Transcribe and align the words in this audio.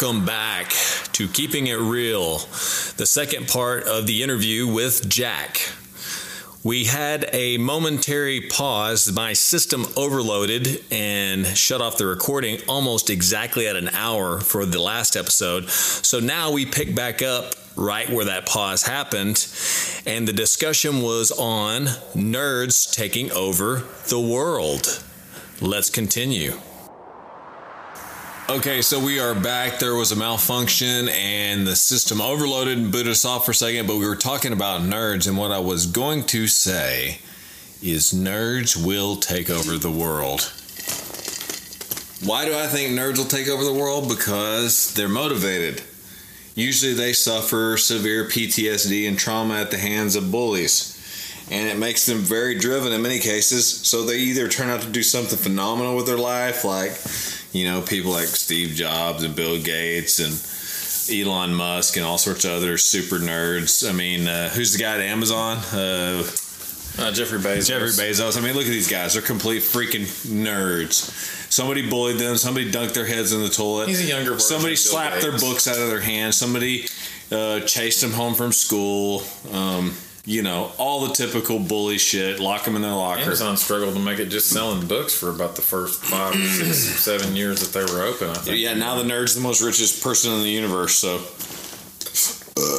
Welcome 0.00 0.24
back 0.24 0.68
to 1.14 1.26
Keeping 1.26 1.66
It 1.66 1.74
Real, 1.74 2.38
the 2.38 3.04
second 3.04 3.48
part 3.48 3.82
of 3.82 4.06
the 4.06 4.22
interview 4.22 4.68
with 4.68 5.08
Jack. 5.08 5.72
We 6.62 6.84
had 6.84 7.28
a 7.32 7.58
momentary 7.58 8.42
pause. 8.42 9.10
My 9.10 9.32
system 9.32 9.86
overloaded 9.96 10.84
and 10.92 11.44
shut 11.44 11.80
off 11.80 11.98
the 11.98 12.06
recording 12.06 12.60
almost 12.68 13.10
exactly 13.10 13.66
at 13.66 13.74
an 13.74 13.88
hour 13.88 14.38
for 14.38 14.64
the 14.64 14.80
last 14.80 15.16
episode. 15.16 15.68
So 15.68 16.20
now 16.20 16.52
we 16.52 16.64
pick 16.64 16.94
back 16.94 17.20
up 17.20 17.54
right 17.74 18.08
where 18.08 18.26
that 18.26 18.46
pause 18.46 18.84
happened, 18.84 19.48
and 20.06 20.28
the 20.28 20.32
discussion 20.32 21.02
was 21.02 21.32
on 21.32 21.86
nerds 22.14 22.94
taking 22.94 23.32
over 23.32 23.82
the 24.06 24.20
world. 24.20 25.02
Let's 25.60 25.90
continue. 25.90 26.52
Okay, 28.50 28.80
so 28.80 28.98
we 28.98 29.20
are 29.20 29.34
back. 29.34 29.78
There 29.78 29.94
was 29.94 30.10
a 30.10 30.16
malfunction 30.16 31.10
and 31.10 31.66
the 31.66 31.76
system 31.76 32.18
overloaded 32.22 32.78
and 32.78 32.90
booted 32.90 33.08
us 33.08 33.26
off 33.26 33.44
for 33.44 33.50
a 33.50 33.54
second, 33.54 33.86
but 33.86 33.96
we 33.96 34.08
were 34.08 34.16
talking 34.16 34.54
about 34.54 34.80
nerds, 34.80 35.28
and 35.28 35.36
what 35.36 35.50
I 35.50 35.58
was 35.58 35.84
going 35.84 36.24
to 36.28 36.46
say 36.46 37.18
is 37.82 38.14
nerds 38.14 38.82
will 38.82 39.16
take 39.16 39.50
over 39.50 39.76
the 39.76 39.90
world. 39.90 40.50
Why 42.24 42.46
do 42.46 42.56
I 42.56 42.68
think 42.68 42.98
nerds 42.98 43.18
will 43.18 43.26
take 43.26 43.48
over 43.48 43.62
the 43.62 43.74
world? 43.74 44.08
Because 44.08 44.94
they're 44.94 45.10
motivated. 45.10 45.82
Usually 46.54 46.94
they 46.94 47.12
suffer 47.12 47.76
severe 47.76 48.24
PTSD 48.24 49.06
and 49.06 49.18
trauma 49.18 49.56
at 49.60 49.70
the 49.70 49.76
hands 49.76 50.16
of 50.16 50.32
bullies. 50.32 50.94
And 51.50 51.68
it 51.68 51.78
makes 51.78 52.06
them 52.06 52.18
very 52.18 52.58
driven 52.58 52.94
in 52.94 53.02
many 53.02 53.18
cases. 53.18 53.66
So 53.66 54.04
they 54.04 54.16
either 54.16 54.48
turn 54.48 54.70
out 54.70 54.80
to 54.82 54.88
do 54.88 55.02
something 55.02 55.38
phenomenal 55.38 55.96
with 55.96 56.06
their 56.06 56.16
life, 56.16 56.64
like 56.64 56.92
you 57.52 57.64
know, 57.64 57.82
people 57.82 58.12
like 58.12 58.26
Steve 58.26 58.74
Jobs 58.74 59.22
and 59.22 59.34
Bill 59.34 59.60
Gates 59.60 60.18
and 60.18 60.34
Elon 61.10 61.54
Musk 61.54 61.96
and 61.96 62.04
all 62.04 62.18
sorts 62.18 62.44
of 62.44 62.52
other 62.52 62.76
super 62.78 63.16
nerds. 63.16 63.88
I 63.88 63.92
mean, 63.92 64.28
uh, 64.28 64.50
who's 64.50 64.72
the 64.72 64.78
guy 64.78 64.94
at 64.94 65.00
Amazon? 65.00 65.58
Uh, 65.72 66.22
uh, 66.98 67.12
Jeffrey 67.12 67.38
Bezos. 67.38 67.68
Jeffrey 67.68 67.88
Bezos. 67.88 68.36
I 68.36 68.40
mean, 68.40 68.54
look 68.54 68.64
at 68.64 68.70
these 68.70 68.90
guys. 68.90 69.14
They're 69.14 69.22
complete 69.22 69.62
freaking 69.62 70.04
nerds. 70.26 71.10
Somebody 71.50 71.88
bullied 71.88 72.18
them. 72.18 72.36
Somebody 72.36 72.70
dunked 72.70 72.92
their 72.92 73.06
heads 73.06 73.32
in 73.32 73.40
the 73.40 73.48
toilet. 73.48 73.88
He's 73.88 74.04
a 74.04 74.08
younger 74.08 74.32
version 74.32 74.40
Somebody 74.40 74.76
slapped 74.76 75.22
their 75.22 75.32
books 75.32 75.66
out 75.66 75.78
of 75.78 75.88
their 75.88 76.00
hands. 76.00 76.36
Somebody 76.36 76.86
uh, 77.30 77.60
chased 77.60 78.00
them 78.00 78.12
home 78.12 78.34
from 78.34 78.52
school. 78.52 79.22
Um, 79.52 79.94
you 80.28 80.42
know, 80.42 80.70
all 80.76 81.06
the 81.06 81.14
typical 81.14 81.58
bully 81.58 81.96
shit. 81.96 82.38
Lock 82.38 82.66
them 82.66 82.76
in 82.76 82.82
their 82.82 82.92
locker. 82.92 83.22
Amazon 83.22 83.56
struggled 83.56 83.94
to 83.94 84.00
make 84.00 84.18
it 84.18 84.26
just 84.26 84.50
selling 84.50 84.86
books 84.86 85.18
for 85.18 85.30
about 85.30 85.56
the 85.56 85.62
first 85.62 86.04
five, 86.04 86.34
six, 86.34 86.76
seven 87.00 87.34
years 87.34 87.60
that 87.60 87.72
they 87.72 87.82
were 87.90 88.02
open. 88.02 88.28
I 88.28 88.34
think. 88.34 88.58
Yeah, 88.58 88.74
now 88.74 88.96
the 88.96 89.04
nerd's 89.04 89.34
the 89.34 89.40
most 89.40 89.62
richest 89.62 90.02
person 90.02 90.30
in 90.32 90.40
the 90.40 90.50
universe. 90.50 90.96
So 90.96 91.16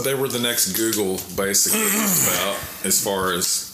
they 0.04 0.14
were 0.14 0.28
the 0.28 0.40
next 0.40 0.74
Google, 0.74 1.20
basically, 1.36 1.80
about 1.88 2.60
as 2.86 3.04
far 3.04 3.34
as 3.34 3.66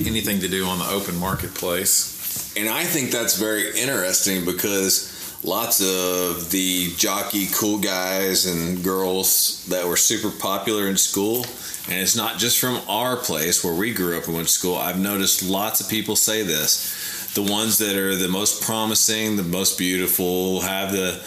anything 0.00 0.40
to 0.40 0.48
do 0.48 0.64
on 0.64 0.78
the 0.78 0.86
open 0.86 1.14
marketplace. 1.18 2.56
And 2.56 2.66
I 2.66 2.84
think 2.84 3.10
that's 3.10 3.38
very 3.38 3.78
interesting 3.78 4.46
because 4.46 5.12
lots 5.44 5.82
of 5.82 6.50
the 6.50 6.94
jockey 6.96 7.46
cool 7.52 7.78
guys 7.78 8.46
and 8.46 8.82
girls 8.82 9.66
that 9.66 9.86
were 9.86 9.98
super 9.98 10.30
popular 10.30 10.88
in 10.88 10.96
school, 10.96 11.44
and 11.88 12.00
it's 12.00 12.16
not 12.16 12.38
just 12.38 12.58
from 12.58 12.80
our 12.88 13.16
place 13.16 13.64
where 13.64 13.74
we 13.74 13.92
grew 13.92 14.16
up 14.16 14.26
and 14.26 14.34
went 14.34 14.48
to 14.48 14.52
school. 14.52 14.76
I've 14.76 15.00
noticed 15.00 15.42
lots 15.42 15.80
of 15.80 15.88
people 15.88 16.14
say 16.16 16.42
this. 16.42 17.32
The 17.34 17.42
ones 17.42 17.78
that 17.78 17.96
are 17.96 18.14
the 18.14 18.28
most 18.28 18.62
promising, 18.62 19.36
the 19.36 19.42
most 19.42 19.78
beautiful, 19.78 20.60
have 20.60 20.92
the 20.92 21.20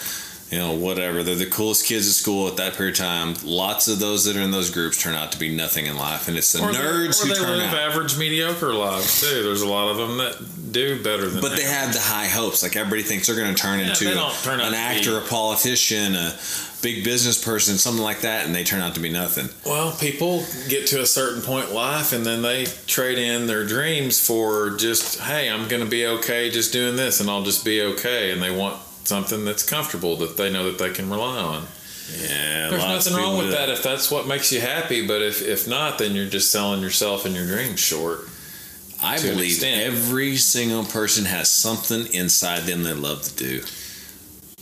you 0.50 0.58
know, 0.58 0.74
whatever. 0.74 1.22
They're 1.22 1.34
the 1.34 1.46
coolest 1.46 1.86
kids 1.86 2.06
at 2.08 2.14
school 2.14 2.46
at 2.48 2.56
that 2.56 2.74
period 2.74 2.94
of 2.94 2.98
time. 2.98 3.34
Lots 3.44 3.88
of 3.88 3.98
those 3.98 4.24
that 4.24 4.36
are 4.36 4.40
in 4.40 4.52
those 4.52 4.70
groups 4.70 5.02
turn 5.02 5.14
out 5.14 5.32
to 5.32 5.38
be 5.38 5.54
nothing 5.54 5.86
in 5.86 5.96
life, 5.96 6.28
and 6.28 6.36
it's 6.36 6.52
the 6.52 6.60
Or 6.62 6.72
they- 6.72 6.78
nerds 6.78 7.20
or 7.22 7.26
who 7.26 7.34
they 7.34 7.40
turn 7.40 7.58
live 7.58 7.72
out. 7.72 7.78
average, 7.92 8.16
mediocre 8.16 8.72
lives 8.72 9.20
too. 9.20 9.42
There's 9.42 9.62
a 9.62 9.66
lot 9.68 9.88
of 9.90 9.96
them 9.96 10.18
that 10.18 10.72
do 10.72 11.02
better 11.02 11.28
than. 11.28 11.40
But 11.40 11.56
they 11.56 11.64
average. 11.64 11.70
have 11.70 11.92
the 11.94 12.00
high 12.00 12.26
hopes. 12.28 12.62
Like 12.62 12.76
everybody 12.76 13.02
thinks 13.02 13.26
they're 13.26 13.36
going 13.36 13.54
to 13.54 13.60
turn 13.60 13.80
Yeah, 13.80 13.88
into 13.88 14.10
a- 14.12 14.32
turn 14.42 14.60
an 14.60 14.74
actor, 14.74 15.18
a 15.18 15.22
politician, 15.22 16.14
a 16.14 16.34
big 16.82 17.02
business 17.02 17.42
person, 17.42 17.78
something 17.78 18.02
like 18.04 18.20
that, 18.20 18.46
and 18.46 18.54
they 18.54 18.62
turn 18.62 18.80
out 18.80 18.94
to 18.94 19.00
be 19.00 19.08
nothing. 19.08 19.48
Well, 19.64 19.92
people 19.98 20.44
get 20.68 20.86
to 20.88 21.00
a 21.00 21.06
certain 21.06 21.42
point 21.42 21.70
in 21.70 21.74
life 21.74 22.12
and 22.12 22.24
then 22.24 22.42
they 22.42 22.66
trade 22.86 23.18
in 23.18 23.46
their 23.48 23.64
dreams 23.66 24.24
for 24.24 24.70
just, 24.76 25.18
hey, 25.20 25.50
I'm 25.50 25.66
going 25.66 25.82
to 25.82 25.88
be 25.88 26.06
okay 26.06 26.50
just 26.50 26.72
doing 26.72 26.94
this 26.94 27.18
and 27.18 27.28
I'll 27.28 27.42
just 27.42 27.64
be 27.64 27.80
okay. 27.82 28.30
And 28.30 28.40
they 28.40 28.50
want 28.54 28.76
something 29.06 29.44
that's 29.44 29.62
comfortable 29.62 30.16
that 30.16 30.36
they 30.36 30.52
know 30.52 30.64
that 30.70 30.78
they 30.78 30.92
can 30.92 31.08
rely 31.10 31.38
on. 31.38 31.66
Yeah, 32.20 32.70
There's 32.70 32.84
nothing 32.84 33.14
wrong 33.14 33.36
with 33.36 33.46
do 33.46 33.52
that 33.52 33.68
if 33.68 33.82
that's 33.82 34.10
what 34.10 34.28
makes 34.28 34.52
you 34.52 34.60
happy. 34.60 35.06
But 35.06 35.22
if, 35.22 35.42
if 35.42 35.66
not, 35.66 35.98
then 35.98 36.14
you're 36.14 36.28
just 36.28 36.50
selling 36.52 36.80
yourself 36.80 37.24
and 37.26 37.34
your 37.34 37.46
dreams 37.46 37.80
short. 37.80 38.28
I 39.02 39.20
believe 39.20 39.62
every 39.62 40.36
single 40.36 40.84
person 40.84 41.26
has 41.26 41.50
something 41.50 42.06
inside 42.14 42.60
them 42.60 42.82
they 42.82 42.94
love 42.94 43.22
to 43.22 43.34
do. 43.34 43.62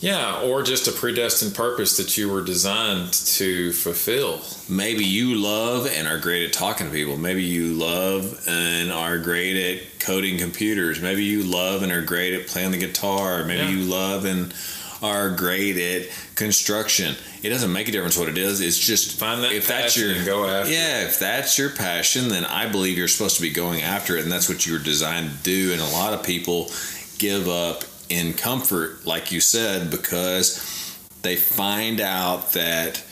Yeah, 0.01 0.41
or 0.41 0.61
just 0.61 0.89
a 0.89 0.91
predestined 0.91 1.55
purpose 1.55 1.95
that 1.95 2.17
you 2.17 2.29
were 2.29 2.41
designed 2.43 3.13
to 3.13 3.71
fulfill. 3.71 4.41
Maybe 4.67 5.05
you 5.05 5.35
love 5.35 5.87
and 5.87 6.05
are 6.05 6.17
great 6.19 6.45
at 6.45 6.51
talking 6.51 6.87
to 6.87 6.91
people. 6.91 7.15
Maybe 7.15 7.43
you 7.43 7.73
love 7.73 8.43
and 8.45 8.91
are 8.91 9.17
great 9.17 9.55
at 9.55 9.99
coding 10.01 10.37
computers. 10.37 11.01
Maybe 11.01 11.23
you 11.23 11.43
love 11.43 11.81
and 11.81 11.93
are 11.93 12.01
great 12.01 12.33
at 12.33 12.47
playing 12.47 12.71
the 12.71 12.77
guitar. 12.77 13.45
Maybe 13.45 13.61
Yeah. 13.63 13.69
you 13.69 13.83
love 13.83 14.25
and 14.25 14.53
are 15.01 15.29
great 15.29 15.77
at 15.77 16.09
construction. 16.35 17.15
It 17.41 17.49
doesn't 17.49 17.71
make 17.71 17.87
a 17.87 17.91
difference 17.93 18.17
what 18.17 18.27
it 18.27 18.37
is. 18.37 18.59
It's 18.59 18.77
just 18.77 19.17
Find 19.17 19.43
that 19.45 19.53
if 19.53 19.65
that's 19.65 19.95
your 19.95 20.11
and 20.11 20.25
go 20.25 20.45
after 20.45 20.73
yeah, 20.73 21.05
if 21.05 21.19
that's 21.19 21.57
your 21.57 21.69
passion, 21.69 22.27
then 22.27 22.43
I 22.43 22.65
believe 22.67 22.97
you're 22.97 23.07
supposed 23.07 23.37
to 23.37 23.41
be 23.41 23.49
going 23.49 23.81
after 23.81 24.17
it, 24.17 24.23
and 24.23 24.31
that's 24.31 24.49
what 24.49 24.65
you 24.65 24.73
were 24.73 24.79
designed 24.79 25.29
to 25.31 25.37
do. 25.43 25.71
And 25.71 25.81
a 25.81 25.87
lot 25.87 26.13
of 26.13 26.21
people 26.21 26.69
give 27.17 27.47
up 27.47 27.85
in 28.09 28.33
comfort, 28.33 29.05
like 29.05 29.31
you 29.31 29.41
said, 29.41 29.89
because 29.91 30.97
they 31.21 31.35
find 31.35 31.99
out 31.99 32.51
that. 32.53 33.03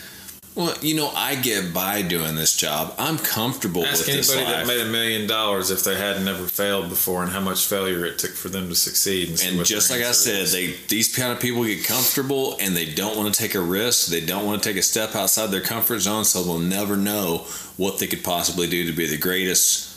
Well, 0.55 0.75
you 0.83 0.95
know, 0.95 1.09
I 1.15 1.33
get 1.33 1.73
by 1.73 2.03
doing 2.03 2.35
this 2.35 2.55
job. 2.55 2.93
I'm 2.99 3.17
comfortable 3.17 3.83
Ask 3.83 4.05
with 4.05 4.15
this 4.15 4.31
anybody 4.31 4.55
that 4.55 4.67
made 4.67 4.81
a 4.81 4.91
million 4.91 5.27
dollars 5.27 5.71
if 5.71 5.83
they 5.83 5.95
had 5.95 6.23
never 6.23 6.45
failed 6.45 6.89
before 6.89 7.23
and 7.23 7.31
how 7.31 7.39
much 7.39 7.65
failure 7.65 8.05
it 8.05 8.19
took 8.19 8.33
for 8.33 8.49
them 8.49 8.69
to 8.69 8.75
succeed. 8.75 9.29
And, 9.29 9.57
and 9.57 9.65
just 9.65 9.89
like 9.89 10.01
I 10.01 10.11
said, 10.11 10.41
is. 10.41 10.51
they 10.51 10.75
these 10.89 11.15
kind 11.15 11.31
of 11.31 11.39
people 11.39 11.63
get 11.63 11.83
comfortable 11.83 12.55
and 12.59 12.75
they 12.75 12.85
don't 12.85 13.17
want 13.17 13.33
to 13.33 13.41
take 13.41 13.55
a 13.55 13.59
risk. 13.59 14.09
They 14.09 14.23
don't 14.23 14.45
want 14.45 14.61
to 14.61 14.69
take 14.69 14.77
a 14.77 14.83
step 14.83 15.15
outside 15.15 15.47
their 15.47 15.59
comfort 15.59 16.01
zone, 16.01 16.23
so 16.23 16.43
they'll 16.43 16.59
never 16.59 16.97
know 16.97 17.47
what 17.77 17.97
they 17.97 18.05
could 18.05 18.23
possibly 18.23 18.67
do 18.67 18.85
to 18.85 18.95
be 18.95 19.07
the 19.07 19.17
greatest 19.17 19.93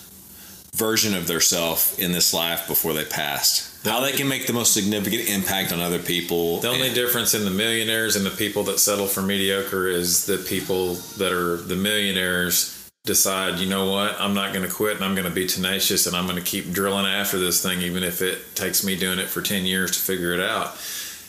version 0.76 1.14
of 1.14 1.26
themselves 1.26 1.98
in 1.98 2.12
this 2.12 2.32
life 2.32 2.66
before 2.66 2.92
they 2.92 3.04
passed. 3.04 3.75
How 3.86 4.00
they 4.00 4.12
can 4.12 4.26
make 4.26 4.46
the 4.48 4.52
most 4.52 4.74
significant 4.74 5.28
impact 5.28 5.72
on 5.72 5.80
other 5.80 6.00
people. 6.00 6.58
The 6.58 6.68
only 6.68 6.88
and- 6.88 6.94
difference 6.94 7.34
in 7.34 7.44
the 7.44 7.50
millionaires 7.50 8.16
and 8.16 8.26
the 8.26 8.30
people 8.30 8.64
that 8.64 8.80
settle 8.80 9.06
for 9.06 9.22
mediocre 9.22 9.86
is 9.86 10.26
the 10.26 10.38
people 10.38 10.94
that 11.18 11.32
are 11.32 11.56
the 11.56 11.76
millionaires 11.76 12.72
decide, 13.04 13.60
you 13.60 13.68
know 13.68 13.90
what, 13.90 14.20
I'm 14.20 14.34
not 14.34 14.52
going 14.52 14.68
to 14.68 14.74
quit 14.74 14.96
and 14.96 15.04
I'm 15.04 15.14
going 15.14 15.28
to 15.28 15.34
be 15.34 15.46
tenacious 15.46 16.06
and 16.06 16.16
I'm 16.16 16.26
going 16.26 16.42
to 16.42 16.44
keep 16.44 16.72
drilling 16.72 17.06
after 17.06 17.38
this 17.38 17.62
thing, 17.62 17.80
even 17.80 18.02
if 18.02 18.20
it 18.20 18.56
takes 18.56 18.84
me 18.84 18.96
doing 18.96 19.20
it 19.20 19.28
for 19.28 19.40
10 19.40 19.64
years 19.64 19.92
to 19.92 19.98
figure 20.00 20.32
it 20.32 20.40
out. 20.40 20.76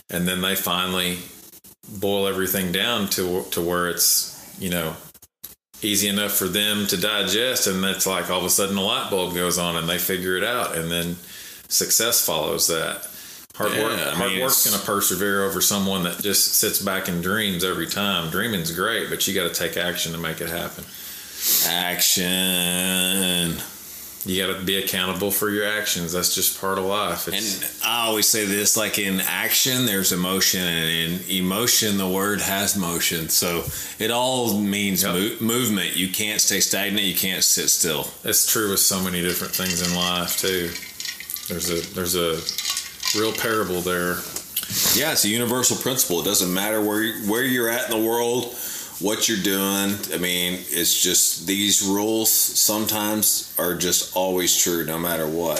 And 0.10 0.28
then 0.28 0.42
they 0.42 0.56
finally 0.56 1.20
boil 2.00 2.28
everything 2.28 2.72
down 2.72 3.08
to, 3.10 3.44
to 3.52 3.62
where 3.62 3.88
it's, 3.88 4.34
you 4.60 4.72
know, 4.72 4.96
easy 5.84 6.08
enough 6.08 6.32
for 6.32 6.48
them 6.48 6.88
to 6.88 6.98
digest. 6.98 7.68
And 7.68 7.84
that's 7.84 8.08
like 8.08 8.32
all 8.32 8.40
of 8.40 8.46
a 8.46 8.50
sudden 8.50 8.78
a 8.78 8.82
light 8.82 9.12
bulb 9.12 9.36
goes 9.36 9.60
on 9.60 9.76
and 9.76 9.88
they 9.88 10.00
figure 10.00 10.36
it 10.36 10.44
out. 10.44 10.76
And 10.76 10.90
then 10.92 11.18
success 11.70 12.26
follows 12.26 12.68
that. 12.68 13.08
Hard 13.56 13.74
Yeah, 13.74 13.84
work. 13.86 14.00
I 14.00 14.10
hard 14.12 14.32
mean, 14.34 14.42
work's 14.44 14.70
going 14.70 14.80
to 14.80 14.86
persevere 14.86 15.44
over 15.44 15.62
someone 15.62 16.04
that 16.04 16.20
just 16.22 16.56
sits 16.56 16.80
back 16.82 17.08
and 17.08 17.24
dreams 17.24 17.64
every 17.64 17.88
time. 17.88 18.30
Dreaming's 18.30 18.72
great, 18.72 19.10
but 19.10 19.28
you 19.28 19.34
got 19.34 19.52
to 19.52 19.60
take 19.60 19.78
action 19.78 20.12
to 20.12 20.18
make 20.20 20.42
it 20.42 20.50
happen. 20.50 20.84
action. 22.28 23.56
You 24.26 24.46
got 24.46 24.60
to 24.60 24.66
be 24.66 24.78
accountable 24.78 25.32
for 25.32 25.50
your 25.50 25.66
actions. 25.66 26.12
That's 26.12 26.36
just 26.36 26.60
part 26.60 26.78
of 26.78 26.84
life. 26.86 27.28
And 27.28 27.72
I 27.86 28.08
always 28.08 28.28
say 28.28 28.46
this 28.46 28.76
like 28.76 29.00
in 29.00 29.22
action, 29.22 29.86
there's 29.86 30.12
emotion, 30.12 30.60
and 30.62 31.22
in 31.22 31.30
emotion, 31.30 31.98
the 31.98 32.08
word 32.10 32.42
has 32.42 32.76
motion. 32.76 33.30
So 33.30 33.64
it 34.00 34.12
all 34.12 34.60
means 34.60 35.04
Yep. 35.04 35.14
mo- 35.14 35.38
movement. 35.48 35.96
You 35.96 36.10
can't 36.10 36.42
stay 36.42 36.60
stagnant, 36.60 37.06
you 37.06 37.16
can't 37.16 37.44
sit 37.44 37.70
still. 37.70 38.12
That's 38.24 38.46
true 38.52 38.70
with 38.72 38.82
so 38.82 39.00
many 39.00 39.22
different 39.22 39.56
things 39.56 39.82
in 39.88 39.96
life 39.96 40.38
too. 40.38 40.72
There's 41.48 41.70
a 41.70 41.94
there's 41.94 42.16
a 42.16 42.40
real 43.18 43.32
parable 43.34 43.82
there. 43.82 44.18
Yeah, 44.96 45.14
it's 45.14 45.24
a 45.24 45.30
universal 45.30 45.78
principle. 45.78 46.20
It 46.22 46.26
doesn't 46.26 46.54
matter 46.54 46.82
where, 46.82 47.02
you- 47.02 47.32
where 47.32 47.44
you're 47.44 47.70
at 47.70 47.90
in 47.90 47.98
the 48.02 48.06
world, 48.06 48.54
what 49.00 49.30
you're 49.30 49.42
doing. 49.42 49.96
I 50.14 50.18
mean, 50.18 50.60
it's 50.70 51.02
just 51.02 51.48
these 51.48 51.82
rules 51.82 52.30
sometimes 52.30 53.54
are 53.58 53.76
just 53.76 54.16
always 54.16 54.58
true 54.58 54.86
no 54.86 55.00
matter 55.00 55.26
what. 55.26 55.60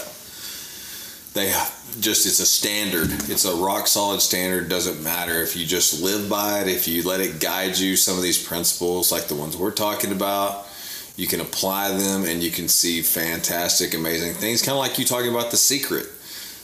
they 1.34 1.54
just 2.02 2.26
it's 2.26 2.40
a 2.40 2.46
standard. 2.46 3.10
It's 3.30 3.46
a 3.46 3.56
rock 3.56 3.88
solid 3.88 4.22
standard. 4.22 4.68
Doesn't 4.70 5.02
matter 5.04 5.42
if 5.42 5.56
you 5.56 5.66
just 5.66 6.02
live 6.02 6.28
by 6.30 6.60
it. 6.62 6.68
If 6.68 6.88
you 6.88 7.04
let 7.04 7.22
it 7.22 7.40
guide 7.40 7.78
you, 7.78 7.96
some 7.96 8.18
of 8.18 8.24
these 8.24 8.44
principles, 8.44 9.10
like 9.12 9.28
the 9.30 9.36
ones 9.36 9.56
we're 9.56 9.72
talking 9.72 10.12
about, 10.12 10.67
you 11.18 11.28
can 11.28 11.42
apply 11.42 11.92
them 11.92 12.24
and 12.24 12.42
you 12.42 12.52
can 12.52 12.68
see 12.68 13.02
fantastic, 13.02 13.94
amazing 13.94 14.34
things. 14.34 14.62
Kind 14.62 14.78
of 14.78 14.80
like 14.80 14.98
you 14.98 15.04
talking 15.04 15.32
about 15.32 15.52
the 15.52 15.58
secret. 15.58 16.06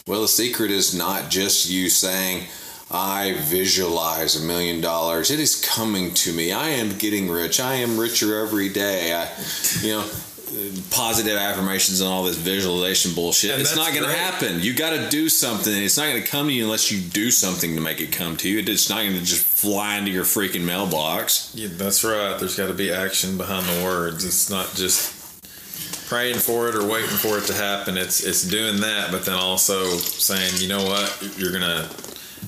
Well, 0.07 0.21
the 0.21 0.27
secret 0.27 0.71
is 0.71 0.95
not 0.95 1.29
just 1.29 1.69
you 1.69 1.89
saying. 1.89 2.45
I 2.91 3.33
visualize 3.39 4.35
a 4.35 4.45
million 4.45 4.79
dollars. 4.79 5.31
It 5.31 5.39
is 5.39 5.59
coming 5.59 6.13
to 6.15 6.31
me. 6.31 6.51
I 6.51 6.69
am 6.69 6.97
getting 6.97 7.29
rich. 7.29 7.59
I 7.59 7.75
am 7.75 7.99
richer 7.99 8.39
every 8.45 8.69
day. 8.69 9.13
I, 9.13 9.27
you 9.81 9.93
know, 9.93 10.09
positive 10.91 11.37
affirmations 11.37 12.01
and 12.01 12.09
all 12.09 12.23
this 12.23 12.37
visualization 12.37 13.13
bullshit. 13.13 13.51
And 13.51 13.61
it's 13.61 13.75
not 13.75 13.93
going 13.93 14.05
to 14.05 14.15
happen. 14.15 14.59
You 14.59 14.73
got 14.73 14.91
to 14.91 15.09
do 15.09 15.29
something. 15.29 15.73
It's 15.73 15.97
not 15.97 16.07
going 16.09 16.21
to 16.21 16.27
come 16.27 16.47
to 16.47 16.53
you 16.53 16.63
unless 16.63 16.91
you 16.91 17.01
do 17.01 17.31
something 17.31 17.75
to 17.75 17.81
make 17.81 18.01
it 18.01 18.11
come 18.11 18.37
to 18.37 18.49
you. 18.49 18.59
It's 18.59 18.89
not 18.89 19.01
going 19.01 19.13
to 19.13 19.23
just 19.23 19.43
fly 19.43 19.95
into 19.97 20.11
your 20.11 20.25
freaking 20.25 20.65
mailbox. 20.65 21.53
Yeah, 21.55 21.69
that's 21.71 22.03
right. 22.03 22.37
There's 22.37 22.55
got 22.55 22.67
to 22.67 22.73
be 22.73 22.91
action 22.91 23.37
behind 23.37 23.65
the 23.65 23.83
words. 23.83 24.25
It's 24.25 24.49
not 24.49 24.73
just 24.75 25.23
praying 26.07 26.35
for 26.35 26.69
it 26.69 26.75
or 26.75 26.85
waiting 26.85 27.09
for 27.09 27.37
it 27.37 27.45
to 27.45 27.53
happen. 27.53 27.97
It's 27.97 28.23
it's 28.23 28.47
doing 28.47 28.81
that, 28.81 29.11
but 29.11 29.25
then 29.25 29.35
also 29.35 29.85
saying, 29.85 30.61
you 30.61 30.67
know 30.67 30.83
what, 30.83 31.33
you're 31.37 31.51
gonna 31.51 31.89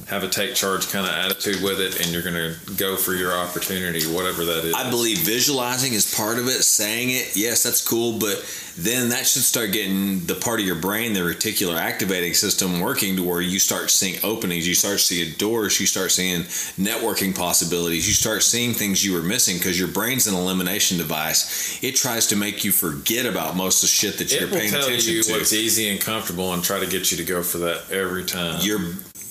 have 0.07 0.23
a 0.23 0.27
take 0.27 0.55
charge 0.55 0.89
kind 0.91 1.05
of 1.05 1.13
attitude 1.13 1.61
with 1.61 1.79
it, 1.79 1.99
and 1.99 2.11
you're 2.11 2.21
gonna 2.21 2.55
go 2.77 2.95
for 2.95 3.13
your 3.13 3.33
opportunity, 3.33 4.03
whatever 4.05 4.45
that 4.45 4.65
is. 4.65 4.73
I 4.73 4.89
believe 4.89 5.19
visualizing 5.19 5.93
is 5.93 6.13
part 6.15 6.37
of 6.37 6.47
it. 6.47 6.63
Saying 6.63 7.09
it, 7.09 7.35
yes, 7.35 7.63
that's 7.63 7.85
cool, 7.87 8.19
but 8.19 8.43
then 8.77 9.09
that 9.09 9.25
should 9.25 9.43
start 9.43 9.71
getting 9.71 10.19
the 10.25 10.35
part 10.35 10.59
of 10.59 10.65
your 10.65 10.75
brain, 10.75 11.13
the 11.13 11.21
reticular 11.21 11.77
activating 11.77 12.33
system, 12.33 12.81
working 12.81 13.15
to 13.15 13.23
where 13.23 13.41
you 13.41 13.57
start 13.57 13.89
seeing 13.89 14.19
openings, 14.23 14.67
you 14.67 14.75
start 14.75 14.99
seeing 14.99 15.33
doors, 15.37 15.79
you 15.79 15.87
start 15.87 16.11
seeing 16.11 16.41
networking 16.77 17.35
possibilities, 17.35 18.07
you 18.07 18.13
start 18.13 18.43
seeing 18.43 18.73
things 18.73 19.03
you 19.05 19.13
were 19.13 19.23
missing 19.23 19.57
because 19.57 19.79
your 19.79 19.87
brain's 19.87 20.27
an 20.27 20.35
elimination 20.35 20.97
device. 20.97 21.81
It 21.83 21.95
tries 21.95 22.27
to 22.27 22.35
make 22.35 22.63
you 22.63 22.71
forget 22.71 23.25
about 23.25 23.55
most 23.55 23.77
of 23.77 23.89
the 23.89 23.93
shit 23.93 24.17
that 24.17 24.31
it 24.31 24.39
you're 24.39 24.49
will 24.49 24.57
paying 24.57 24.71
tell 24.71 24.85
attention 24.85 25.13
you 25.13 25.23
to. 25.23 25.31
what's 25.33 25.53
easy 25.53 25.89
and 25.89 25.99
comfortable, 25.99 26.53
and 26.53 26.63
try 26.63 26.79
to 26.79 26.87
get 26.87 27.11
you 27.11 27.17
to 27.17 27.23
go 27.23 27.43
for 27.43 27.59
that 27.59 27.89
every 27.91 28.25
time. 28.25 28.59
your 28.61 28.79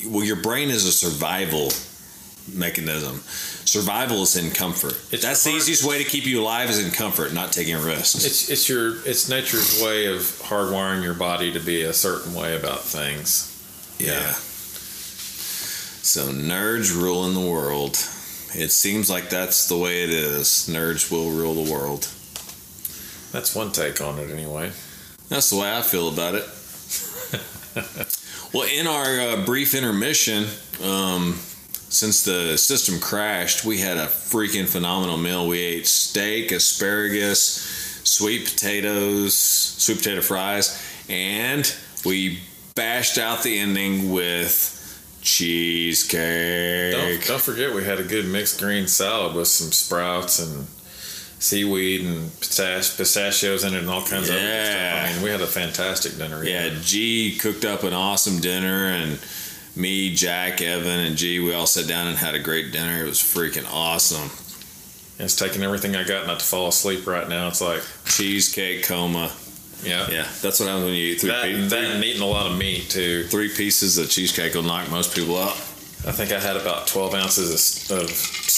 well 0.06 0.24
your 0.24 0.36
brain 0.36 0.70
is 0.70 0.84
a 0.84 0.92
survival 0.92 1.70
mechanism. 2.52 3.20
Survival 3.66 4.22
is 4.22 4.36
in 4.36 4.50
comfort. 4.50 4.92
It's 5.12 5.22
that's 5.22 5.44
the 5.44 5.50
easiest 5.50 5.84
way 5.84 6.02
to 6.02 6.08
keep 6.08 6.26
you 6.26 6.40
alive 6.42 6.68
is 6.70 6.84
in 6.84 6.90
comfort 6.92 7.32
not 7.32 7.52
taking 7.52 7.76
risks. 7.76 8.24
It's 8.24 8.50
it's 8.50 8.68
your 8.68 8.96
it's 9.06 9.28
nature's 9.28 9.82
way 9.82 10.06
of 10.06 10.20
hardwiring 10.22 11.02
your 11.02 11.14
body 11.14 11.52
to 11.52 11.60
be 11.60 11.82
a 11.82 11.92
certain 11.92 12.34
way 12.34 12.54
about 12.56 12.80
things. 12.82 13.50
yeah. 13.98 14.32
So 16.04 16.26
nerds 16.28 16.94
ruling 16.94 17.32
the 17.34 17.40
world. 17.50 17.92
It 18.56 18.70
seems 18.70 19.08
like 19.08 19.30
that's 19.30 19.66
the 19.68 19.76
way 19.78 20.04
it 20.04 20.10
is. 20.10 20.68
Nerds 20.70 21.10
will 21.10 21.30
rule 21.30 21.64
the 21.64 21.72
world. 21.72 22.06
That's 23.32 23.54
one 23.54 23.72
take 23.72 24.00
on 24.00 24.18
it, 24.18 24.30
anyway. 24.30 24.70
that's 25.28 25.48
the 25.50 25.56
way 25.56 25.72
i 25.76 25.80
feel 25.82 26.08
about 26.08 26.34
it 26.34 26.44
well 28.54 28.68
in 28.72 28.86
our 28.86 29.20
uh, 29.20 29.44
brief 29.44 29.74
intermission 29.74 30.46
um, 30.82 31.34
since 31.94 32.24
the 32.24 32.56
system 32.56 32.98
crashed, 32.98 33.64
we 33.64 33.78
had 33.78 33.96
a 33.96 34.06
freaking 34.06 34.66
phenomenal 34.66 35.16
meal. 35.16 35.46
We 35.46 35.58
ate 35.58 35.86
steak, 35.86 36.50
asparagus, 36.50 37.62
sweet 38.04 38.46
potatoes, 38.46 39.36
sweet 39.36 39.98
potato 39.98 40.20
fries, 40.20 40.82
and 41.08 41.74
we 42.04 42.40
bashed 42.74 43.18
out 43.18 43.42
the 43.42 43.58
ending 43.58 44.10
with 44.10 44.72
cheesecake. 45.20 46.92
Don't, 46.92 47.26
don't 47.26 47.42
forget, 47.42 47.74
we 47.74 47.84
had 47.84 48.00
a 48.00 48.04
good 48.04 48.26
mixed 48.26 48.60
green 48.60 48.88
salad 48.88 49.34
with 49.36 49.48
some 49.48 49.72
sprouts 49.72 50.38
and 50.40 50.66
seaweed 51.38 52.02
and 52.04 52.30
pistachios 52.40 53.64
in 53.64 53.74
it 53.74 53.78
and 53.80 53.90
all 53.90 54.00
kinds 54.02 54.28
of 54.28 54.36
other 54.36 54.64
stuff. 54.64 54.74
Yeah. 54.74 55.06
I 55.08 55.12
mean, 55.14 55.22
we 55.22 55.30
had 55.30 55.40
a 55.40 55.46
fantastic 55.46 56.16
dinner. 56.16 56.44
Yeah, 56.44 56.70
G 56.80 57.36
cooked 57.40 57.64
up 57.64 57.82
an 57.82 57.92
awesome 57.92 58.40
dinner, 58.40 58.86
and 58.86 59.18
me, 59.76 60.14
Jack, 60.14 60.60
Evan, 60.62 61.00
and 61.00 61.16
G, 61.16 61.40
we 61.40 61.52
all 61.52 61.66
sat 61.66 61.86
down 61.88 62.06
and 62.06 62.16
had 62.16 62.34
a 62.34 62.38
great 62.38 62.72
dinner. 62.72 63.04
It 63.04 63.08
was 63.08 63.18
freaking 63.18 63.66
awesome. 63.70 64.30
It's 65.22 65.36
taking 65.36 65.62
everything 65.62 65.94
I 65.94 66.04
got 66.04 66.26
not 66.26 66.40
to 66.40 66.44
fall 66.46 66.68
asleep 66.68 67.06
right 67.06 67.28
now. 67.28 67.48
It's 67.48 67.60
like, 67.60 67.82
Cheesecake 68.04 68.84
coma. 68.84 69.30
yeah. 69.84 70.08
Yeah, 70.10 70.26
that's 70.42 70.58
what 70.60 70.68
happens 70.68 70.84
when 70.86 70.94
you 70.94 71.12
eat 71.12 71.20
three, 71.20 71.30
That, 71.30 71.42
pe- 71.44 71.68
that 71.68 71.84
and 71.84 72.04
eating 72.04 72.22
a 72.22 72.26
lot 72.26 72.50
of 72.50 72.56
meat, 72.58 72.88
too. 72.90 73.24
three 73.24 73.48
pieces 73.48 73.98
of 73.98 74.08
cheesecake 74.10 74.54
will 74.54 74.62
knock 74.62 74.90
most 74.90 75.14
people 75.14 75.36
out. 75.38 75.52
I 76.06 76.12
think 76.12 76.32
I 76.32 76.40
had 76.40 76.56
about 76.56 76.86
12 76.86 77.14
ounces 77.14 77.90
of 77.90 78.10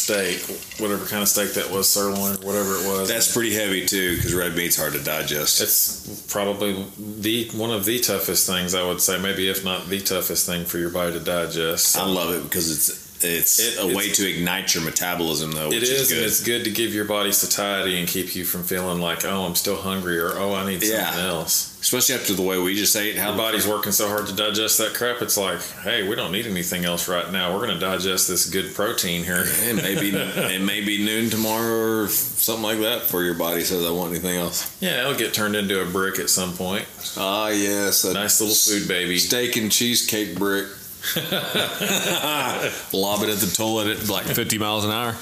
steak, 0.06 0.38
whatever 0.81 1.05
kind 1.05 1.23
of 1.23 1.29
steak 1.29 1.55
that 1.55 1.70
was, 1.70 1.88
sirloin, 1.88 2.37
whatever 2.37 2.76
it 2.76 2.87
was. 2.87 3.08
That's 3.08 3.32
pretty 3.32 3.53
heavy 3.53 3.85
too, 3.85 4.17
because 4.17 4.35
red 4.35 4.55
meat's 4.55 4.76
hard 4.76 4.93
to 4.93 5.03
digest. 5.03 5.61
It's 5.61 6.25
probably 6.29 6.87
the 6.97 7.49
one 7.55 7.70
of 7.73 7.85
the 7.85 7.99
toughest 7.99 8.47
things 8.47 8.75
I 8.75 8.87
would 8.87 9.00
say, 9.00 9.20
maybe 9.20 9.49
if 9.49 9.64
not 9.64 9.88
the 9.88 10.00
toughest 10.00 10.47
thing 10.47 10.64
for 10.64 10.79
your 10.79 10.91
body 10.91 11.12
to 11.12 11.20
digest. 11.20 11.97
I 11.97 12.06
love 12.06 12.32
it 12.35 12.44
because 12.44 12.70
it's 12.70 13.06
it's 13.23 13.59
It- 13.59 13.79
a 13.79 13.83
it's- 13.83 13.95
way 13.95 14.11
to 14.11 14.29
ignite 14.29 14.75
your 14.75 14.83
metabolism, 14.85 15.53
though. 15.53 15.71
It 15.73 15.83
is, 15.83 16.09
good. 16.09 16.19
and 16.19 16.27
it's 16.27 16.41
good 16.41 16.65
to 16.65 16.71
give 16.71 16.95
your 16.95 17.05
body 17.05 17.33
satiety 17.33 17.99
and 17.99 18.07
keep 18.09 18.35
you 18.37 18.45
from 18.45 18.65
feeling 18.65 19.01
like, 19.01 19.25
oh, 19.25 19.45
I'm 19.45 19.55
still 19.55 19.77
hungry 19.77 20.19
or 20.19 20.39
oh, 20.39 20.55
I 20.55 20.67
need 20.67 20.83
Yeah. 20.83 21.07
something 21.11 21.25
else. 21.25 21.73
especially 21.87 22.17
after 22.17 22.33
the 22.35 22.43
way 22.43 22.59
we 22.59 22.75
just 22.75 22.97
ate. 22.97 23.17
How 23.17 23.31
Our 23.31 23.37
body's 23.37 23.65
working 23.65 23.93
so 23.93 24.09
hard 24.09 24.27
to 24.27 24.33
digest 24.33 24.79
that 24.79 24.93
crap. 24.95 25.23
It's 25.23 25.37
like, 25.37 25.61
hey, 25.85 26.03
we 26.03 26.17
don't 26.17 26.33
need 26.33 26.45
anything 26.49 26.85
else 26.85 27.07
right 27.07 27.31
now. 27.31 27.53
We're 27.55 27.65
going 27.65 27.79
to 27.79 27.87
digest 27.87 28.27
this 28.27 28.47
good 28.47 28.75
protein 28.75 29.23
here. 29.23 29.47
and 29.62 29.77
maybe 29.81 30.09
it 30.11 30.61
may 30.62 30.81
be 30.81 31.05
noon 31.05 31.31
tomorrow 31.31 32.03
or 32.03 32.09
something 32.09 32.65
like 32.65 32.81
that 32.81 33.03
before 33.03 33.23
your 33.23 33.35
body 33.35 33.61
says 33.62 33.85
I 33.87 33.91
want 33.91 34.11
anything 34.11 34.35
else. 34.37 34.69
Yeah, 34.81 35.03
it'll 35.03 35.15
get 35.15 35.33
turned 35.33 35.55
into 35.55 35.81
a 35.81 35.85
brick 35.85 36.19
at 36.19 36.29
some 36.29 36.55
point. 36.57 36.87
Ah, 37.17 37.49
yes, 37.51 38.02
a 38.02 38.12
Nice 38.14 38.40
little 38.40 38.57
food 38.57 38.88
baby. 38.88 39.19
steak 39.21 39.55
and 39.57 39.71
cheesecake 39.71 40.35
brick. 40.35 40.67
Lob 42.93 43.23
it 43.23 43.29
at 43.29 43.39
the 43.39 43.53
toilet 43.55 43.99
at 43.99 44.09
like 44.09 44.27
50 44.27 44.59
miles 44.59 44.85
an 44.85 44.91
hour. 44.91 45.13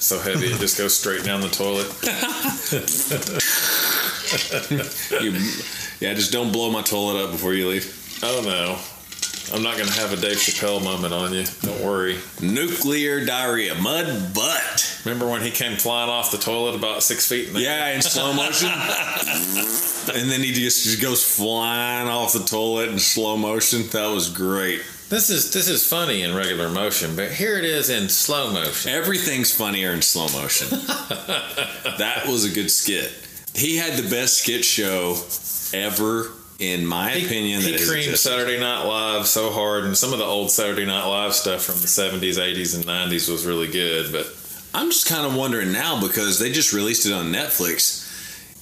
So 0.00 0.18
heavy 0.18 0.46
it 0.46 0.58
just 0.58 0.78
goes 0.78 0.98
straight 0.98 1.24
down 1.24 1.42
the 1.42 1.48
toilet. 1.48 1.86
You, 5.20 5.32
yeah, 6.00 6.14
just 6.14 6.30
don't 6.32 6.52
blow 6.52 6.70
my 6.70 6.82
toilet 6.82 7.24
up 7.24 7.30
before 7.32 7.52
you 7.52 7.68
leave. 7.68 8.20
Oh 8.22 8.40
no. 8.44 8.78
I'm 9.52 9.62
not 9.62 9.76
going 9.76 9.88
to 9.88 10.00
have 10.00 10.12
a 10.12 10.16
Dave 10.16 10.36
Chappelle 10.36 10.82
moment 10.82 11.12
on 11.12 11.32
you. 11.34 11.44
Don't 11.62 11.80
worry. 11.80 12.18
Nuclear 12.40 13.24
diarrhea, 13.24 13.74
mud 13.74 14.32
butt. 14.32 15.00
Remember 15.04 15.28
when 15.28 15.42
he 15.42 15.50
came 15.50 15.76
flying 15.76 16.08
off 16.08 16.30
the 16.30 16.38
toilet 16.38 16.76
about 16.76 17.02
six 17.02 17.26
feet 17.28 17.48
in 17.48 17.54
the 17.54 17.60
Yeah, 17.60 17.88
in 17.88 18.02
slow 18.02 18.32
motion. 18.32 18.68
and 20.14 20.30
then 20.30 20.40
he 20.40 20.52
just, 20.52 20.84
just 20.84 21.02
goes 21.02 21.24
flying 21.24 22.08
off 22.08 22.32
the 22.32 22.44
toilet 22.44 22.90
in 22.90 22.98
slow 22.98 23.36
motion. 23.36 23.82
That 23.88 24.08
was 24.08 24.30
great. 24.30 24.82
This 25.08 25.28
is 25.28 25.52
this 25.52 25.68
is 25.68 25.84
funny 25.84 26.22
in 26.22 26.36
regular 26.36 26.68
motion, 26.68 27.16
but 27.16 27.32
here 27.32 27.58
it 27.58 27.64
is 27.64 27.90
in 27.90 28.08
slow 28.08 28.52
motion. 28.52 28.92
Everything's 28.92 29.52
funnier 29.52 29.90
in 29.90 30.02
slow 30.02 30.28
motion. 30.40 30.68
that 31.98 32.22
was 32.28 32.44
a 32.44 32.54
good 32.54 32.70
skit. 32.70 33.10
He 33.52 33.76
had 33.76 33.98
the 33.98 34.08
best 34.08 34.42
skit 34.42 34.64
show 34.64 35.16
ever, 35.76 36.30
in 36.60 36.86
my 36.86 37.12
opinion. 37.12 37.62
he 37.62 37.84
creamed. 37.84 38.16
Saturday 38.16 38.60
Night 38.60 38.84
Live 38.84 39.26
so 39.26 39.50
hard, 39.50 39.84
and 39.84 39.96
some 39.96 40.12
of 40.12 40.18
the 40.18 40.24
old 40.24 40.50
Saturday 40.50 40.84
Night 40.84 41.06
Live 41.06 41.34
stuff 41.34 41.62
from 41.62 41.76
the 41.76 41.86
70s, 41.86 42.38
80s, 42.38 42.76
and 42.76 42.84
90s 42.84 43.30
was 43.30 43.46
really 43.46 43.66
good. 43.66 44.12
But 44.12 44.26
I'm 44.74 44.90
just 44.90 45.08
kind 45.08 45.26
of 45.26 45.34
wondering 45.34 45.72
now 45.72 46.00
because 46.00 46.38
they 46.38 46.52
just 46.52 46.72
released 46.72 47.06
it 47.06 47.12
on 47.12 47.32
Netflix. 47.32 48.06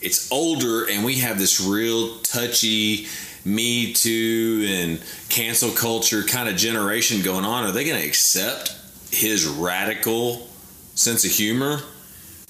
It's 0.00 0.30
older, 0.30 0.88
and 0.88 1.04
we 1.04 1.16
have 1.16 1.38
this 1.38 1.60
real 1.60 2.18
touchy 2.20 3.08
Me 3.44 3.92
Too 3.92 4.64
and 4.68 5.02
cancel 5.28 5.70
culture 5.70 6.22
kind 6.22 6.48
of 6.48 6.56
generation 6.56 7.22
going 7.22 7.44
on. 7.44 7.64
Are 7.64 7.72
they 7.72 7.84
going 7.84 8.00
to 8.00 8.06
accept 8.06 8.76
his 9.10 9.46
radical 9.46 10.48
sense 10.94 11.24
of 11.24 11.32
humor? 11.32 11.80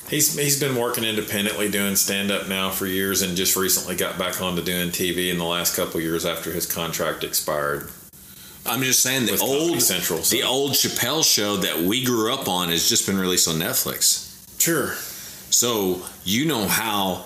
He's 0.08 0.36
he's 0.38 0.58
been 0.60 0.76
working 0.76 1.04
independently 1.04 1.70
doing 1.70 1.96
stand 1.96 2.30
up 2.30 2.48
now 2.48 2.70
for 2.70 2.86
years, 2.86 3.22
and 3.22 3.36
just 3.36 3.56
recently 3.56 3.96
got 3.96 4.18
back 4.18 4.40
onto 4.40 4.62
doing 4.62 4.88
TV 4.90 5.30
in 5.30 5.38
the 5.38 5.44
last 5.44 5.76
couple 5.76 6.00
years 6.00 6.24
after 6.24 6.52
his 6.52 6.66
contract 6.66 7.24
expired. 7.24 7.90
I'm 8.66 8.82
just 8.82 9.02
saying 9.02 9.26
the 9.26 9.38
old 9.38 9.80
Central, 9.80 10.22
so- 10.22 10.36
the 10.36 10.42
old 10.42 10.72
Chappelle 10.72 11.24
show 11.24 11.56
that 11.56 11.78
we 11.80 12.04
grew 12.04 12.32
up 12.32 12.48
on 12.48 12.68
has 12.68 12.88
just 12.88 13.06
been 13.06 13.18
released 13.18 13.48
on 13.48 13.54
Netflix. 13.56 14.26
Sure. 14.60 14.94
So 15.50 16.02
you 16.24 16.44
know 16.44 16.66
how 16.66 17.24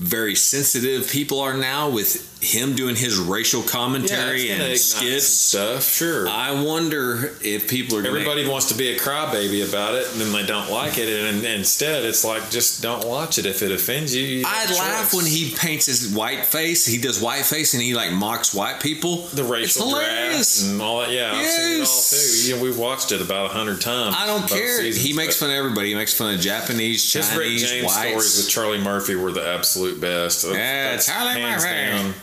very 0.00 0.34
sensitive 0.34 1.08
people 1.10 1.40
are 1.40 1.54
now 1.54 1.90
with 1.90 2.26
him 2.42 2.74
doing 2.74 2.96
his 2.96 3.18
racial 3.18 3.60
commentary 3.62 4.44
it's 4.48 4.58
gonna 4.58 4.70
and 4.70 4.78
skits. 4.78 5.26
stuff. 5.26 5.84
Sure. 5.84 6.26
I 6.26 6.52
wonder 6.62 7.34
if 7.42 7.68
people 7.68 7.98
are 7.98 8.02
gonna- 8.02 8.14
Everybody 8.18 8.48
wants 8.48 8.68
to 8.68 8.74
be 8.74 8.88
a 8.88 8.98
crybaby 8.98 9.68
about 9.68 9.94
it, 9.94 10.06
and 10.12 10.18
then 10.22 10.32
they 10.32 10.46
don't 10.46 10.70
like 10.70 10.96
it. 10.96 11.06
And, 11.10 11.44
and 11.44 11.44
instead, 11.46 12.02
it's 12.06 12.24
like 12.24 12.50
just 12.50 12.80
don't 12.80 13.04
watch 13.06 13.36
it 13.36 13.44
if 13.44 13.60
it 13.62 13.70
offends 13.70 14.14
you. 14.14 14.22
you 14.24 14.44
I 14.46 14.64
laugh 14.72 15.10
choice. 15.10 15.14
when 15.22 15.26
he 15.26 15.54
paints 15.54 15.84
his 15.84 16.08
white 16.14 16.46
face. 16.46 16.86
He 16.86 16.96
does 16.96 17.20
white 17.20 17.44
face 17.44 17.74
and 17.74 17.82
he 17.82 17.92
like 17.92 18.10
mocks 18.10 18.54
white 18.54 18.80
people. 18.80 19.26
the 19.34 19.42
It's 19.42 19.50
racial 19.50 19.88
hilarious. 19.90 20.62
and 20.62 20.80
all 20.80 21.00
that. 21.00 21.10
Yeah, 21.10 21.32
I've 21.34 21.46
seen 21.46 21.60
it 21.60 21.72
all 21.74 21.78
Yes. 21.80 22.44
too. 22.46 22.54
Yeah, 22.56 22.62
we've 22.62 22.78
watched 22.78 23.12
it 23.12 23.20
about 23.20 23.50
a 23.50 23.52
hundred 23.52 23.82
times. 23.82 24.16
I 24.18 24.24
don't 24.26 24.48
care. 24.48 24.78
seasons, 24.80 25.04
he 25.04 25.12
makes 25.12 25.36
fun 25.36 25.50
of 25.50 25.56
everybody. 25.56 25.90
He 25.90 25.94
makes 25.94 26.14
fun 26.14 26.34
of 26.34 26.40
Japanese, 26.40 27.12
His 27.12 27.28
Rick 27.34 27.48
Chinese, 27.48 27.68
James 27.70 27.92
stories 27.92 28.14
whites. 28.14 28.36
with 28.38 28.48
Charlie 28.48 28.78
Murphy 28.80 29.14
were 29.14 29.30
the 29.30 29.46
absolute 29.46 29.89
best. 29.98 30.46
Yeah, 30.46 30.96
Charlie 30.98 31.42
Murphy. 31.42 32.14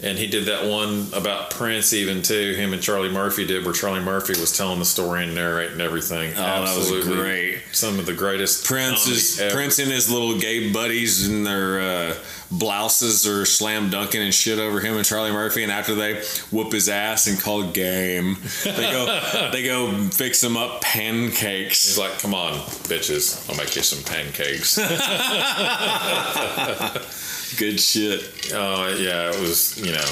And 0.00 0.16
he 0.16 0.28
did 0.28 0.44
that 0.44 0.64
one 0.70 1.08
about 1.12 1.50
Prince, 1.50 1.92
even 1.92 2.22
too. 2.22 2.54
Him 2.54 2.72
and 2.72 2.80
Charlie 2.80 3.10
Murphy 3.10 3.44
did, 3.44 3.64
where 3.64 3.74
Charlie 3.74 3.98
Murphy 3.98 4.38
was 4.38 4.56
telling 4.56 4.78
the 4.78 4.84
story 4.84 5.24
and 5.24 5.34
narrating 5.34 5.80
everything. 5.80 6.32
Oh, 6.36 6.36
that 6.36 6.76
was 6.76 7.04
great. 7.04 7.62
Some 7.72 7.98
of 7.98 8.06
the 8.06 8.14
greatest 8.14 8.64
Prince 8.64 9.08
is 9.08 9.40
ever. 9.40 9.56
Prince 9.56 9.80
and 9.80 9.90
his 9.90 10.08
little 10.08 10.38
gay 10.38 10.72
buddies 10.72 11.26
and 11.26 11.44
their 11.44 11.80
uh, 11.80 12.14
blouses 12.50 13.26
are 13.26 13.44
slam 13.44 13.90
dunking 13.90 14.22
and 14.22 14.32
shit 14.32 14.58
over 14.58 14.80
him 14.80 14.96
and 14.96 15.04
Charlie 15.04 15.32
Murphy. 15.32 15.62
And 15.62 15.72
after 15.72 15.94
they 15.94 16.22
whoop 16.50 16.72
his 16.72 16.88
ass 16.88 17.26
and 17.26 17.38
call 17.40 17.70
game, 17.70 18.36
they 18.64 18.90
go 18.90 19.50
they 19.52 19.62
go 19.64 19.92
fix 20.08 20.42
him 20.42 20.56
up 20.56 20.80
pancakes. 20.80 21.86
He's 21.86 21.98
like, 21.98 22.18
"Come 22.20 22.34
on, 22.34 22.54
bitches, 22.88 23.48
I'll 23.50 23.56
make 23.56 23.74
you 23.76 23.82
some 23.82 24.02
pancakes." 24.04 24.78
Good 27.58 27.80
shit. 27.80 28.52
Oh 28.54 28.88
yeah, 28.98 29.30
it 29.30 29.40
was 29.40 29.78
you 29.78 29.92
know 29.92 30.04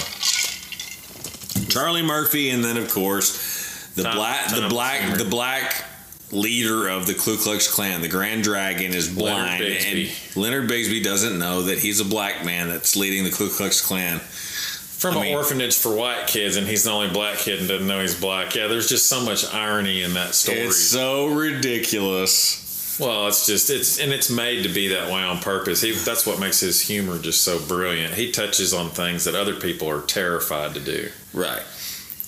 Charlie 1.68 2.02
Murphy, 2.02 2.50
and 2.50 2.64
then 2.64 2.76
of 2.76 2.90
course 2.90 3.88
the 3.94 4.02
Tom- 4.02 4.16
black 4.16 4.50
the 4.50 4.68
black 4.68 5.18
the 5.18 5.24
black 5.24 5.84
leader 6.32 6.88
of 6.88 7.06
the 7.06 7.14
Ku 7.14 7.36
Klux 7.36 7.72
Klan, 7.72 8.00
the 8.02 8.08
Grand 8.08 8.42
Dragon, 8.42 8.92
is 8.94 9.08
blind, 9.08 9.62
Bigsby. 9.62 10.10
and 10.34 10.36
Leonard 10.42 10.68
Bigsby 10.68 11.02
doesn't 11.02 11.38
know 11.38 11.62
that 11.62 11.78
he's 11.78 12.00
a 12.00 12.04
black 12.04 12.44
man 12.44 12.68
that's 12.68 12.96
leading 12.96 13.24
the 13.24 13.30
Ku 13.30 13.48
Klux 13.48 13.80
Klan. 13.84 14.18
from 14.18 15.12
I 15.14 15.16
an 15.18 15.22
mean- 15.26 15.36
orphanage 15.36 15.76
for 15.76 15.94
white 15.94 16.26
kids, 16.26 16.56
and 16.56 16.66
he's 16.66 16.84
the 16.84 16.90
only 16.90 17.08
black 17.08 17.38
kid 17.38 17.60
and 17.60 17.68
doesn't 17.68 17.86
know 17.86 18.00
he's 18.00 18.18
black. 18.18 18.54
Yeah, 18.56 18.66
there's 18.66 18.88
just 18.88 19.06
so 19.06 19.20
much 19.20 19.44
irony 19.54 20.02
in 20.02 20.14
that 20.14 20.34
story. 20.34 20.58
It's 20.60 20.78
so 20.78 21.26
ridiculous. 21.26 22.96
Well, 22.98 23.28
it's 23.28 23.46
just 23.46 23.68
it's 23.68 24.00
and 24.00 24.10
it's 24.10 24.30
made 24.30 24.62
to 24.62 24.70
be 24.70 24.88
that 24.88 25.08
way 25.08 25.20
on 25.22 25.38
purpose. 25.40 25.82
He 25.82 25.92
that's 25.92 26.26
what 26.26 26.40
makes 26.40 26.60
his 26.60 26.80
humor 26.80 27.18
just 27.18 27.42
so 27.44 27.58
brilliant. 27.58 28.14
He 28.14 28.32
touches 28.32 28.72
on 28.72 28.88
things 28.88 29.24
that 29.24 29.34
other 29.34 29.54
people 29.54 29.88
are 29.90 30.00
terrified 30.00 30.72
to 30.74 30.80
do. 30.80 31.10
Right. 31.34 31.62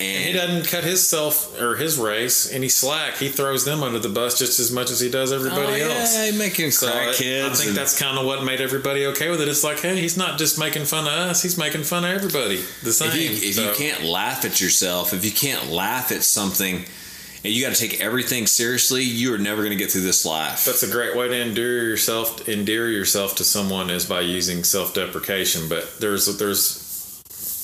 And 0.01 0.23
he 0.23 0.31
doesn't 0.31 0.71
cut 0.71 0.85
his 0.85 1.05
self 1.05 1.59
or 1.59 1.75
his 1.75 1.97
race 1.97 2.49
any 2.53 2.69
slack. 2.69 3.17
He 3.17 3.27
throws 3.27 3.65
them 3.65 3.83
under 3.83 3.99
the 3.99 4.07
bus 4.07 4.39
just 4.39 4.57
as 4.57 4.71
much 4.71 4.91
as 4.91 5.01
he 5.01 5.09
does 5.09 5.33
everybody 5.33 5.81
oh, 5.81 5.89
else. 5.89 6.15
yeah, 6.15 6.31
making 6.37 6.71
So 6.71 6.89
crack 6.89 7.07
I, 7.07 7.45
I 7.45 7.49
think 7.53 7.75
that's 7.75 7.99
kind 7.99 8.17
of 8.17 8.25
what 8.25 8.45
made 8.45 8.61
everybody 8.61 9.07
okay 9.07 9.29
with 9.29 9.41
it. 9.41 9.49
It's 9.49 9.63
like, 9.63 9.79
hey, 9.79 9.99
he's 9.99 10.15
not 10.15 10.39
just 10.39 10.57
making 10.57 10.85
fun 10.85 11.05
of 11.05 11.11
us; 11.11 11.43
he's 11.43 11.57
making 11.57 11.83
fun 11.83 12.05
of 12.05 12.11
everybody. 12.11 12.61
The 12.83 12.93
same. 12.93 13.09
if 13.09 13.15
you, 13.15 13.49
if 13.49 13.57
you 13.57 13.71
can't 13.75 14.05
laugh 14.05 14.45
at 14.45 14.61
yourself, 14.61 15.13
if 15.13 15.25
you 15.25 15.31
can't 15.31 15.69
laugh 15.69 16.13
at 16.13 16.23
something, 16.23 16.85
and 17.43 17.53
you 17.53 17.61
got 17.65 17.75
to 17.75 17.87
take 17.87 17.99
everything 17.99 18.47
seriously, 18.47 19.03
you 19.03 19.33
are 19.33 19.37
never 19.37 19.61
going 19.63 19.71
to 19.71 19.77
get 19.77 19.91
through 19.91 20.01
this 20.01 20.25
life. 20.25 20.63
That's 20.63 20.83
a 20.83 20.89
great 20.89 21.15
way 21.17 21.27
to 21.27 21.41
endear 21.41 21.83
yourself 21.83 22.47
endear 22.47 22.89
yourself 22.89 23.35
to 23.35 23.43
someone 23.43 23.89
is 23.89 24.05
by 24.05 24.21
using 24.21 24.63
self-deprecation. 24.63 25.67
But 25.67 25.99
there's 25.99 26.37
there's 26.37 26.78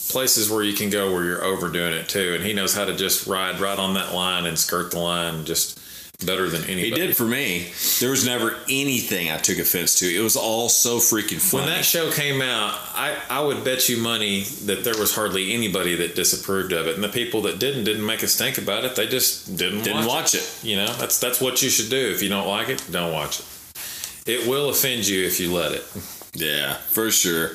places 0.10 0.50
where 0.50 0.64
you 0.64 0.74
can 0.74 0.90
go 0.90 1.12
where 1.14 1.24
you're 1.24 1.44
overdoing 1.44 1.94
it 1.94 2.08
too, 2.10 2.34
and 2.36 2.44
he 2.44 2.54
knows 2.54 2.76
how 2.76 2.86
to 2.86 2.96
just 2.96 3.28
ride 3.28 3.60
right 3.60 3.78
on 3.80 3.94
that 3.96 4.14
line 4.14 4.46
and 4.46 4.58
skirt 4.58 4.92
the 4.92 5.00
line 5.00 5.46
just 5.46 5.80
better 6.26 6.50
than 6.50 6.64
anybody. 6.64 6.90
He 6.90 7.08
did 7.08 7.18
for 7.18 7.26
me. 7.26 7.68
There 8.00 8.10
was 8.12 8.26
never 8.26 8.56
anything 8.70 9.30
I 9.30 9.38
took 9.38 9.58
offense 9.58 10.00
to. 10.00 10.06
It 10.06 10.22
was 10.22 10.38
all 10.38 10.70
so 10.70 10.98
freaking 11.00 11.42
funny. 11.42 11.66
When 11.66 11.74
that 11.74 11.84
show 11.84 12.10
came 12.10 12.42
out, 12.42 12.74
I, 12.94 13.18
I 13.30 13.42
would 13.42 13.66
bet 13.66 13.90
you 13.90 13.98
money 13.98 14.44
that 14.64 14.86
there 14.86 14.98
was 14.98 15.14
hardly 15.14 15.54
anybody 15.54 15.96
that 15.96 16.16
disapproved 16.16 16.72
of 16.72 16.88
it, 16.88 16.96
and 16.96 17.04
the 17.04 17.10
people 17.10 17.42
that 17.44 17.60
didn't 17.60 17.84
didn't 17.84 18.06
make 18.06 18.24
a 18.24 18.28
stink 18.28 18.58
about 18.58 18.86
it. 18.86 18.96
They 18.96 19.08
just 19.08 19.58
didn't 19.58 19.84
Didn't 19.84 20.06
watch, 20.06 20.34
watch 20.34 20.36
it. 20.36 20.60
You 20.64 20.78
know, 20.78 20.94
that's 20.94 21.20
that's 21.20 21.42
what 21.42 21.62
you 21.62 21.70
should 21.70 21.90
do. 21.90 22.12
If 22.14 22.22
you 22.24 22.30
don't 22.30 22.48
like 22.48 22.70
it, 22.70 22.84
don't 22.92 23.12
watch 23.12 23.40
it. 23.42 23.46
It 24.26 24.48
will 24.48 24.70
offend 24.70 25.08
you 25.08 25.26
if 25.26 25.40
you 25.40 25.54
let 25.54 25.74
it. 25.74 25.84
yeah, 26.34 26.76
for 26.76 27.12
sure. 27.12 27.52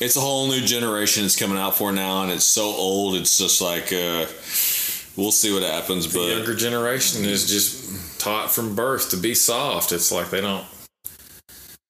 It's 0.00 0.16
a 0.16 0.20
whole 0.20 0.48
new 0.48 0.62
generation 0.62 1.24
that's 1.24 1.36
coming 1.36 1.58
out 1.58 1.76
for 1.76 1.92
now, 1.92 2.22
and 2.22 2.32
it's 2.32 2.44
so 2.44 2.64
old. 2.64 3.16
It's 3.16 3.36
just 3.36 3.60
like 3.60 3.92
uh, 3.92 4.26
we'll 5.16 5.30
see 5.30 5.52
what 5.52 5.62
happens. 5.62 6.10
The 6.10 6.18
But 6.18 6.36
younger 6.36 6.54
generation 6.54 7.24
is 7.26 7.48
just 7.48 8.18
taught 8.18 8.50
from 8.50 8.74
birth 8.74 9.10
to 9.10 9.16
be 9.18 9.34
soft. 9.34 9.92
It's 9.92 10.10
like 10.10 10.30
they 10.30 10.40
don't 10.40 10.64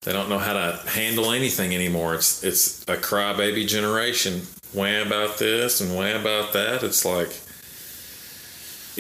they 0.02 0.12
don't 0.12 0.29
know 0.29 0.38
how 0.38 0.55
to 0.55 0.81
handle 0.88 1.31
anything 1.31 1.75
anymore. 1.75 2.14
It's 2.14 2.43
it's 2.43 2.83
a 2.88 2.97
crybaby 2.97 3.67
generation. 3.69 4.43
Why 4.73 4.88
about 4.90 5.38
this 5.38 5.81
and 5.81 5.95
why 5.95 6.09
about 6.09 6.52
that? 6.52 6.83
It's 6.83 7.05
like 7.05 7.31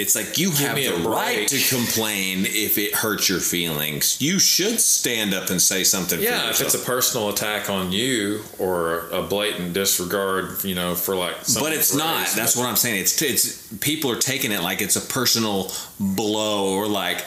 it's 0.00 0.16
like 0.16 0.38
you 0.38 0.50
have 0.52 0.76
the 0.76 1.08
right 1.08 1.36
break. 1.36 1.48
to 1.48 1.76
complain 1.76 2.46
if 2.46 2.78
it 2.78 2.94
hurts 2.94 3.28
your 3.28 3.38
feelings. 3.38 4.20
You 4.20 4.38
should 4.38 4.80
stand 4.80 5.34
up 5.34 5.50
and 5.50 5.60
say 5.60 5.84
something. 5.84 6.20
yeah, 6.20 6.44
for 6.44 6.50
if 6.50 6.60
it's 6.62 6.74
a 6.74 6.78
personal 6.78 7.28
attack 7.28 7.68
on 7.68 7.92
you 7.92 8.42
or 8.58 9.08
a 9.10 9.22
blatant 9.22 9.74
disregard, 9.74 10.64
you 10.64 10.74
know, 10.74 10.94
for 10.94 11.14
like 11.14 11.36
but 11.58 11.72
it's 11.72 11.94
not. 11.94 12.28
That's 12.34 12.56
what 12.56 12.66
I'm 12.66 12.76
saying. 12.76 13.00
It's 13.02 13.20
it's 13.20 13.72
people 13.78 14.10
are 14.10 14.18
taking 14.18 14.52
it 14.52 14.62
like 14.62 14.80
it's 14.80 14.96
a 14.96 15.00
personal 15.00 15.70
blow 15.98 16.72
or 16.72 16.86
like 16.88 17.24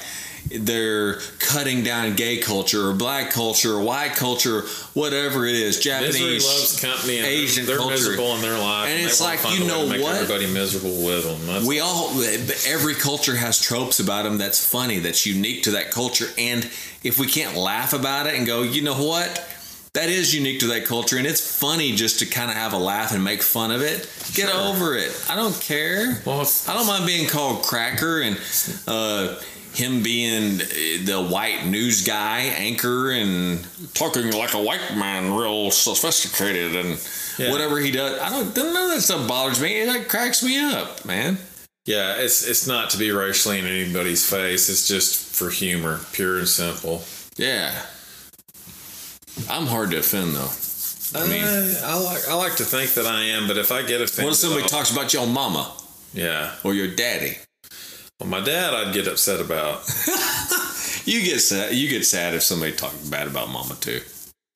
they're 0.60 1.16
cutting 1.40 1.84
down 1.84 2.16
gay 2.16 2.38
culture 2.38 2.90
or 2.90 2.94
black 2.94 3.32
culture 3.32 3.74
or 3.76 3.82
white 3.84 4.12
culture, 4.16 4.62
whatever 4.94 5.46
it 5.46 5.56
is. 5.56 5.78
Misery 5.78 6.02
Japanese. 6.02 6.46
loves 6.46 6.82
company, 6.82 7.18
and 7.18 7.26
Asian 7.28 7.66
they're, 7.66 7.78
they're 7.78 7.88
culture. 7.88 7.96
miserable 7.96 8.36
in 8.36 8.42
their 8.42 8.58
life, 8.60 8.90
And 8.90 9.00
they 9.00 9.04
it's 9.06 9.22
like, 9.22 9.40
you 9.44 9.50
a 9.50 9.52
way 9.54 9.58
to 9.60 9.66
know 9.98 10.04
what? 10.04 10.16
Everybody 10.16 10.48
miserable 10.54 11.04
with 11.06 11.24
them. 11.24 11.48
That's 11.48 11.66
We 11.66 11.80
all, 11.80 12.12
every 12.68 12.96
culture 12.96 13.36
has 13.36 13.62
tropes 13.62 14.00
about 14.00 14.24
them 14.24 14.38
that's 14.38 14.66
funny, 14.66 15.00
that's 15.00 15.26
unique 15.26 15.64
to 15.64 15.72
that 15.72 15.92
culture. 15.92 16.28
And 16.38 16.64
if 17.04 17.20
we 17.20 17.28
can't 17.28 17.58
laugh 17.58 17.94
about 17.94 18.28
it 18.28 18.36
and 18.36 18.46
go, 18.48 18.62
you 18.64 18.82
know 18.84 18.96
what? 19.02 19.50
That 19.94 20.10
is 20.10 20.34
unique 20.34 20.62
to 20.62 20.68
that 20.70 20.86
culture, 20.86 21.18
and 21.18 21.28
it's 21.28 21.60
funny 21.60 21.92
just 21.96 22.18
to 22.20 22.26
kind 22.26 22.50
of 22.50 22.58
have 22.58 22.74
a 22.74 22.80
laugh 22.80 23.14
and 23.14 23.24
make 23.24 23.44
fun 23.44 23.70
of 23.70 23.82
it. 23.84 24.10
Get 24.34 24.50
Sure. 24.50 24.60
over 24.60 24.96
it. 24.96 25.12
I 25.30 25.36
don't 25.36 25.54
care. 25.62 26.20
well, 26.26 26.50
I 26.68 26.74
don't 26.74 26.88
mind 26.88 27.06
being 27.06 27.28
called 27.28 27.62
cracker 27.62 28.20
and 28.22 28.36
uh, 28.88 29.36
him 29.74 30.04
being 30.04 30.58
the 30.58 31.28
white 31.30 31.66
news 31.66 32.04
guy, 32.06 32.40
anchor, 32.42 33.12
and 33.12 33.66
talking 33.94 34.32
like 34.32 34.54
a 34.54 34.62
white 34.62 34.96
man, 34.96 35.34
real 35.34 35.72
sophisticated, 35.72 36.76
and 36.76 37.00
Yeah. 37.38 37.52
whatever 37.52 37.80
he 37.80 37.90
does. 37.92 38.20
I 38.20 38.30
don't. 38.30 38.56
None 38.56 38.68
of 38.76 38.90
that 38.96 39.02
stuff 39.02 39.28
bothers 39.28 39.60
me. 39.60 39.82
It 39.82 40.08
cracks 40.10 40.44
me 40.44 40.60
up, 40.60 41.04
man. 41.06 41.38
Yeah, 41.86 42.16
it's 42.18 42.48
it's 42.48 42.66
not 42.68 42.92
to 42.92 42.98
be 42.98 43.12
racially 43.12 43.60
in 43.60 43.66
anybody's 43.66 44.24
face. 44.30 44.70
It's 44.70 44.88
just 44.88 45.36
for 45.36 45.50
humor, 45.50 46.00
pure 46.14 46.38
and 46.38 46.48
simple. 46.48 47.04
Yeah. 47.36 47.74
I'm 49.50 49.66
hard 49.66 49.92
to 49.92 49.98
offend 49.98 50.36
though. 50.36 50.52
I 51.20 51.24
uh, 51.24 51.28
mean, 51.28 51.44
I 51.84 51.96
like 52.00 52.28
I 52.30 52.34
like 52.36 52.56
to 52.58 52.64
think 52.66 52.94
that 52.94 53.06
I 53.08 53.22
am, 53.24 53.48
but 53.48 53.58
if 53.58 53.72
I 53.72 53.82
get 53.82 54.02
offended, 54.02 54.26
What 54.26 54.32
if 54.34 54.38
somebody 54.40 54.64
I'll- 54.64 54.70
talks 54.70 54.92
about 54.92 55.14
your 55.14 55.28
mama 55.28 55.72
Yeah, 56.14 56.54
or 56.64 56.74
your 56.74 56.88
daddy? 56.88 57.38
Well, 58.20 58.30
my 58.30 58.42
dad, 58.42 58.74
I'd 58.74 58.94
get 58.94 59.08
upset 59.08 59.40
about. 59.42 59.84
You 61.06 61.22
get 61.22 61.40
sad. 61.40 61.74
You 61.74 61.90
get 61.90 62.06
sad 62.06 62.34
if 62.34 62.44
somebody 62.44 62.72
talks 62.72 62.96
bad 63.10 63.28
about 63.28 63.50
mama 63.50 63.76
too. 63.76 64.02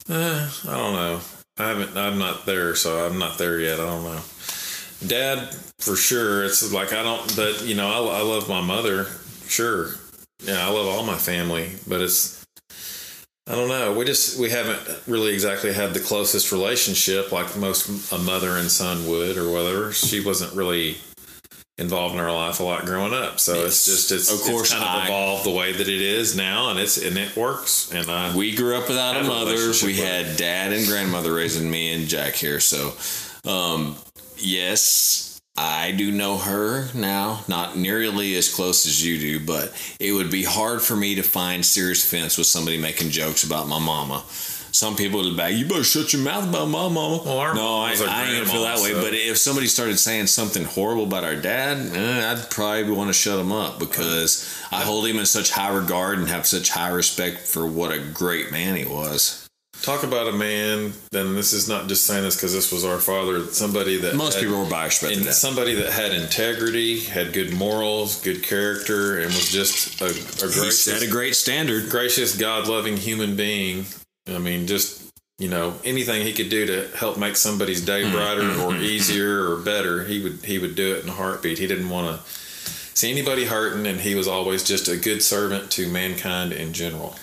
Eh, 0.10 0.50
I 0.68 0.78
don't 0.78 0.94
know. 0.94 1.20
I 1.58 1.68
haven't. 1.68 1.98
I'm 1.98 2.18
not 2.18 2.46
there, 2.46 2.74
so 2.76 3.06
I'm 3.06 3.20
not 3.20 3.38
there 3.38 3.60
yet. 3.60 3.80
I 3.80 3.86
don't 3.86 4.04
know. 4.04 4.22
Dad, 5.06 5.54
for 5.80 5.96
sure. 5.96 6.46
It's 6.46 6.72
like 6.72 6.94
I 6.94 7.04
don't. 7.04 7.36
But 7.36 7.66
you 7.66 7.76
know, 7.76 7.88
I, 7.88 8.20
I 8.20 8.22
love 8.22 8.48
my 8.48 8.62
mother. 8.62 9.08
Sure. 9.48 9.90
Yeah, 10.44 10.66
I 10.66 10.70
love 10.70 10.88
all 10.88 11.04
my 11.04 11.18
family, 11.18 11.72
but 11.88 12.02
it's. 12.02 12.46
I 13.46 13.56
don't 13.56 13.70
know. 13.70 13.94
We 13.94 14.06
just 14.06 14.40
we 14.40 14.50
haven't 14.50 14.80
really 15.06 15.34
exactly 15.34 15.74
had 15.74 15.94
the 15.94 16.00
closest 16.00 16.52
relationship 16.52 17.32
like 17.32 17.58
most 17.58 18.12
a 18.14 18.18
mother 18.18 18.58
and 18.58 18.72
son 18.72 19.06
would 19.08 19.38
or 19.38 19.50
whatever. 19.50 19.92
She 19.92 20.24
wasn't 20.24 20.54
really 20.54 20.98
involved 21.78 22.16
in 22.16 22.20
our 22.22 22.34
life 22.34 22.60
a 22.60 22.64
lot 22.64 22.86
growing 22.86 23.14
up, 23.14 23.40
so 23.40 23.66
it's 23.66 23.88
It's- 23.88 24.08
just 24.08 24.12
it's 24.12 24.32
of 24.32 24.42
course 24.42 24.72
it's 24.72 24.80
kind 24.80 24.84
of 24.84 24.90
I- 24.90 25.06
evolved 25.06 25.44
the 25.46 25.52
way 25.52 25.72
that 25.74 25.88
it 25.88 26.02
is 26.02 26.36
now, 26.36 26.70
and 26.72 26.80
it's 26.80 26.98
and 26.98 27.18
it 27.18 27.36
works. 27.36 27.90
And 27.92 28.10
I 28.10 28.36
We 28.36 28.56
grew 28.56 28.76
up 28.78 28.88
without 28.88 29.16
a 29.18 29.24
mother. 29.24 29.72
We 29.84 29.96
had 29.98 30.38
dad 30.38 30.74
and 30.74 30.88
grandmother 30.88 31.34
raising 31.34 31.70
me 31.70 31.94
and 31.94 32.08
Jack 32.08 32.36
here. 32.36 32.60
So, 32.60 32.94
um, 33.46 33.96
yes, 34.38 35.40
I 35.56 35.92
do 35.92 36.12
know 36.12 36.38
her 36.38 36.90
now. 36.96 37.44
Not 37.48 37.78
nearly 37.78 38.36
as 38.36 38.50
close 38.50 38.86
as 38.88 39.04
you 39.06 39.20
do, 39.20 39.40
but 39.46 39.72
it 40.00 40.12
would 40.14 40.32
be 40.32 40.44
hard 40.44 40.82
for 40.82 40.96
me 40.96 41.14
to 41.16 41.24
find 41.24 41.64
serious 41.66 42.04
offense 42.04 42.38
with 42.40 42.48
somebody 42.48 42.78
making 42.78 43.12
jokes 43.12 43.44
about 43.44 43.68
my 43.68 43.80
mama. 43.80 44.24
Some 44.78 44.96
people 44.96 45.20
would 45.20 45.32
be 45.32 45.36
like, 45.36 45.56
you 45.56 45.66
better 45.66 45.84
shut 45.84 46.14
your 46.14 46.22
mouth 46.22 46.48
about 46.48 46.68
my 46.68 46.88
mama. 46.88 47.22
Well, 47.26 47.40
our 47.40 47.56
no, 47.56 47.78
I, 47.80 47.88
I 47.88 47.92
ain't 47.92 48.00
gonna 48.00 48.46
feel 48.46 48.62
that 48.64 48.78
grandmas, 48.78 48.84
way. 48.84 48.92
so- 48.92 49.02
But 49.02 49.14
if 49.14 49.38
somebody 49.38 49.68
started 49.68 49.98
saying 49.98 50.28
something 50.28 50.64
horrible 50.66 51.04
about 51.04 51.24
our 51.24 51.36
dad, 51.36 51.96
eh, 51.96 52.32
I'd 52.32 52.50
probably 52.50 52.92
want 52.92 53.10
to 53.10 53.14
shut 53.14 53.40
him 53.40 53.52
up 53.52 53.80
because 53.80 54.48
I 54.72 54.82
hold 54.82 55.08
him 55.08 55.18
in 55.20 55.26
such 55.26 55.52
high 55.52 55.74
regard 55.74 56.20
and 56.20 56.28
have 56.30 56.46
such 56.46 56.70
high 56.70 56.90
respect 56.90 57.40
for 57.40 57.66
what 57.66 57.92
a 57.92 58.00
great 58.00 58.52
man 58.52 58.76
he 58.76 58.86
was. 58.86 59.44
Talk 59.84 60.02
about 60.04 60.28
a 60.28 60.32
man. 60.32 60.94
Then 61.12 61.36
this 61.36 61.54
is 61.54 61.70
not 61.70 61.88
just 61.88 62.06
saying 62.08 62.24
this 62.24 62.36
because 62.36 62.52
this 62.52 62.72
was 62.72 62.84
our 62.84 62.98
father. 62.98 63.46
Somebody 63.46 63.98
that 63.98 64.16
Most 64.16 64.34
had- 64.36 64.44
people 64.44 64.64
were 64.64 64.70
biased 64.70 65.04
and 65.04 65.24
that. 65.26 65.34
somebody 65.34 65.76
that 65.76 65.92
had 65.92 66.14
integrity, 66.14 67.00
had 67.02 67.32
good 67.32 67.54
morals, 67.54 68.20
good 68.22 68.42
character, 68.44 69.18
and 69.20 69.28
was 69.28 69.52
just 69.52 70.02
a, 70.02 70.06
a 70.06 70.14
He 70.14 70.22
gracious, 70.60 70.84
set 70.84 71.04
a 71.04 71.08
great 71.08 71.36
standard. 71.36 71.90
gracious, 71.92 72.36
God-loving 72.36 72.98
human 72.98 73.36
being. 73.36 73.86
I 74.30 74.38
mean, 74.40 74.68
just 74.68 75.04
you 75.40 75.50
know, 75.50 75.76
anything 75.84 76.24
he 76.24 76.34
could 76.34 76.50
do 76.50 76.66
to 76.66 76.98
help 76.98 77.18
make 77.18 77.36
somebody's 77.36 77.86
day 77.86 78.02
Mm-hmm. 78.04 78.12
brighter 78.16 78.62
or 78.62 78.76
easier 78.76 79.52
or 79.52 79.58
better, 79.58 80.04
he 80.06 80.22
would 80.22 80.44
he 80.44 80.58
would 80.60 80.76
do 80.76 80.96
it 80.96 81.04
in 81.04 81.10
a 81.10 81.14
heartbeat. 81.14 81.60
He 81.60 81.68
didn't 81.68 81.90
want 81.90 82.08
to 82.20 82.30
see 82.96 83.12
anybody 83.12 83.46
hurting, 83.46 83.86
and 83.86 84.00
he 84.00 84.16
was 84.16 84.28
always 84.28 84.64
just 84.64 84.88
a 84.88 84.98
good 84.98 85.22
servant 85.22 85.70
to 85.72 85.88
mankind 85.88 86.52
in 86.54 86.74
general. 86.74 87.16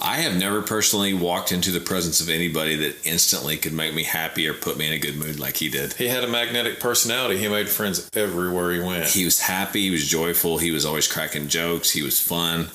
I 0.00 0.18
have 0.18 0.36
never 0.36 0.62
personally 0.62 1.12
walked 1.12 1.50
into 1.50 1.72
the 1.72 1.80
presence 1.80 2.20
of 2.20 2.28
anybody 2.28 2.76
that 2.76 3.04
instantly 3.04 3.56
could 3.56 3.72
make 3.72 3.92
me 3.94 4.04
happy 4.04 4.46
or 4.46 4.54
put 4.54 4.76
me 4.78 4.86
in 4.86 4.92
a 4.92 4.98
good 4.98 5.16
mood 5.16 5.40
like 5.40 5.56
he 5.56 5.68
did. 5.68 5.92
He 5.94 6.06
had 6.06 6.22
a 6.22 6.28
magnetic 6.28 6.78
personality. 6.78 7.36
He 7.36 7.48
made 7.48 7.68
friends 7.68 8.08
everywhere 8.14 8.70
he 8.72 8.78
went. 8.78 9.06
He 9.06 9.24
was 9.24 9.40
happy, 9.40 9.82
he 9.82 9.90
was 9.90 10.08
joyful, 10.08 10.58
he 10.58 10.70
was 10.70 10.86
always 10.86 11.08
cracking 11.08 11.48
jokes, 11.48 11.90
he 11.90 12.02
was 12.02 12.20
fun. 12.20 12.68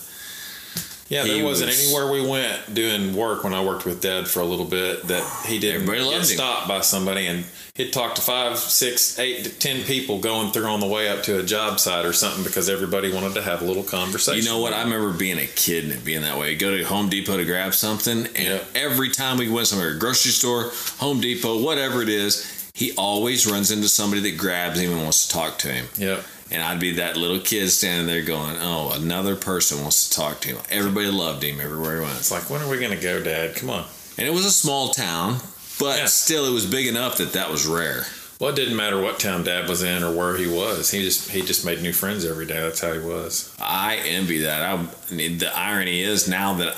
Yeah, 1.10 1.24
He 1.25 1.36
there 1.36 1.43
wasn't 1.43 1.69
was- 1.72 1.83
anywhere 1.83 2.12
we 2.12 2.22
went 2.22 2.74
doing 2.74 3.13
work 3.13 3.43
when 3.43 3.53
I 3.53 3.62
worked 3.63 3.86
with 3.86 4.01
Dad 4.01 4.27
for 4.27 4.39
a 4.39 4.45
little 4.45 4.65
bit 4.65 5.07
that 5.10 5.24
he 5.45 5.60
didn't 5.60 5.86
get 5.86 5.98
him. 6.00 6.24
stopped 6.24 6.67
by 6.67 6.81
somebody 6.81 7.27
and 7.27 7.43
he'd 7.75 7.91
talk 7.91 8.15
to 8.15 8.22
five, 8.22 8.57
six, 8.57 9.19
eight, 9.19 9.60
ten 9.60 9.83
people 9.83 10.19
going 10.19 10.51
through 10.51 10.65
on 10.65 10.79
the 10.79 10.88
way 10.88 11.10
up 11.10 11.22
to 11.24 11.39
a 11.39 11.43
job 11.43 11.79
site 11.79 12.05
or 12.05 12.13
something 12.13 12.43
because 12.43 12.69
everybody 12.69 13.12
wanted 13.12 13.33
to 13.36 13.41
have 13.41 13.62
a 13.62 13.65
little 13.65 13.83
conversation. 13.83 14.41
You 14.43 14.50
know 14.50 14.60
what? 14.60 14.74
I 14.74 14.81
remember 14.83 15.12
being 15.12 15.38
a 15.39 15.45
kid 15.48 15.83
and 15.83 15.93
it 15.93 16.05
being 16.05 16.22
that 16.22 16.38
way. 16.39 16.55
Go 16.55 16.75
to 16.75 16.83
Home 16.83 17.10
Depot 17.10 17.38
to 17.38 17.45
grab 17.45 17.74
something, 17.74 18.25
and 18.36 18.38
Yeah. 18.48 18.60
every 18.74 19.10
time 19.10 19.38
we 19.38 19.50
went 19.50 19.67
somewhere, 19.67 19.93
grocery 19.95 20.31
store, 20.31 20.72
Home 21.00 21.19
Depot, 21.19 21.57
whatever 21.57 22.01
it 22.01 22.10
is, 22.10 22.45
he 22.74 22.91
always 22.93 23.45
runs 23.45 23.69
into 23.72 23.88
somebody 23.89 24.22
that 24.22 24.38
grabs 24.38 24.79
him 24.79 24.91
and 24.93 25.01
wants 25.03 25.27
to 25.27 25.33
talk 25.33 25.60
to 25.60 25.67
him. 25.67 25.89
Yep. 25.98 26.24
And 26.53 26.62
I'd 26.62 26.79
be 26.79 26.91
that 26.93 27.17
little 27.17 27.39
kid 27.39 27.69
standing 27.72 28.05
there 28.05 28.22
going, 28.22 28.55
"Oh, 28.60 28.91
another 28.91 29.36
person 29.36 29.81
wants 29.81 30.07
to 30.07 30.15
talk 30.15 30.39
to 30.41 30.50
him." 30.50 30.57
Everybody 30.69 31.07
loved 31.07 31.43
him 31.43 31.60
everywhere 31.60 31.95
he 31.95 32.01
went. 32.05 32.17
It's 32.17 32.31
like, 32.31 32.50
when 32.50 32.62
are 32.62 32.69
we 32.69 32.77
going 32.79 32.95
to 32.95 33.01
go, 33.03 33.22
Dad? 33.24 33.55
Come 33.55 33.72
on. 33.72 33.86
And 34.17 34.27
it 34.27 34.31
was 34.33 34.45
a 34.45 34.51
small 34.51 34.89
town, 34.89 35.39
but 35.79 35.98
Yeah. 35.98 36.05
still, 36.05 36.45
it 36.45 36.51
was 36.53 36.67
big 36.67 36.86
enough 36.88 37.17
that 37.17 37.33
that 37.33 37.50
was 37.50 37.65
rare. 37.65 38.05
Well, 38.39 38.51
it 38.51 38.55
didn't 38.55 38.75
matter 38.75 39.00
what 39.01 39.19
town 39.19 39.43
Dad 39.43 39.67
was 39.69 39.83
in 39.83 40.03
or 40.03 40.12
where 40.13 40.36
he 40.38 40.48
was. 40.48 40.91
He 40.91 41.01
just 41.03 41.29
he 41.31 41.41
just 41.41 41.65
made 41.65 41.81
new 41.81 41.93
friends 41.93 42.24
every 42.25 42.45
day. 42.45 42.60
That's 42.60 42.81
how 42.81 42.93
he 42.93 43.00
was. 43.00 43.51
I 43.60 43.95
envy 44.05 44.39
that. 44.39 44.62
I, 44.62 44.74
I 44.74 45.13
mean, 45.13 45.39
the 45.39 45.55
irony 45.57 46.01
is 46.01 46.27
now 46.27 46.53
that 46.55 46.75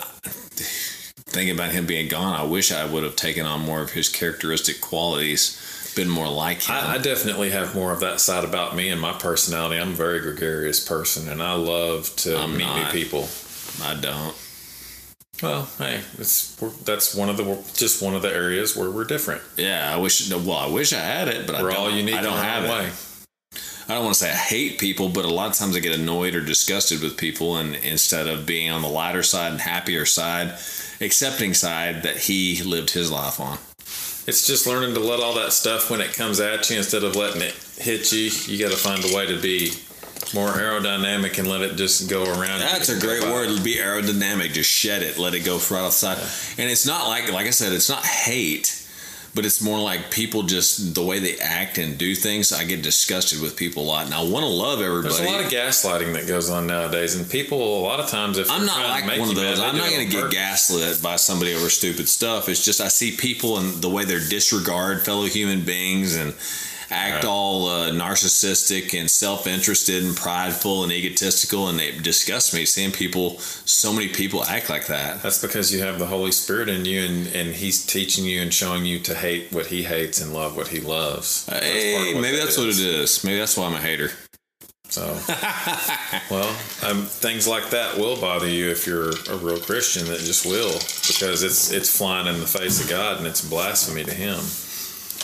thinking 1.28 1.56
about 1.56 1.72
him 1.72 1.86
being 1.86 2.08
gone, 2.08 2.40
I 2.40 2.44
wish 2.44 2.72
I 2.72 2.86
would 2.86 3.04
have 3.04 3.16
taken 3.16 3.46
on 3.46 3.62
more 3.62 3.82
of 3.82 3.92
his 3.92 4.08
characteristic 4.10 4.80
qualities, 4.80 5.60
been 5.96 6.10
more 6.10 6.30
like 6.30 6.64
him. 6.64 6.76
I, 6.76 6.96
I 6.96 6.98
definitely 6.98 7.52
have 7.52 7.74
more 7.74 7.92
of 7.92 8.02
that 8.02 8.20
side 8.20 8.44
about 8.44 8.76
me 8.76 8.90
and 8.90 9.00
my 9.00 9.14
personality. 9.14 9.78
I'm 9.80 9.92
a 9.92 9.96
very 9.96 10.20
gregarious 10.20 10.86
person, 10.86 11.30
and 11.30 11.42
I 11.42 11.54
love 11.54 12.16
to 12.18 12.38
I'm 12.38 12.58
meet 12.58 12.74
new 12.74 12.86
people. 12.92 13.28
I 13.82 13.96
don't. 13.96 14.36
Well, 15.44 15.68
hey, 15.78 16.02
it's 16.18 16.58
we're, 16.62 16.70
that's 16.70 17.14
one 17.14 17.30
of 17.30 17.38
the 17.38 17.44
just 17.74 18.02
one 18.02 18.16
of 18.16 18.22
the 18.22 18.34
areas 18.34 18.76
where 18.76 18.90
we're 18.90 19.04
different. 19.04 19.42
Yeah, 19.58 19.94
I 19.94 19.98
wish. 19.98 20.32
Well, 20.32 20.52
I 20.52 20.68
wish 20.68 20.94
I 20.94 21.00
had 21.00 21.28
it, 21.28 21.46
but 21.46 21.56
I 21.56 21.64
We're 21.64 21.72
don't. 21.72 21.80
all 21.80 21.90
unique. 21.92 22.16
I 22.16 22.22
don't 22.22 22.38
have 22.38 22.70
own 22.70 22.86
it. 22.86 22.94
I 23.88 23.94
don't 23.94 24.04
want 24.04 24.16
to 24.16 24.24
say 24.24 24.32
I 24.32 24.36
hate 24.36 24.80
people, 24.80 25.10
but 25.10 25.26
a 25.26 25.34
lot 25.34 25.50
of 25.50 25.56
times 25.56 25.76
I 25.76 25.80
get 25.80 25.94
annoyed 25.98 26.34
or 26.34 26.42
disgusted 26.42 27.02
with 27.02 27.18
people, 27.18 27.58
and 27.58 27.76
instead 27.76 28.28
of 28.28 28.46
being 28.46 28.72
on 28.72 28.82
the 28.82 28.88
lighter 28.88 29.22
side 29.24 29.52
and 29.52 29.62
happier 29.62 30.06
side, 30.06 30.56
accepting 31.02 31.54
side 31.54 32.02
that 32.04 32.18
he 32.18 32.64
lived 32.64 32.92
his 32.92 33.12
life 33.12 33.40
on. 33.40 33.60
It's 34.28 34.48
just 34.48 34.66
learning 34.66 34.96
to 34.96 35.00
let 35.00 35.20
all 35.20 35.36
that 35.36 35.54
stuff 35.54 35.92
when 35.92 36.02
it 36.02 36.14
comes 36.14 36.40
at 36.40 36.70
you 36.70 36.78
instead 36.78 37.04
of 37.04 37.16
letting 37.16 37.42
it 37.42 37.54
hit 37.78 38.12
you. 38.12 38.32
You 38.48 38.58
got 38.58 38.72
to 38.72 38.78
find 38.78 39.04
a 39.06 39.16
way 39.16 39.28
to 39.28 39.40
be 39.40 39.72
more 40.34 40.50
aerodynamic 40.50 41.38
and 41.38 41.48
let 41.48 41.62
it 41.62 41.76
just 41.76 42.10
go 42.10 42.24
around. 42.24 42.60
That's 42.60 42.90
a 42.90 43.00
great 43.00 43.22
word. 43.24 43.50
It'll 43.50 43.64
be 43.64 43.76
aerodynamic. 43.76 44.54
Just 44.54 44.72
shed 44.72 45.04
it. 45.04 45.20
Let 45.20 45.36
it 45.36 45.42
go 45.42 45.60
right 45.70 45.86
outside. 45.86 46.18
And 46.58 46.70
it's 46.70 46.88
not 46.88 47.08
like, 47.08 47.32
like 47.32 47.46
I 47.46 47.52
said, 47.52 47.72
it's 47.72 47.90
not 47.90 48.04
hate, 48.04 48.75
but 49.36 49.46
it's 49.46 49.62
more 49.62 49.78
like 49.78 50.12
people 50.12 50.44
just 50.44 50.96
the 50.96 51.04
way 51.04 51.20
they 51.20 51.38
act 51.40 51.78
and 51.78 51.98
do 51.98 52.16
things. 52.16 52.54
I 52.54 52.64
get 52.64 52.82
disgusted 52.82 53.42
with 53.42 53.58
people 53.58 53.84
a 53.84 53.86
lot, 53.86 54.06
and 54.06 54.14
I 54.16 54.24
want 54.24 54.46
to 54.46 54.50
love 54.50 54.82
everybody. 54.82 55.14
There's 55.14 55.30
a 55.30 55.32
lot 55.32 55.44
of 55.44 55.52
gaslighting 55.52 56.14
that 56.14 56.26
goes 56.26 56.50
on 56.50 56.68
nowadays, 56.68 57.16
and 57.16 57.30
people 57.30 57.80
a 57.80 57.84
lot 57.84 58.00
of 58.00 58.08
times 58.08 58.38
if 58.38 58.50
I'm 58.50 58.66
not 58.66 58.88
like 58.88 59.06
make 59.06 59.20
one 59.20 59.30
of 59.30 59.36
you 59.36 59.42
mad, 59.42 59.52
those. 59.52 59.60
I'm 59.60 59.76
not 59.76 59.90
going 59.90 60.10
to 60.10 60.12
get 60.12 60.32
gaslit 60.32 61.04
by 61.04 61.18
somebody 61.18 61.54
over 61.54 61.70
stupid 61.70 62.08
stuff. 62.08 62.48
It's 62.48 62.64
just 62.64 62.80
I 62.80 62.88
see 62.88 63.12
people 63.12 63.58
and 63.58 63.82
the 63.82 63.90
way 63.90 64.06
they 64.06 64.14
disregard 64.14 65.02
fellow 65.04 65.26
human 65.26 65.66
beings 65.66 66.16
and 66.16 66.34
act 66.96 67.24
Right. 67.24 67.26
all 67.26 67.68
uh, 67.68 67.92
narcissistic 67.92 68.98
and 69.00 69.10
self-interested 69.10 70.04
and 70.04 70.16
prideful 70.16 70.84
and 70.84 70.92
egotistical, 70.92 71.68
and 71.70 71.80
it 71.82 72.02
disgusts 72.04 72.54
me 72.54 72.66
seeing 72.66 72.92
people. 72.92 73.38
So 73.40 73.92
many 73.94 74.08
people 74.10 74.44
act 74.46 74.70
like 74.70 74.88
that. 74.88 75.22
That's 75.22 75.42
because 75.42 75.74
you 75.74 75.82
have 75.82 76.00
the 76.00 76.06
Holy 76.08 76.32
Spirit 76.32 76.70
in 76.70 76.86
you, 76.86 77.04
and, 77.06 77.28
and 77.36 77.56
He's 77.56 77.86
teaching 77.86 78.26
you 78.26 78.42
and 78.42 78.54
showing 78.54 78.86
you 78.86 79.00
to 79.00 79.14
hate 79.16 79.52
what 79.52 79.68
He 79.68 79.84
hates 79.84 80.22
and 80.22 80.34
love 80.34 80.56
what 80.58 80.70
He 80.70 80.80
loves. 80.80 81.46
That's 81.46 81.66
Hey, 81.66 82.14
maybe 82.14 82.38
that 82.38 82.46
that's 82.46 82.58
what 82.58 82.68
it 82.68 82.80
is. 82.80 83.24
Maybe 83.24 83.38
that's 83.40 83.58
why 83.58 83.66
I'm 83.66 83.74
a 83.74 83.80
hater. 83.82 84.12
So, 84.88 85.02
well, 86.32 86.50
um, 86.84 87.04
things 87.04 87.48
like 87.48 87.70
that 87.72 87.98
will 87.98 88.16
bother 88.22 88.48
you 88.48 88.70
if 88.70 88.86
you're 88.88 89.10
a 89.30 89.36
real 89.38 89.60
Christian. 89.60 90.06
That 90.06 90.20
just 90.20 90.46
will, 90.46 90.74
because 91.08 91.44
it's 91.44 91.72
it's 91.72 91.98
flying 91.98 92.28
in 92.28 92.40
the 92.40 92.46
face 92.48 92.82
of 92.84 92.90
God 92.90 93.18
and 93.18 93.28
it's 93.28 93.42
blasphemy 93.48 94.04
to 94.06 94.14
Him. 94.14 94.40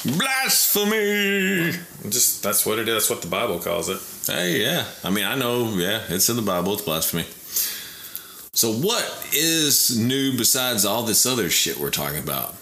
Blasphemy. 0.03 1.73
Just 2.09 2.41
that's 2.43 2.65
what 2.65 2.79
it 2.79 2.87
is. 2.87 2.95
That's 2.95 3.09
what 3.09 3.21
the 3.21 3.27
Bible 3.27 3.59
calls 3.59 3.89
it. 3.89 3.99
Hey, 4.25 4.61
yeah. 4.61 4.85
I 5.03 5.09
mean, 5.11 5.25
I 5.25 5.35
know. 5.35 5.69
Yeah, 5.75 6.01
it's 6.09 6.29
in 6.29 6.35
the 6.35 6.41
Bible. 6.41 6.73
It's 6.73 6.81
blasphemy. 6.81 7.25
So, 8.53 8.71
what 8.71 9.29
is 9.33 9.97
new 9.97 10.35
besides 10.37 10.85
all 10.85 11.03
this 11.03 11.25
other 11.25 11.49
shit 11.49 11.77
we're 11.77 11.91
talking 11.91 12.19
about? 12.19 12.55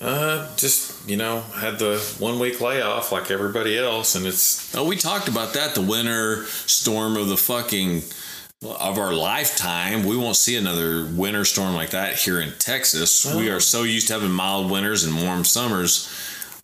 Uh, 0.00 0.54
just 0.56 1.08
you 1.08 1.16
know, 1.16 1.40
had 1.40 1.78
the 1.78 1.98
one 2.18 2.38
week 2.38 2.60
layoff 2.60 3.12
like 3.12 3.30
everybody 3.30 3.78
else, 3.78 4.14
and 4.14 4.26
it's 4.26 4.74
Oh, 4.74 4.84
we 4.84 4.96
talked 4.96 5.28
about 5.28 5.54
that. 5.54 5.74
The 5.74 5.80
winter 5.80 6.44
storm 6.44 7.16
of 7.16 7.28
the 7.28 7.36
fucking 7.38 8.02
of 8.64 8.98
our 8.98 9.12
lifetime. 9.12 10.04
We 10.04 10.16
won't 10.16 10.36
see 10.36 10.56
another 10.56 11.04
winter 11.04 11.44
storm 11.44 11.74
like 11.74 11.90
that 11.90 12.14
here 12.14 12.40
in 12.40 12.52
Texas. 12.58 13.26
we 13.34 13.50
are 13.50 13.60
so 13.60 13.82
used 13.82 14.06
to 14.08 14.14
having 14.14 14.30
mild 14.30 14.70
winters 14.70 15.04
and 15.04 15.22
warm 15.22 15.44
summers. 15.44 16.08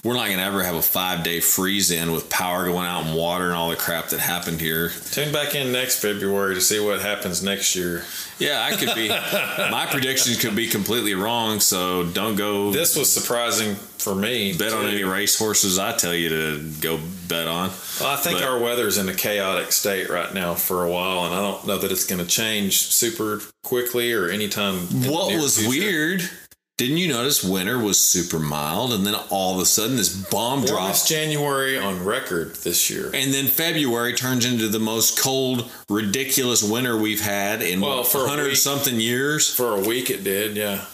We're 0.05 0.15
not 0.15 0.29
gonna 0.31 0.43
ever 0.43 0.65
have 0.65 0.75
a 0.75 0.83
five 0.83 1.23
day 1.23 1.39
freeze 1.39 1.93
in 1.93 2.11
with 2.11 2.29
power 2.29 2.65
going 2.65 2.85
out 2.87 3.05
and 3.07 3.15
water 3.17 3.45
and 3.45 3.55
all 3.55 3.71
the 3.71 3.77
crap 3.77 4.09
that 4.09 4.19
happened 4.19 4.61
here. 4.61 4.91
tune 5.13 5.33
back 5.33 5.55
in 5.55 5.71
next 5.71 6.01
February 6.03 6.57
to 6.57 6.61
see 6.61 6.81
what 6.81 7.01
happens 7.01 7.41
next 7.41 7.77
year. 7.77 8.03
Yeah, 8.41 8.65
I 8.69 8.75
could 8.75 8.97
be. 8.97 9.09
my 9.71 9.87
predictions 9.89 10.41
could 10.41 10.57
be 10.57 10.67
completely 10.67 11.15
wrong. 11.15 11.61
So 11.61 12.05
don't 12.05 12.35
go 12.35 12.73
This 12.73 12.97
was 12.97 13.13
surprising 13.13 13.77
for 13.77 14.13
me. 14.13 14.55
bet 14.57 14.73
on 14.73 14.87
any 14.87 15.05
race 15.05 15.39
horses 15.39 15.79
I 15.79 15.93
tell 15.93 16.15
you 16.15 16.29
to 16.31 16.71
go 16.81 16.99
bet 17.29 17.47
on. 17.47 17.71
Well, 18.01 18.09
I 18.11 18.17
think 18.17 18.41
But- 18.41 18.49
our 18.49 18.59
weather's 18.59 18.99
in 18.99 19.09
a 19.09 19.15
chaotic 19.15 19.71
state 19.71 20.11
right 20.11 20.35
now 20.35 20.55
for 20.57 20.85
a 20.85 20.91
while, 20.91 21.27
and 21.27 21.33
I 21.33 21.41
don't 21.41 21.65
know 21.69 21.79
that 21.79 21.93
it's 21.93 22.07
going 22.07 22.21
to 22.21 22.27
change 22.27 22.79
super 22.89 23.41
quickly 23.63 24.13
or 24.13 24.29
anytime. 24.29 24.79
What 25.09 25.33
was 25.41 25.59
future. 25.59 25.69
weird? 25.71 26.31
Didn't 26.79 26.97
you 26.97 27.09
notice 27.09 27.45
winter 27.45 27.79
was 27.79 27.99
super 27.99 28.39
mild, 28.39 28.93
and 28.93 29.07
then 29.07 29.15
all 29.29 29.55
of 29.55 29.61
a 29.61 29.67
sudden 29.67 29.97
this 29.97 30.09
bomb 30.31 30.65
drops, 30.65 31.07
January 31.07 31.77
on 31.79 32.03
record 32.05 32.55
this 32.57 32.89
year. 32.91 33.11
and 33.15 33.33
then 33.33 33.47
February 33.47 34.15
turns 34.15 34.45
into 34.47 34.69
the 34.69 34.79
most 34.81 35.19
cold, 35.21 35.71
ridiculous 35.89 36.63
winter 36.63 36.97
we've 36.97 37.21
had 37.21 37.61
in 37.63 37.81
Well, 37.83 38.03
for 38.05 38.25
a 38.25 38.29
hundred 38.29 38.49
week- 38.49 38.57
something 38.57 38.99
years. 38.99 39.49
For 39.53 39.77
a 39.77 39.81
week, 39.81 40.09
it 40.11 40.25
did, 40.25 40.57
yeah. 40.57 40.87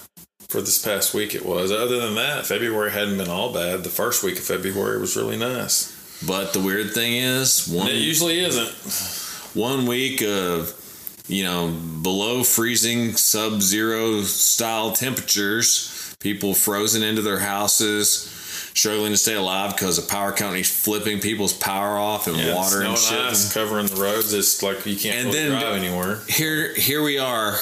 For 0.49 0.61
this 0.61 0.79
past 0.79 1.14
week, 1.14 1.35
it 1.35 1.45
was. 1.47 1.71
Other 1.71 2.01
than 2.01 2.14
that, 2.17 2.47
February 2.47 2.91
hadn't 2.91 3.19
been 3.19 3.29
all 3.29 3.53
bad. 3.53 3.85
The 3.85 3.91
first 3.91 4.23
week 4.25 4.38
of 4.38 4.45
February 4.45 4.99
was 4.99 5.14
really 5.17 5.37
nice. 5.37 5.95
But 6.27 6.53
the 6.55 6.61
weird 6.61 6.93
thing 6.93 7.14
is, 7.17 7.69
And 7.69 7.77
one 7.77 7.88
it 7.88 7.95
usually 7.97 8.41
isn't. 8.41 8.71
one 9.55 9.87
week 9.87 10.23
of 10.23 10.75
you 11.29 11.45
know 11.45 11.69
below 12.03 12.43
freezing 12.43 13.14
sub-zero 13.17 14.23
style 14.23 14.93
temperatures 14.93 16.14
people 16.21 16.55
frozen 16.55 17.03
into 17.03 17.23
their 17.23 17.38
houses 17.38 18.35
struggling 18.75 19.11
to 19.12 19.17
stay 19.19 19.35
alive 19.35 19.75
because 19.75 19.97
the 19.97 20.09
power 20.09 20.31
company's 20.33 20.71
flipping 20.71 21.19
people's 21.21 21.53
power 21.53 21.99
off 21.99 22.27
and 22.29 22.37
Yeah, 22.37 22.55
water 22.55 22.81
and 22.83 22.97
shit. 22.97 23.19
ice 23.19 23.53
covering 23.53 23.87
the 23.87 23.97
roads. 23.97 24.33
It's 24.33 24.62
like 24.62 24.87
you 24.87 24.95
can't 24.97 25.27
And 25.27 25.33
then- 25.35 25.51
drive 25.51 25.77
anywhere. 25.77 26.21
here 26.29 26.75
here 26.75 27.03
we 27.03 27.19
are 27.19 27.59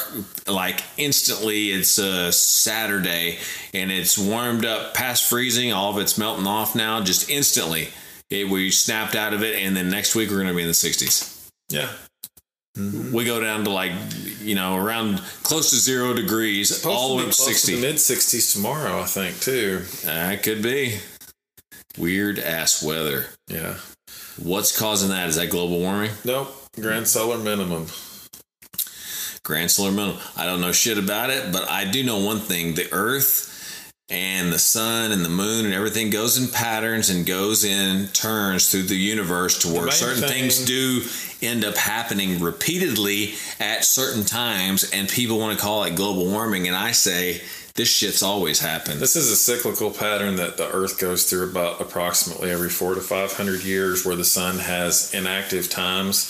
like 0.46 0.83
instantly 0.98 1.70
it's 1.70 1.96
a 1.98 2.31
saturday 2.33 3.38
and 3.72 3.90
it's 3.90 4.18
warmed 4.18 4.64
up 4.64 4.94
past 4.94 5.24
freezing 5.29 5.72
all 5.72 5.90
of 5.90 5.98
it's 5.98 6.18
melting 6.18 6.46
off 6.46 6.74
now 6.74 7.00
just 7.02 7.31
instantly 7.31 7.88
it, 8.31 8.48
we 8.48 8.70
snapped 8.70 9.14
out 9.14 9.33
of 9.33 9.42
it 9.42 9.55
and 9.62 9.76
then 9.76 9.88
next 9.88 10.14
week 10.14 10.29
we're 10.31 10.37
going 10.37 10.48
to 10.48 10.55
be 10.55 10.62
in 10.62 10.68
the 10.68 10.74
60s 10.74 11.48
Yeah, 11.70 11.88
Mm-hmm. 12.76 13.12
we 13.12 13.24
go 13.24 13.40
down 13.40 13.64
to 13.64 13.70
like 13.70 13.92
you 14.40 14.54
know 14.54 14.76
around 14.76 15.18
close 15.42 15.70
to 15.70 15.76
zero 15.76 16.12
degrees 16.12 16.84
all 16.84 17.10
the 17.10 17.14
way 17.16 17.22
up 17.22 17.28
to 17.30 17.34
60 17.34 17.80
mid 17.80 17.98
sixties 17.98 18.52
tomorrow. 18.52 19.00
I 19.00 19.04
think 19.06 19.40
too. 19.40 19.78
that 20.04 20.42
could 20.42 20.62
be 20.62 20.98
weird 21.96 22.38
ass 22.38 22.82
weather 22.82 23.26
Yeah. 23.48 23.76
what's 24.42 24.78
causing 24.78 25.08
that 25.08 25.28
is 25.30 25.36
that 25.36 25.48
global 25.48 25.78
warming 25.80 26.10
Nope. 26.24 26.54
Grand 26.78 27.08
solar 27.08 27.38
minimum. 27.38 27.86
Grand 29.42 29.70
Solar 29.70 29.92
Minimum. 29.92 30.18
I 30.36 30.44
don't 30.44 30.60
know 30.60 30.72
shit 30.72 30.98
about 30.98 31.30
it, 31.30 31.52
but 31.52 31.70
I 31.70 31.84
do 31.84 32.02
know 32.02 32.18
one 32.18 32.40
thing: 32.40 32.74
the 32.74 32.88
Earth 32.92 33.56
and 34.09 34.53
the 34.53 34.59
sun 34.59 35.11
and 35.11 35.25
the 35.25 35.29
moon 35.29 35.64
and 35.64 35.75
everything 35.75 36.11
goes 36.11 36.38
in 36.38 36.49
patterns 36.49 37.11
and 37.11 37.27
goes 37.27 37.64
in 37.64 38.07
turns 38.09 38.71
through 38.71 38.85
the 38.85 38.95
universe 38.95 39.59
to 39.59 39.69
where 39.69 39.90
certain 39.90 40.23
thing- 40.23 40.42
things 40.51 40.64
do 40.64 41.03
end 41.42 41.64
up 41.64 41.77
happening 41.77 42.40
repeatedly 42.40 43.35
at 43.59 43.85
certain 43.85 44.25
times, 44.25 44.85
and 44.85 45.09
people 45.09 45.38
want 45.38 45.59
to 45.59 45.62
call 45.62 45.83
it 45.85 45.95
global 45.97 46.27
warming, 46.27 46.66
and 46.66 46.77
I 46.77 46.92
say 46.92 47.42
this 47.75 47.90
shit's 47.90 48.23
always 48.23 48.61
happened. 48.61 49.01
This 49.01 49.16
is 49.16 49.31
a 49.31 49.37
cyclical 49.37 49.90
pattern 49.90 50.37
that 50.37 50.57
the 50.57 50.66
Earth 50.71 50.99
goes 50.99 51.29
through 51.29 51.51
about 51.51 51.81
approximately 51.81 52.51
every 52.51 52.71
four 52.71 52.95
to 52.95 53.01
five 53.03 53.35
hundred 53.35 53.64
years, 53.64 54.07
where 54.07 54.16
the 54.16 54.25
sun 54.25 54.61
has 54.61 55.12
inactive 55.12 55.69
times, 55.69 56.25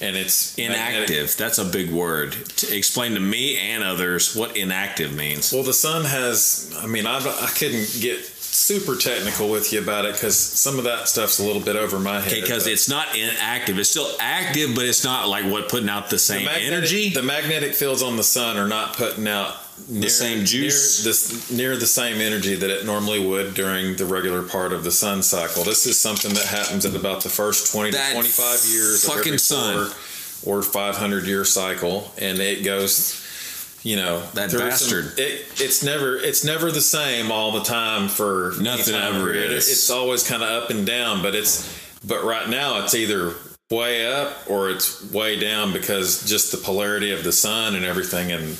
and 0.00 0.16
it's 0.16 0.56
magnetic- 0.58 1.10
Inactive. 1.10 1.36
That's 1.36 1.58
a 1.58 1.64
big 1.64 1.90
word. 1.90 2.32
To 2.32 2.76
explain 2.76 3.14
to 3.14 3.20
me 3.20 3.58
and 3.58 3.82
others 3.84 4.34
what 4.34 4.56
inactive 4.56 5.14
means. 5.14 5.52
Well, 5.52 5.62
the 5.62 5.72
sun 5.72 6.04
has. 6.04 6.74
I 6.82 6.86
mean, 6.86 7.06
I, 7.06 7.18
I 7.18 7.50
couldn't 7.56 7.88
get 8.00 8.20
super 8.64 8.96
technical 8.96 9.50
with 9.50 9.72
you 9.74 9.80
about 9.82 10.06
it 10.06 10.14
because 10.14 10.36
some 10.36 10.78
of 10.78 10.84
that 10.84 11.06
stuff's 11.06 11.38
a 11.38 11.44
little 11.44 11.60
bit 11.60 11.76
over 11.76 11.98
my 12.00 12.18
head. 12.18 12.40
because 12.40 12.66
it's 12.66 12.88
not 12.88 13.14
inactive. 13.14 13.78
It's 13.78 13.90
still 13.90 14.08
active, 14.20 14.74
but 14.74 14.86
it's 14.86 15.04
not 15.04 15.28
like 15.28 15.44
what 15.44 15.68
putting 15.68 15.88
out 15.90 16.08
the 16.08 16.14
the 16.16 16.18
same 16.18 16.44
magnetic- 16.46 16.68
energy. 16.72 17.08
The 17.10 17.22
magnetic 17.22 17.74
fields 17.74 18.02
on 18.02 18.16
the 18.16 18.24
sun 18.24 18.56
are 18.56 18.68
not 18.68 18.96
putting 18.96 19.28
out 19.28 19.54
near, 19.88 20.08
same 20.08 20.44
juice? 20.46 21.04
near, 21.04 21.10
this, 21.12 21.50
near 21.50 21.76
the 21.76 21.86
same 21.86 22.20
energy 22.22 22.54
that 22.54 22.70
it 22.70 22.86
normally 22.86 23.26
would 23.26 23.52
during 23.54 23.96
the 23.96 24.06
regular 24.06 24.42
part 24.42 24.72
of 24.72 24.82
the 24.84 24.90
sun 24.92 25.22
cycle. 25.22 25.62
This 25.64 25.84
is 25.86 25.98
something 25.98 26.32
that 26.32 26.46
happens 26.46 26.86
at 26.86 26.94
about 26.94 27.22
the 27.22 27.28
first 27.28 27.70
twenty 27.70 27.90
That 27.90 28.08
to 28.08 28.12
twenty 28.14 28.28
five 28.30 28.64
years 28.72 29.04
fucking 29.04 29.20
of 29.20 29.26
every 29.26 29.38
sun. 29.38 29.92
or 30.46 30.62
five 30.62 30.96
hundred 30.96 31.26
year 31.26 31.44
cycle, 31.44 32.12
and 32.16 32.38
it 32.38 32.64
goes. 32.64 33.20
You 33.84 33.96
know 33.96 34.20
That 34.32 34.50
through 34.50 34.60
some- 34.60 34.68
bastard. 34.70 35.18
it, 35.18 35.46
it's 35.60 35.82
never 35.84 36.16
it's 36.16 36.42
never 36.42 36.72
the 36.72 36.80
same 36.80 37.30
all 37.30 37.52
the 37.52 37.62
time 37.62 38.08
for 38.08 38.54
Nothing 38.58 38.94
ever 38.94 39.32
is. 39.32 39.68
It's 39.70 39.90
always 39.90 40.26
kind 40.26 40.42
of 40.42 40.48
up 40.48 40.70
and 40.70 40.86
down, 40.86 41.22
but 41.22 41.34
it's 41.34 41.68
but 42.04 42.24
right 42.24 42.48
now 42.48 42.82
it's 42.82 42.94
either 42.94 43.34
way 43.70 44.06
up 44.06 44.32
or 44.48 44.70
it's 44.70 45.02
way 45.12 45.38
down 45.38 45.72
because 45.72 46.26
just 46.28 46.50
the 46.50 46.58
polarity 46.58 47.12
of 47.12 47.24
the 47.24 47.32
sun 47.32 47.74
and 47.74 47.84
everything 47.84 48.32
and 48.32 48.56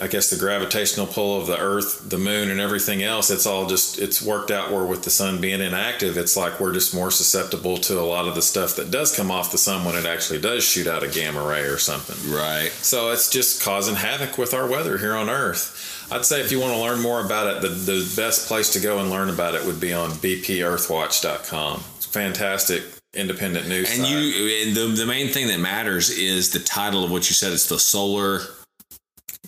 I 0.00 0.06
guess 0.06 0.30
the 0.30 0.38
gravitational 0.38 1.06
pull 1.06 1.38
of 1.38 1.46
the 1.46 1.58
earth, 1.58 2.08
the 2.08 2.16
moon 2.16 2.50
and 2.50 2.58
everything 2.58 3.02
else, 3.02 3.30
it's 3.30 3.44
all 3.46 3.66
just 3.66 3.98
it's 3.98 4.22
worked 4.22 4.50
out 4.50 4.72
where 4.72 4.84
with 4.84 5.02
the 5.02 5.10
sun 5.10 5.40
being 5.40 5.60
inactive, 5.60 6.16
it's 6.16 6.34
like 6.36 6.58
we're 6.60 6.72
just 6.72 6.94
more 6.94 7.10
susceptible 7.10 7.76
to 7.78 8.00
a 8.00 8.02
lot 8.02 8.26
of 8.26 8.34
the 8.34 8.40
stuff 8.42 8.74
that 8.76 8.90
does 8.90 9.14
come 9.14 9.30
off 9.30 9.52
the 9.52 9.58
sun 9.58 9.84
when 9.84 9.94
it 9.94 10.06
actually 10.06 10.40
does 10.40 10.64
shoot 10.64 10.86
out 10.86 11.02
a 11.02 11.08
gamma 11.08 11.46
ray 11.46 11.62
or 11.64 11.76
something. 11.76 12.16
right. 12.34 12.70
So 12.70 13.10
it's 13.10 13.28
just 13.30 13.62
causing 13.62 13.94
havoc 13.96 14.38
with 14.38 14.54
our 14.54 14.66
weather 14.66 14.96
here 14.96 15.14
on 15.14 15.28
Earth. 15.28 16.08
I'd 16.10 16.24
say 16.24 16.40
if 16.40 16.50
you 16.50 16.58
want 16.60 16.72
to 16.72 16.80
learn 16.80 17.00
more 17.00 17.24
about 17.24 17.56
it, 17.56 17.62
the, 17.62 17.68
the 17.68 18.12
best 18.16 18.48
place 18.48 18.72
to 18.72 18.80
go 18.80 18.98
and 18.98 19.10
learn 19.10 19.28
about 19.28 19.54
it 19.54 19.64
would 19.66 19.80
be 19.80 19.92
on 19.92 20.10
bpearthwatch.com. 20.12 21.84
It's 21.96 22.06
fantastic 22.06 22.82
independent 23.14 23.68
news 23.68 23.90
And 23.90 24.06
site. 24.06 24.10
you, 24.10 24.66
and 24.66 24.74
the 24.76 24.86
the 25.02 25.06
main 25.06 25.28
thing 25.28 25.48
that 25.48 25.60
matters 25.60 26.08
is 26.10 26.50
the 26.50 26.58
title 26.60 27.04
of 27.04 27.10
what 27.10 27.28
you 27.28 27.34
said. 27.34 27.52
It's 27.52 27.68
the 27.68 27.78
solar 27.78 28.40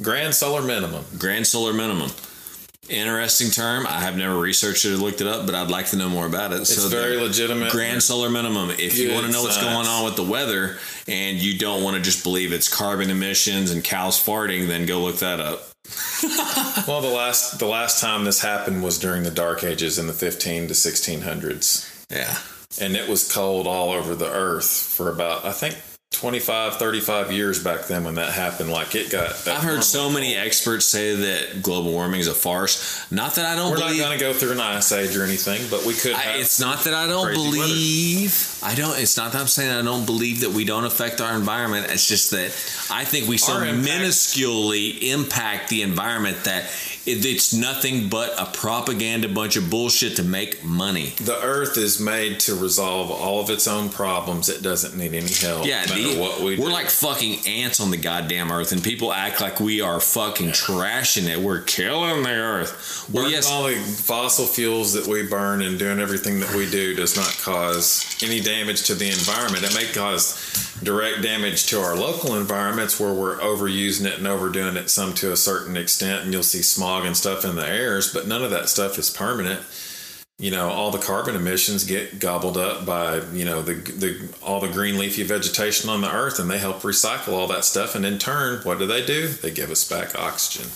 Grand 0.03 0.35
solar 0.35 0.63
minimum. 0.63 1.05
grand 1.19 1.47
solar 1.47 1.73
minimum. 1.73 2.11
Interesting 2.89 3.51
term. 3.51 3.87
I 3.87 4.01
have 4.01 4.17
never 4.17 4.39
researched 4.39 4.85
it 4.85 4.93
or 4.93 4.97
looked 4.97 5.21
it 5.23 5.27
up, 5.27 5.47
but 5.47 5.55
I'd 5.55 5.71
like 5.71 5.87
to 5.87 5.97
know 5.97 6.09
more 6.11 6.27
about 6.27 6.53
it. 6.53 6.61
It's 6.61 6.83
the 6.83 6.89
very 6.89 7.17
legitimate. 7.17 7.71
Grand 7.71 8.03
solar 8.03 8.29
minimum. 8.29 8.71
If 8.71 8.99
you 8.99 9.13
want 9.15 9.25
to 9.25 9.33
know 9.33 9.43
what's 9.43 9.55
science. 9.55 9.73
going 9.73 9.87
on 9.87 10.05
with 10.05 10.17
the 10.17 10.23
weather 10.25 10.77
and 11.09 11.39
you 11.39 11.57
don't 11.59 11.83
want 11.83 11.97
to 11.97 12.03
just 12.03 12.23
believe 12.25 12.53
it's 12.53 12.69
carbon 12.69 13.09
emissions 13.09 13.71
and 13.71 13.83
cows 13.83 14.23
farting, 14.23 14.67
then 14.67 14.85
go 14.85 15.01
look 15.01 15.17
that 15.17 15.41
up. 15.41 15.63
Well, 16.87 17.01
the 17.01 17.09
last 17.09 17.59
the 17.59 17.67
last 17.67 18.01
time 18.01 18.25
this 18.25 18.43
happened 18.43 18.83
was 18.83 18.99
during 18.99 19.23
the 19.23 19.31
Dark 19.31 19.65
Ages 19.65 19.99
in 19.99 20.07
the 20.07 20.13
15 20.13 20.69
to 20.69 20.75
1600s, 20.75 22.05
Yeah. 22.11 22.37
and 22.85 22.95
it 22.97 23.09
was 23.09 23.33
cold 23.33 23.67
all 23.67 23.91
over 23.93 24.15
the 24.15 24.31
Earth 24.31 24.69
for 24.71 25.09
about 25.11 25.47
I 25.47 25.53
think 25.53 25.77
25, 26.15 26.77
35 26.77 27.33
years 27.33 27.63
back 27.63 27.87
then 27.87 28.05
when 28.05 28.15
that 28.15 28.33
happened. 28.33 28.71
Like 28.71 28.95
it 28.95 29.11
got. 29.11 29.47
I've 29.47 29.63
heard 29.63 29.85
so 29.85 30.09
many 30.11 30.35
experts 30.35 30.87
say 30.87 31.15
that 31.17 31.63
global 31.63 31.93
warming 31.93 32.21
is 32.21 32.29
a 32.29 32.35
farce. 32.35 33.11
Not 33.11 33.35
that 33.35 33.45
I 33.47 33.55
don't 33.55 33.73
We're 33.73 33.79
not 33.79 33.89
believe. 33.89 34.03
going 34.03 34.19
to 34.19 34.25
go 34.25 34.33
through 34.33 34.53
an 34.53 34.61
ice 34.61 34.91
age 34.93 35.17
or 35.17 35.25
anything, 35.25 35.63
but 35.71 35.85
we 35.85 35.95
could. 35.95 36.15
I, 36.15 36.37
it's 36.39 36.59
not 36.61 36.85
that 36.85 36.95
I 36.95 37.07
don't 37.07 37.27
crazy 37.27 37.41
weather. 37.43 37.57
believe. 37.69 38.59
I 38.63 38.75
don't. 38.75 38.99
It's 38.99 39.17
not 39.17 39.33
that 39.33 39.41
I'm 39.41 39.47
saying 39.47 39.71
I 39.71 39.83
don't 39.83 40.07
believe 40.07 40.41
that 40.41 40.51
we 40.51 40.65
don't 40.65 40.85
affect 40.85 41.21
our 41.21 41.37
environment. 41.37 41.87
It's 41.91 42.07
just 42.09 42.31
that 42.31 42.51
I 42.91 43.05
think 43.05 43.29
we 43.29 43.37
so 43.39 43.53
minusculely 43.55 45.03
impact 45.13 45.69
the 45.69 45.83
environment 45.83 46.45
that 46.45 46.65
it, 47.07 47.25
it's 47.25 47.53
nothing 47.53 48.09
but 48.09 48.33
a 48.39 48.47
propaganda 48.47 49.29
bunch 49.29 49.57
of 49.57 49.71
bullshit 49.71 50.17
to 50.17 50.23
make 50.23 50.65
money. 50.65 51.11
the 51.21 51.39
Earth 51.43 51.77
is 51.77 52.01
made 52.01 52.41
to 52.41 52.55
resolve 52.55 53.11
all 53.11 53.41
of 53.41 53.51
its 53.51 53.67
own 53.69 53.89
problems. 53.91 54.49
It 54.49 54.63
doesn't 54.63 54.97
need 54.97 55.15
any 55.15 55.33
help. 55.33 55.67
Yeah, 55.67 55.85
no 55.89 55.95
the- 55.95 56.21
what 56.21 56.41
we 56.41 56.57
we're 56.59 56.67
do. 56.69 56.73
like 56.73 56.91
fucking 56.91 57.47
ants 57.47 57.81
on 57.81 57.91
the 57.91 57.97
goddamn 57.97 58.51
earth, 58.51 58.73
and 58.73 58.83
people 58.83 59.13
act 59.13 59.41
like 59.41 59.61
we 59.61 59.81
are 59.81 60.01
fucking 60.01 60.49
trashing 60.51 61.29
it. 61.29 61.39
We're 61.41 61.61
killing 61.63 62.23
the 62.23 62.31
earth. 62.31 63.09
Well, 63.13 63.31
yes, 63.31 63.51
all 63.51 63.65
the 63.65 63.75
fossil 63.75 64.47
fuels 64.47 64.93
that 64.95 65.07
we 65.07 65.27
burn 65.27 65.63
and 65.63 65.79
doing 65.79 65.99
everything 66.01 66.41
that 66.41 66.55
we 66.55 66.71
do 66.71 66.95
does 66.95 67.17
not 67.17 67.37
cause 67.43 68.05
any 68.23 68.41
damage 68.41 68.85
to 68.85 68.95
the 68.95 69.09
environment. 69.09 69.65
It 69.65 69.75
may 69.75 69.87
cause 69.93 70.35
direct 70.83 71.23
damage 71.23 71.67
to 71.67 71.81
our 71.81 71.97
local 71.97 72.37
environments 72.37 72.99
where 73.01 73.13
we're 73.13 73.39
overusing 73.39 74.07
it 74.07 74.19
and 74.19 74.27
overdoing 74.27 74.77
it 74.77 74.91
some 74.91 75.13
to 75.15 75.33
a 75.33 75.37
certain 75.37 75.77
extent, 75.77 76.25
and 76.25 76.33
you'll 76.33 76.43
see 76.43 76.63
smog 76.95 77.07
and 77.07 77.17
stuff 77.17 77.45
in 77.45 77.57
the 77.57 77.67
airs, 77.69 78.13
but 78.13 78.27
none 78.27 78.43
of 78.43 78.51
that 78.51 78.69
stuff 78.69 78.99
is 78.99 79.11
permanent. 79.11 79.61
You 80.39 80.51
know, 80.51 80.69
all 80.71 80.91
the 80.91 80.99
carbon 80.99 81.37
emissions 81.37 81.85
get 81.85 82.19
gobbled 82.19 82.57
up 82.57 82.85
by 82.85 83.21
you 83.33 83.45
know 83.45 83.63
the 83.63 83.75
the 83.75 84.29
all 84.43 84.61
the 84.61 84.69
green 84.69 84.99
leafy 84.99 85.23
vegetation 85.23 85.89
on 85.89 86.01
the 86.01 86.13
earth, 86.13 86.39
and 86.41 86.51
they 86.51 86.59
help 86.59 86.81
recycle 86.83 87.35
all 87.35 87.47
that 87.49 87.65
stuff. 87.65 87.95
And 87.95 88.05
in 88.05 88.19
turn, 88.19 88.61
what 88.65 88.79
do 88.79 88.87
they 88.87 89.05
do? 89.07 89.29
They 89.29 89.53
give 89.53 89.71
us 89.71 89.89
back 89.89 90.19
oxygen. 90.19 90.71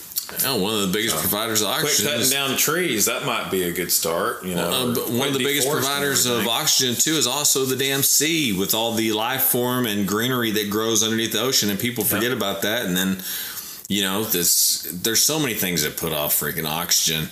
oh, 0.46 0.62
one 0.62 0.74
of 0.74 0.80
the 0.82 0.92
biggest 0.92 1.16
providers 1.16 1.60
of 1.62 1.68
Quit 1.68 1.84
oxygen. 1.86 2.06
cutting 2.06 2.20
is- 2.22 2.30
down 2.30 2.56
trees. 2.56 3.06
That 3.06 3.24
might 3.26 3.50
be 3.50 3.64
a 3.64 3.72
good 3.72 3.90
start. 3.90 4.44
You 4.44 4.54
know, 4.54 4.68
Uh, 4.70 4.94
but 4.94 5.10
one 5.10 5.26
of 5.28 5.34
the 5.34 5.42
biggest 5.42 5.68
providers 5.68 6.24
of 6.26 6.46
oxygen 6.46 6.94
too 6.94 7.14
is 7.16 7.26
also 7.26 7.64
the 7.64 7.76
damn 7.76 8.04
sea 8.04 8.52
with 8.52 8.74
all 8.74 8.92
the 8.94 9.10
life 9.12 9.42
form 9.42 9.86
and 9.86 10.06
greenery 10.06 10.52
that 10.52 10.70
grows 10.70 11.02
underneath 11.02 11.32
the 11.32 11.40
ocean, 11.40 11.68
and 11.68 11.80
people 11.80 12.04
forget 12.04 12.30
about 12.30 12.62
that. 12.62 12.84
And 12.86 12.96
then, 12.96 13.22
you 13.88 14.02
know, 14.02 14.24
this 14.24 14.82
there's 14.92 15.22
so 15.22 15.38
many 15.38 15.54
things 15.54 15.82
that 15.82 15.96
put 15.96 16.12
off 16.12 16.38
freaking 16.38 16.66
oxygen. 16.66 17.28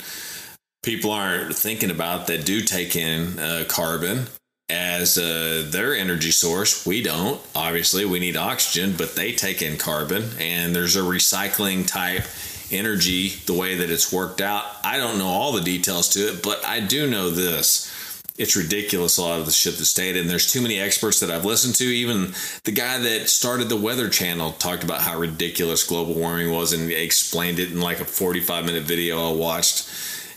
People 0.82 1.10
aren't 1.10 1.54
thinking 1.54 1.90
about 1.90 2.26
that 2.28 2.46
do 2.46 2.60
take 2.60 2.96
in 2.96 3.38
uh, 3.38 3.64
carbon 3.68 4.26
as 4.68 5.18
uh, 5.18 5.66
their 5.70 5.94
energy 5.94 6.30
source. 6.30 6.86
We 6.86 7.02
don't. 7.02 7.40
Obviously, 7.54 8.04
we 8.04 8.20
need 8.20 8.36
oxygen, 8.36 8.94
but 8.96 9.14
they 9.14 9.32
take 9.32 9.62
in 9.62 9.76
carbon, 9.76 10.24
and 10.40 10.74
there's 10.74 10.96
a 10.96 11.00
recycling 11.00 11.86
type 11.86 12.24
energy 12.72 13.28
the 13.46 13.54
way 13.54 13.76
that 13.76 13.90
it's 13.90 14.12
worked 14.12 14.40
out. 14.40 14.64
I 14.82 14.96
don't 14.96 15.18
know 15.18 15.28
all 15.28 15.52
the 15.52 15.60
details 15.60 16.08
to 16.10 16.20
it, 16.20 16.42
but 16.42 16.64
I 16.64 16.80
do 16.80 17.08
know 17.08 17.30
this. 17.30 17.92
It's 18.38 18.56
ridiculous 18.56 19.18
a 19.18 19.22
lot 19.22 19.40
of 19.40 19.46
the 19.46 19.52
shit 19.52 19.76
that's 19.76 19.90
stated, 19.90 20.20
and 20.20 20.30
there's 20.30 20.52
too 20.52 20.60
many 20.60 20.78
experts 20.78 21.20
that 21.20 21.30
I've 21.30 21.44
listened 21.44 21.74
to. 21.76 21.84
Even 21.84 22.34
the 22.64 22.72
guy 22.72 22.98
that 22.98 23.28
started 23.28 23.68
the 23.68 23.76
Weather 23.76 24.08
Channel 24.08 24.52
talked 24.52 24.84
about 24.84 25.00
how 25.00 25.18
ridiculous 25.18 25.84
global 25.84 26.14
warming 26.14 26.52
was 26.52 26.72
and 26.72 26.90
explained 26.90 27.58
it 27.58 27.70
in 27.70 27.80
like 27.80 28.00
a 28.00 28.04
45 28.04 28.64
minute 28.64 28.84
video 28.84 29.30
I 29.30 29.32
watched. 29.32 29.88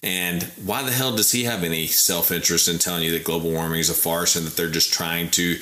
And 0.02 0.44
why 0.64 0.84
the 0.84 0.92
hell 0.92 1.16
does 1.16 1.32
he 1.32 1.44
have 1.44 1.64
any 1.64 1.88
self 1.88 2.32
interest 2.32 2.70
in 2.70 2.80
telling 2.80 3.04
you 3.04 3.12
that 3.12 3.26
global 3.26 3.52
warming 3.52 3.80
is 3.80 3.90
a 3.90 3.94
farce 3.94 4.36
and 4.36 4.48
that 4.48 4.56
they're 4.56 4.70
just 4.70 4.94
trying 4.94 5.30
to 5.32 5.58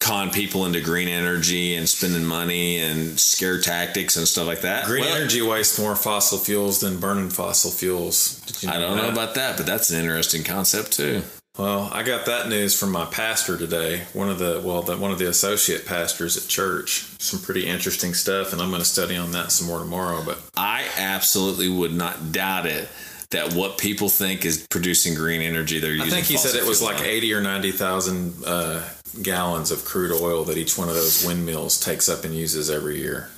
con 0.00 0.30
people 0.30 0.64
into 0.64 0.80
green 0.80 1.08
energy 1.08 1.74
and 1.76 1.88
spending 1.88 2.24
money 2.24 2.78
and 2.78 3.20
scare 3.20 3.60
tactics 3.60 4.16
and 4.16 4.26
stuff 4.26 4.46
like 4.46 4.62
that. 4.62 4.86
Green 4.86 5.04
Well, 5.04 5.16
energy 5.16 5.42
wastes 5.42 5.78
more 5.78 5.94
fossil 5.94 6.38
fuels 6.38 6.80
than 6.80 6.98
burning 6.98 7.30
fossil 7.30 7.70
fuels. 7.70 8.42
You 8.62 8.70
I 8.70 8.78
don't 8.78 8.96
know 8.96 9.08
about 9.08 9.34
that, 9.34 9.56
but 9.56 9.66
that's 9.66 9.90
an 9.90 10.00
interesting 10.00 10.42
concept 10.42 10.92
too. 10.92 11.22
Well, 11.58 11.90
I 11.92 12.04
got 12.04 12.26
that 12.26 12.48
news 12.48 12.78
from 12.78 12.92
my 12.92 13.04
pastor 13.06 13.58
today. 13.58 14.04
One 14.12 14.30
of 14.30 14.38
the 14.38 14.62
well, 14.64 14.82
the, 14.82 14.96
one 14.96 15.10
of 15.10 15.18
the 15.18 15.28
associate 15.28 15.84
pastors 15.84 16.36
at 16.36 16.48
church. 16.48 17.06
Some 17.18 17.40
pretty 17.40 17.66
interesting 17.66 18.14
stuff, 18.14 18.52
and 18.52 18.62
I'm 18.62 18.70
going 18.70 18.80
to 18.80 18.88
study 18.88 19.16
on 19.16 19.32
that 19.32 19.50
some 19.52 19.66
more 19.66 19.80
tomorrow. 19.80 20.22
But 20.24 20.40
I 20.56 20.86
absolutely 20.96 21.68
would 21.68 21.92
not 21.92 22.32
doubt 22.32 22.66
it 22.66 22.88
that 23.30 23.52
what 23.54 23.78
people 23.78 24.08
think 24.08 24.44
is 24.44 24.66
producing 24.68 25.14
green 25.14 25.40
energy, 25.40 25.80
they're 25.80 25.92
using. 25.92 26.06
I 26.08 26.10
think 26.10 26.26
he 26.26 26.36
said 26.36 26.54
it 26.54 26.66
was 26.66 26.82
like 26.82 27.02
eighty 27.02 27.34
or 27.34 27.40
ninety 27.40 27.72
thousand 27.72 28.34
uh, 28.46 28.88
gallons 29.20 29.70
of 29.72 29.84
crude 29.84 30.12
oil 30.12 30.44
that 30.44 30.56
each 30.56 30.78
one 30.78 30.88
of 30.88 30.94
those 30.94 31.26
windmills 31.26 31.80
takes 31.80 32.08
up 32.08 32.24
and 32.24 32.34
uses 32.34 32.70
every 32.70 33.00
year. 33.00 33.28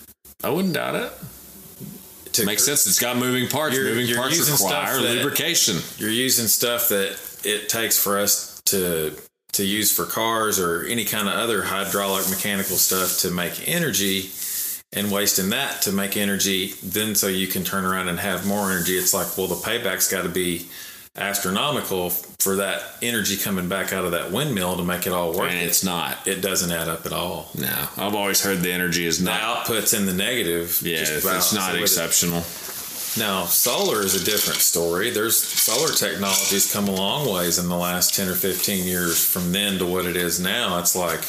I 0.44 0.51
wouldn't 0.51 0.75
doubt 0.75 0.96
it. 0.96 1.12
To 2.35 2.46
Makes 2.46 2.62
cr- 2.64 2.70
sense. 2.70 2.87
It's 2.87 3.01
got 3.01 3.16
moving 3.16 3.48
parts. 3.48 3.75
You're- 3.77 3.90
moving 3.90 4.07
you're 4.07 4.16
parts 4.16 4.51
require 4.51 5.01
that- 5.01 5.16
lubrication. 5.16 5.79
You're 5.98 6.11
using 6.11 6.46
stuff 6.46 6.88
that 6.90 7.18
it 7.44 7.68
takes 7.68 7.98
for 8.02 8.18
us 8.18 8.61
to 8.66 9.14
to 9.52 9.64
use 9.64 9.94
for 9.94 10.07
cars 10.07 10.59
or 10.59 10.85
any 10.87 11.05
kind 11.05 11.28
of 11.28 11.35
other 11.35 11.62
hydraulic 11.62 12.28
mechanical 12.31 12.76
stuff 12.76 13.18
to 13.18 13.31
make 13.31 13.68
energy 13.68 14.31
and 14.94 15.11
wasting 15.12 15.50
that 15.50 15.83
to 15.83 15.92
make 15.92 16.16
energy 16.16 16.72
then 16.83 17.14
so 17.14 17.26
you 17.26 17.46
can 17.46 17.62
turn 17.62 17.85
around 17.85 18.09
and 18.09 18.18
have 18.18 18.46
more 18.46 18.70
energy 18.70 18.92
it's 18.96 19.12
like 19.12 19.37
well 19.37 19.46
the 19.46 19.55
payback's 19.57 20.11
got 20.11 20.22
to 20.22 20.28
be 20.31 20.66
astronomical 21.16 22.09
for 22.09 22.57
that 22.57 22.83
energy 23.02 23.37
coming 23.37 23.68
back 23.68 23.92
out 23.92 24.05
of 24.07 24.12
that 24.12 24.33
windmill 24.33 24.76
to 24.78 24.83
make 24.83 25.07
it 25.07 25.12
all 25.12 25.33
work 25.37 25.50
And 25.50 25.59
it's 25.61 25.85
not. 25.85 26.26
it 26.26 26.40
doesn't 26.40 26.72
add 26.72 26.88
up 26.88 27.05
at 27.05 27.12
all 27.12 27.50
No, 27.55 27.68
I've 27.98 28.14
always 28.14 28.42
heard 28.42 28.59
the 28.61 28.72
energy 28.72 29.07
is 29.07 29.18
the 29.18 29.26
not. 29.26 29.40
output's 29.66 29.92
in 29.92 30.07
the 30.07 30.14
negative 30.14 30.81
Yeah, 30.83 30.98
just 31.00 31.12
it's 31.12 31.24
not 31.26 31.42
So 31.42 31.66
with 31.72 31.81
it- 31.81 31.83
exceptional. 31.83 32.42
Now, 33.18 33.44
solar 33.44 34.01
is 34.01 34.14
a 34.14 34.25
different 34.25 34.61
story. 34.61 35.11
There's 35.11 35.37
solar 35.37 35.92
technology's 35.92 36.72
come 36.72 36.88
a 36.88 36.94
long 36.94 37.31
ways 37.31 37.59
in 37.59 37.68
the 37.68 37.77
last 37.77 38.14
10 38.14 38.29
or 38.29 38.35
15 38.35 38.87
years 38.87 39.25
from 39.25 39.53
then 39.53 39.79
to 39.79 39.87
what 39.87 40.07
it 40.07 40.16
is 40.16 40.40
now. 40.40 40.79
It's 40.79 40.96
like 40.96 41.20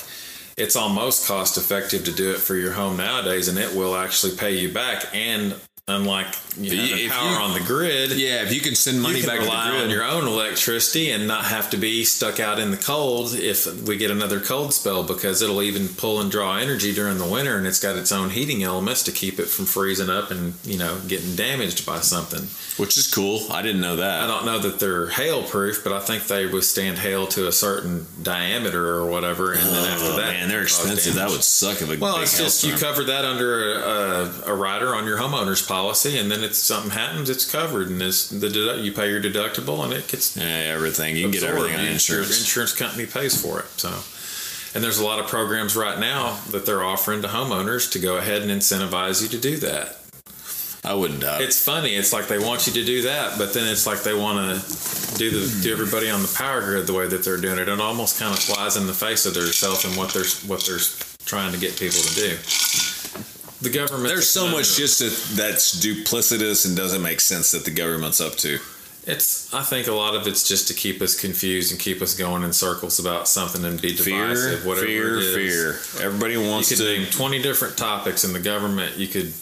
it's 0.56 0.76
almost 0.76 1.28
cost 1.28 1.58
effective 1.58 2.06
to 2.06 2.12
do 2.12 2.32
it 2.32 2.38
for 2.38 2.56
your 2.56 2.74
home 2.74 2.96
nowadays 2.96 3.48
and 3.48 3.58
it 3.58 3.76
will 3.76 3.96
actually 3.96 4.36
pay 4.36 4.56
you 4.56 4.72
back 4.72 5.08
and 5.14 5.56
unlike 5.90 6.28
you 6.58 6.78
having 6.78 6.98
If 7.06 7.12
power 7.12 7.30
you- 7.30 7.36
on 7.36 7.54
the 7.54 7.60
grid, 7.60 8.12
Yeah, 8.12 8.44
if 8.44 8.54
you 8.54 8.62
can 8.62 8.74
send 8.74 9.02
money 9.02 9.18
you 9.18 9.24
can 9.24 9.32
back 9.32 9.40
to 9.40 9.46
the 9.46 9.52
rely 9.52 9.70
grid, 9.72 9.84
on 9.84 9.90
your 9.90 10.06
own 10.06 10.26
electricity 10.26 11.10
and 11.12 11.28
not 11.28 11.44
have 11.46 11.70
to 11.72 11.78
be 11.78 12.06
stuck 12.06 12.40
out 12.40 12.58
in 12.58 12.72
the 12.72 12.78
cold 12.78 13.34
if 13.36 13.66
we 13.84 13.98
get 13.98 14.10
another 14.10 14.40
cold 14.40 14.74
spell 14.74 15.04
because 15.04 15.42
it'll 15.42 15.62
even 15.62 15.90
pull 15.90 16.22
and 16.22 16.32
draw 16.32 16.56
energy 16.56 16.94
during 16.94 17.18
the 17.18 17.26
winter 17.28 17.58
and 17.58 17.68
it's 17.68 17.82
got 17.82 17.98
its 17.98 18.14
own 18.14 18.30
heating 18.30 18.64
elements 18.64 19.04
to 19.04 19.12
keep 19.12 19.40
it 19.40 19.48
from 19.50 19.66
freezing 19.66 20.10
up 20.10 20.32
and 20.32 20.54
you 20.64 20.78
know 20.78 21.00
getting 21.10 21.36
damaged 21.36 21.86
by 21.86 22.00
something. 22.00 22.48
which 22.78 22.98
is 22.98 23.06
cool. 23.14 23.46
I 23.52 23.62
didn't 23.62 23.82
know 23.82 23.98
that. 23.98 24.24
I 24.24 24.28
don't 24.28 24.46
know 24.46 24.58
that 24.60 24.80
they're 24.80 25.08
hail 25.10 25.44
proof, 25.44 25.84
but 25.84 25.92
I 25.94 26.00
think 26.00 26.26
they 26.28 26.46
withstand 26.48 26.98
hail 26.98 27.28
to 27.28 27.48
a 27.48 27.52
certain 27.52 28.08
diameter 28.24 28.96
or 28.96 29.06
whatever, 29.06 29.52
and 29.52 29.62
then 29.62 29.86
after 29.92 30.06
Oh, 30.06 30.16
that, 30.18 30.32
man, 30.34 30.50
they're 30.50 30.64
expensive. 30.64 31.14
That 31.16 31.30
would 31.30 31.44
suck 31.44 31.82
if 31.84 31.92
a 31.92 31.98
Well, 31.98 32.18
it's 32.22 32.36
just 32.38 32.64
you 32.64 32.70
hailstorm. 32.72 32.94
cover 32.96 33.04
that 33.12 33.26
under 33.26 33.74
a, 33.74 33.78
a, 33.78 34.32
a 34.48 34.54
rider 34.56 34.96
on 34.96 35.06
your 35.06 35.18
homeowner's 35.20 35.62
policy, 35.62 35.73
and 35.78 36.32
then 36.32 36.44
if 36.44 36.56
something 36.56 36.92
happens, 36.92 37.30
it's 37.30 37.50
covered, 37.50 37.90
and 37.90 38.02
it's 38.02 38.30
the 38.30 38.48
dedu- 38.48 38.84
you 38.84 38.92
pay 38.94 39.10
your 39.10 39.22
deductible, 39.22 39.84
and 39.84 39.94
it 39.94 40.08
gets 40.08 40.38
Yeah, 40.38 40.46
everything. 40.46 41.16
You 41.16 41.24
can 41.24 41.32
get 41.32 41.44
everything 41.44 41.76
on 41.76 41.82
Your 41.84 41.92
insurance. 41.94 42.40
insurance 42.40 42.74
company 42.74 43.06
pays 43.06 43.40
for 43.42 43.60
it. 43.60 43.66
So, 43.78 43.90
and 44.76 44.84
there's 44.84 45.00
a 45.00 45.04
lot 45.06 45.20
of 45.20 45.28
programs 45.28 45.76
right 45.76 46.00
now 46.00 46.40
that 46.52 46.66
they're 46.66 46.84
offering 46.84 47.22
to 47.24 47.28
homeowners 47.28 47.92
to 47.94 48.00
go 48.00 48.18
ahead 48.18 48.42
and 48.44 48.52
incentivize 48.52 49.22
you 49.22 49.28
to 49.30 49.38
do 49.38 49.58
that. 49.58 49.98
I 50.86 50.94
wouldn't 50.96 51.22
doubt 51.22 51.42
it. 51.42 51.46
It's 51.46 51.64
funny. 51.64 51.96
It's 51.96 52.12
like 52.12 52.28
they 52.28 52.40
want 52.40 52.68
you 52.68 52.74
to 52.74 52.84
do 52.86 53.04
that, 53.04 53.38
but 53.38 53.54
then 53.54 53.68
it's 53.72 53.88
like 53.88 54.04
they 54.04 54.14
want 54.14 54.38
to 54.62 55.18
do 55.18 55.30
the 55.32 55.64
do 55.64 55.72
everybody 55.72 56.10
on 56.10 56.22
the 56.22 56.34
power 56.38 56.60
grid 56.62 56.88
the 56.88 56.94
way 56.94 57.08
that 57.08 57.24
they're 57.24 57.38
doing 57.38 57.58
it. 57.58 57.70
It 57.70 57.80
almost 57.80 58.20
kind 58.20 58.34
of 58.34 58.40
flies 58.40 58.76
in 58.76 58.86
the 58.86 58.94
face 58.94 59.26
of 59.26 59.34
themselves 59.34 59.86
and 59.86 59.96
what 59.96 60.12
they're 60.14 60.26
what 60.46 60.66
they're 60.66 60.80
trying 61.26 61.54
to 61.54 61.60
get 61.60 61.78
people 61.80 62.02
to 62.02 62.16
do. 62.16 62.38
The 63.64 63.70
government. 63.70 64.08
There's 64.08 64.30
so 64.30 64.48
much 64.50 64.76
just 64.76 65.00
that, 65.00 65.38
that's 65.42 65.80
duplicitous 65.80 66.66
and 66.68 66.76
doesn't 66.76 67.02
make 67.02 67.22
sense 67.22 67.52
that 67.52 67.64
the 67.66 67.72
government's 67.72 68.20
up 68.20 68.34
to. 68.38 68.60
It's. 69.06 69.54
I 69.54 69.64
think 69.64 69.88
a 69.88 69.94
lot 69.94 70.16
of 70.16 70.28
it's 70.28 70.48
just 70.48 70.68
to 70.70 70.74
keep 70.74 71.02
us 71.02 71.20
confused 71.20 71.72
and 71.72 71.80
keep 71.80 72.02
us 72.02 72.14
going 72.16 72.44
in 72.44 72.54
circles 72.54 73.00
about 73.00 73.28
something 73.28 73.64
and 73.66 73.82
be 73.82 73.96
Fear, 73.96 74.28
divisive. 74.30 74.66
Whatever 74.66 74.86
fear, 74.88 75.18
it 75.18 75.24
is. 75.24 75.36
fear. 75.96 76.06
Everybody 76.06 76.34
You 76.34 76.42
wants 76.50 76.70
could 76.70 76.78
to. 76.80 76.84
name 76.84 77.08
20 77.10 77.42
different 77.42 77.78
topics 77.78 78.24
in 78.24 78.34
the 78.34 78.40
government. 78.40 78.98
You 78.98 79.08
could 79.08 79.34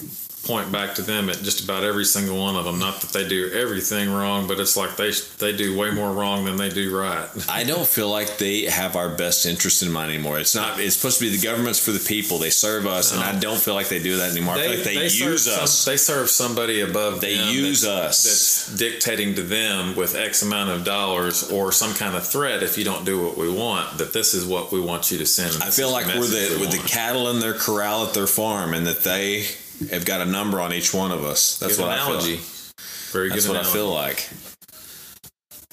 point 0.44 0.72
back 0.72 0.96
to 0.96 1.02
them 1.02 1.30
at 1.30 1.38
just 1.38 1.64
about 1.64 1.84
every 1.84 2.06
single 2.06 2.38
one 2.38 2.56
of 2.56 2.66
them. 2.66 2.80
Not 2.80 3.02
that 3.02 3.12
they 3.12 3.28
do 3.28 3.52
everything 3.54 4.12
wrong, 4.12 4.48
but 4.48 4.60
it's 4.60 4.76
like 4.76 4.96
they 4.96 5.12
they 5.40 5.56
do 5.56 5.78
way 5.78 5.92
more 5.92 6.12
wrong 6.12 6.46
than 6.46 6.58
they 6.58 6.70
do 6.70 6.96
right. 6.96 7.28
I 7.50 7.64
don't 7.64 7.88
feel 7.88 8.10
like 8.10 8.38
they 8.38 8.64
have 8.64 8.96
our 8.96 9.10
best 9.10 9.46
interest 9.46 9.84
in 9.84 9.92
mind 9.92 10.12
anymore. 10.12 10.40
It's 10.40 10.56
not. 10.56 10.80
It's 10.80 10.96
supposed 10.96 11.20
to 11.20 11.26
be 11.26 11.36
the 11.36 11.44
government's 11.44 11.84
for 11.84 11.92
the 11.92 12.00
people. 12.00 12.40
They 12.40 12.50
serve 12.50 12.88
us, 12.88 13.12
and 13.14 13.22
I 13.22 13.32
uh-huh. 13.32 13.40
don't 13.40 13.60
feel 13.60 13.76
like 13.76 13.90
they 13.90 14.02
do 14.02 14.18
that 14.18 14.32
anymore. 14.32 14.56
I 14.56 14.62
feel 14.62 14.72
like 14.72 14.84
they, 14.84 15.10
serve 15.10 15.32
use 15.32 15.46
some- 15.46 15.64
us. 15.64 15.86
they 15.86 15.98
serve 15.98 16.30
somebody 16.30 16.82
above. 16.82 17.22
They 17.22 17.34
use 17.34 17.82
that's, 17.82 18.26
us. 18.26 18.68
That's 18.68 18.80
dictating 18.80 19.36
to 19.36 19.44
them 19.44 19.96
with 19.96 20.16
X 20.16 20.42
amount 20.42 20.72
of 20.72 20.84
dollars 20.84 21.52
or 21.52 21.72
some 21.72 21.94
kind 21.94 22.16
of 22.16 22.28
threat. 22.28 22.64
If 22.64 22.78
you 22.78 22.84
don't 22.84 23.06
do 23.06 23.24
what 23.24 23.38
we 23.38 23.52
want, 23.52 23.98
that 24.00 24.14
this 24.14 24.34
is 24.34 24.46
what 24.46 24.72
we 24.72 24.80
want 24.80 25.12
you 25.12 25.18
to 25.20 25.26
send. 25.26 25.62
I 25.62 25.70
feel 25.70 25.92
like 25.92 26.08
we're 26.08 26.26
the 26.26 26.56
we 26.56 26.62
with 26.62 26.72
the 26.72 26.88
cattle 26.88 27.30
in 27.30 27.40
their 27.40 27.54
corral 27.54 28.08
at 28.08 28.14
their 28.14 28.28
farm, 28.28 28.74
and 28.74 28.88
that 28.88 29.04
they 29.04 29.46
have 29.90 30.06
got 30.06 30.22
a 30.22 30.26
number 30.26 30.60
on 30.60 30.74
each 30.74 30.94
one 30.94 31.12
of 31.12 31.24
us. 31.24 31.58
That's 31.60 31.78
Good 31.78 31.84
what 31.84 31.94
analogy. 31.94 32.36
I 32.36 32.38
feel. 32.38 32.84
Very 33.12 33.30
good. 33.30 33.38
That's 33.38 33.48
what 33.48 33.58
I 33.58 33.64
feel 33.64 33.92
like. 33.92 34.30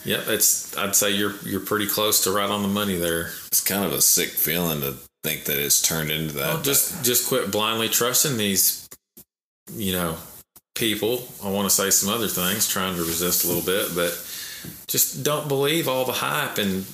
Yep, 0.04 0.28
it's. 0.28 0.76
I'd 0.76 0.94
say 0.96 1.10
you're 1.10 1.34
you're 1.44 1.60
pretty 1.60 1.86
close 1.86 2.24
to 2.24 2.32
right 2.32 2.48
on 2.48 2.62
the 2.62 2.68
money 2.68 2.96
there. 2.96 3.30
It's 3.48 3.62
kind 3.62 3.84
of 3.84 3.92
a 3.92 4.00
sick 4.00 4.28
feeling 4.30 4.80
to 4.80 4.94
think 5.22 5.44
that 5.44 5.58
it's 5.58 5.82
turned 5.82 6.10
into 6.10 6.34
that. 6.34 6.54
Well, 6.54 6.62
just 6.62 7.04
just 7.04 7.28
quit 7.28 7.50
blindly 7.50 7.88
trusting 7.88 8.36
these, 8.36 8.88
you 9.72 9.92
know, 9.92 10.16
people. 10.74 11.28
I 11.44 11.50
want 11.50 11.68
to 11.68 11.74
say 11.74 11.90
some 11.90 12.12
other 12.12 12.28
things, 12.28 12.68
trying 12.68 12.94
to 12.96 13.02
resist 13.02 13.44
a 13.44 13.48
little 13.48 13.62
bit, 13.62 13.94
but 13.94 14.12
just 14.86 15.22
don't 15.22 15.48
believe 15.48 15.88
all 15.88 16.04
the 16.04 16.12
hype 16.12 16.58
and 16.58 16.86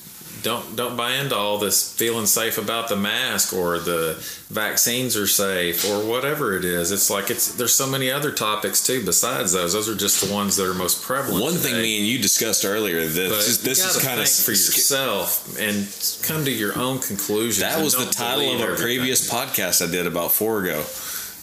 don't 0.45 0.77
don't 0.77 0.97
buy 0.97 1.15
into 1.15 1.35
all 1.35 1.59
this 1.59 1.93
feeling 1.97 2.27
safe 2.27 2.59
about 2.59 2.89
the 2.89 2.97
mask 2.97 3.55
or 3.55 3.79
the 3.79 4.15
vaccines 4.51 5.17
are 5.17 5.27
safe 5.27 5.85
or 5.91 6.07
whatever 6.07 6.55
it 6.55 6.65
is. 6.65 6.93
It's 6.93 7.11
like 7.11 7.31
it's 7.31 7.55
there's 7.55 7.73
so 7.73 7.87
many 7.87 8.11
other 8.11 8.31
topics 8.31 8.87
too 8.87 9.05
besides 9.05 9.53
those. 9.53 9.73
Those 9.73 9.89
are 9.89 9.97
just 9.97 10.25
the 10.25 10.33
ones 10.33 10.57
that 10.57 10.71
are 10.71 10.75
most 10.75 11.03
prevalent. 11.03 11.43
One 11.43 11.55
thing 11.55 11.75
me 11.75 11.99
and 11.99 12.07
you 12.07 12.19
discussed 12.19 12.65
earlier. 12.65 13.01
This 13.07 13.49
is, 13.49 13.63
this 13.63 13.85
is 13.85 14.05
kind 14.05 14.21
of 14.21 14.29
think 14.29 14.45
for 14.45 14.53
yourself 14.53 15.59
and 15.59 15.89
come 16.23 16.45
to 16.45 16.51
your 16.51 16.79
own 16.79 16.99
conclusions. 16.99 17.61
That 17.61 17.83
was 17.83 17.97
the 17.97 18.13
title 18.13 18.55
of 18.55 18.61
a 18.61 18.65
everything. 18.65 18.85
previous 18.85 19.29
podcast 19.29 19.87
I 19.87 19.91
did 19.91 20.07
about 20.07 20.31
four 20.31 20.63
ago, 20.63 20.85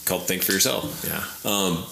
called 0.05 0.27
"Think 0.27 0.43
for 0.43 0.51
Yourself." 0.51 1.03
Yeah. 1.03 1.51
Um, 1.51 1.83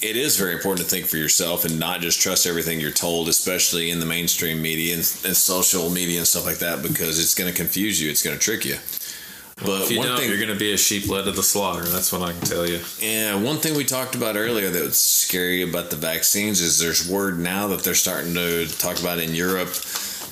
it 0.00 0.16
is 0.16 0.36
very 0.36 0.52
important 0.54 0.86
to 0.86 0.90
think 0.90 1.06
for 1.06 1.16
yourself 1.16 1.64
and 1.64 1.78
not 1.78 2.00
just 2.00 2.20
trust 2.20 2.46
everything 2.46 2.80
you're 2.80 2.90
told, 2.90 3.28
especially 3.28 3.90
in 3.90 4.00
the 4.00 4.06
mainstream 4.06 4.62
media 4.62 4.94
and, 4.94 5.00
and 5.24 5.36
social 5.36 5.90
media 5.90 6.18
and 6.18 6.26
stuff 6.26 6.46
like 6.46 6.58
that, 6.58 6.82
because 6.82 7.18
it's 7.18 7.34
going 7.34 7.50
to 7.50 7.56
confuse 7.56 8.00
you. 8.00 8.10
It's 8.10 8.22
going 8.22 8.36
to 8.36 8.42
trick 8.42 8.64
you. 8.64 8.76
But 9.64 9.82
If 9.82 9.90
you 9.90 9.98
one 9.98 10.06
don't, 10.08 10.18
thing, 10.18 10.28
you're 10.28 10.38
going 10.38 10.52
to 10.52 10.58
be 10.58 10.72
a 10.72 10.76
sheep 10.76 11.08
led 11.08 11.24
to 11.24 11.32
the 11.32 11.42
slaughter. 11.42 11.82
That's 11.82 12.12
what 12.12 12.22
I 12.22 12.30
can 12.32 12.42
tell 12.42 12.64
you. 12.68 12.80
yeah, 13.00 13.34
one 13.34 13.56
thing 13.56 13.76
we 13.76 13.84
talked 13.84 14.14
about 14.14 14.36
earlier 14.36 14.70
that 14.70 14.82
was 14.82 14.96
scary 14.96 15.62
about 15.62 15.90
the 15.90 15.96
vaccines 15.96 16.60
is 16.60 16.78
there's 16.78 17.10
word 17.10 17.40
now 17.40 17.66
that 17.68 17.82
they're 17.82 17.94
starting 17.96 18.34
to 18.34 18.68
talk 18.78 19.00
about 19.00 19.18
in 19.18 19.34
Europe 19.34 19.70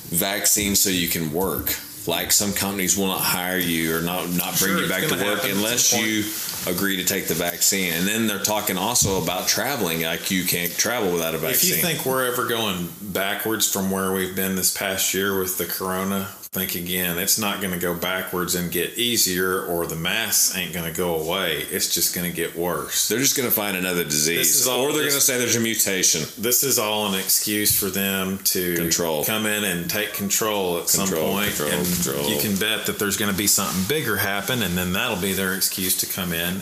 vaccines 0.09 0.79
so 0.79 0.89
you 0.89 1.09
can 1.09 1.33
work. 1.33 1.75
Like 2.07 2.31
some 2.31 2.53
companies 2.53 2.97
will 2.97 3.07
not 3.07 3.19
hire 3.19 3.57
you 3.57 3.97
or 3.97 4.01
not 4.01 4.29
not 4.29 4.57
bring 4.59 4.71
Sure, 4.71 4.83
you 4.83 4.87
back 4.87 5.03
to 5.09 5.15
work 5.25 5.43
unless 5.43 5.91
you 5.91 6.23
agree 6.69 6.97
to 6.97 7.03
take 7.03 7.27
the 7.27 7.33
vaccine. 7.33 7.93
And 7.93 8.07
then 8.07 8.27
they're 8.27 8.39
talking 8.39 8.77
also 8.77 9.21
about 9.21 9.47
traveling, 9.47 10.01
like 10.01 10.31
you 10.31 10.43
can't 10.43 10.71
travel 10.71 11.11
without 11.11 11.35
a 11.35 11.37
vaccine. 11.37 11.71
If 11.71 11.77
you 11.77 11.83
think 11.83 12.05
we're 12.05 12.25
ever 12.25 12.47
going 12.47 12.89
backwards 13.01 13.71
from 13.71 13.91
where 13.91 14.11
we've 14.11 14.35
been 14.35 14.55
this 14.55 14.75
past 14.75 15.13
year 15.13 15.37
with 15.39 15.57
the 15.57 15.65
corona, 15.65 16.29
think 16.57 16.75
again. 16.75 17.17
It's 17.17 17.37
not 17.37 17.61
going 17.61 17.73
to 17.73 17.79
go 17.79 17.93
backwards 17.93 18.55
and 18.55 18.71
get 18.71 18.97
easier, 18.97 19.61
or 19.61 19.85
the 19.85 19.95
masks 19.95 20.55
ain't 20.57 20.73
going 20.73 20.91
to 20.91 20.95
go 20.97 21.15
away. 21.15 21.57
It's 21.69 21.93
just 21.93 22.15
going 22.15 22.29
to 22.29 22.35
get 22.35 22.55
worse. 22.55 23.07
they're 23.07 23.19
just 23.19 23.37
going 23.37 23.47
to 23.47 23.53
find 23.55 23.77
another 23.77 24.03
This 24.03 24.13
disease, 24.13 24.55
is 24.61 24.67
all- 24.67 24.81
or 24.81 24.91
they're 24.91 25.01
going 25.01 25.13
to 25.13 25.21
say 25.21 25.37
there's 25.37 25.55
a 25.55 25.59
mutation. 25.59 26.21
This 26.37 26.63
is 26.63 26.79
all 26.79 27.07
an 27.13 27.19
excuse 27.19 27.77
for 27.77 27.89
them 27.89 28.39
to 28.45 28.75
Control. 28.75 29.23
come 29.25 29.45
in 29.45 29.63
and 29.63 29.89
take 29.89 30.13
control 30.13 30.79
at 30.79 30.89
some 30.89 31.07
point, 31.07 31.49
control, 31.55 31.69
and 31.71 31.85
control. 31.85 32.29
you 32.29 32.39
can 32.39 32.55
bet 32.57 32.85
that 32.87 32.97
there's 32.99 33.17
going 33.17 33.31
to 33.31 33.37
be 33.37 33.47
something 33.47 33.83
bigger 33.87 34.17
happen, 34.17 34.61
and 34.63 34.77
then 34.77 34.93
that'll 34.93 35.21
be 35.21 35.33
their 35.33 35.53
excuse 35.53 35.95
to 35.97 36.05
come 36.05 36.33
in 36.33 36.61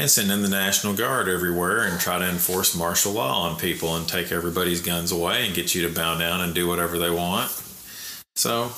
and 0.00 0.08
send 0.08 0.30
in 0.30 0.42
the 0.42 0.48
National 0.48 0.94
Guard 0.94 1.28
everywhere 1.28 1.82
and 1.82 1.98
try 1.98 2.20
to 2.20 2.28
enforce 2.28 2.76
martial 2.76 3.12
law 3.12 3.42
on 3.48 3.56
people 3.58 3.96
and 3.96 4.06
take 4.08 4.30
everybody's 4.30 4.80
guns 4.80 5.10
away 5.10 5.44
and 5.44 5.54
get 5.56 5.74
you 5.74 5.86
to 5.88 5.92
bow 5.92 6.16
down 6.16 6.40
and 6.40 6.54
do 6.54 6.68
whatever 6.68 6.98
they 7.00 7.10
want. 7.10 7.50
So 8.36 8.70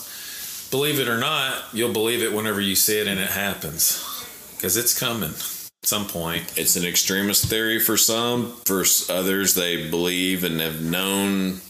believe 0.71 0.99
it 0.99 1.09
or 1.09 1.19
not, 1.19 1.63
you'll 1.73 1.93
believe 1.93 2.23
it 2.23 2.33
whenever 2.33 2.61
you 2.61 2.75
see 2.75 3.01
it 3.01 3.07
and 3.07 3.21
it 3.21 3.31
happens. 3.31 4.07
Because 4.57 4.77
it's 4.77 4.99
coming 4.99 5.31
at 5.31 5.87
some 5.87 6.07
point. 6.07 6.59
It's 6.59 6.77
an 6.77 6.85
extremist 6.85 7.47
theory 7.47 7.81
for 7.81 7.97
some. 7.97 8.53
For 8.65 8.85
others, 9.09 9.55
they 9.55 9.89
believe 9.91 10.45
and 10.45 10.61
have 10.61 10.83
known 10.83 11.61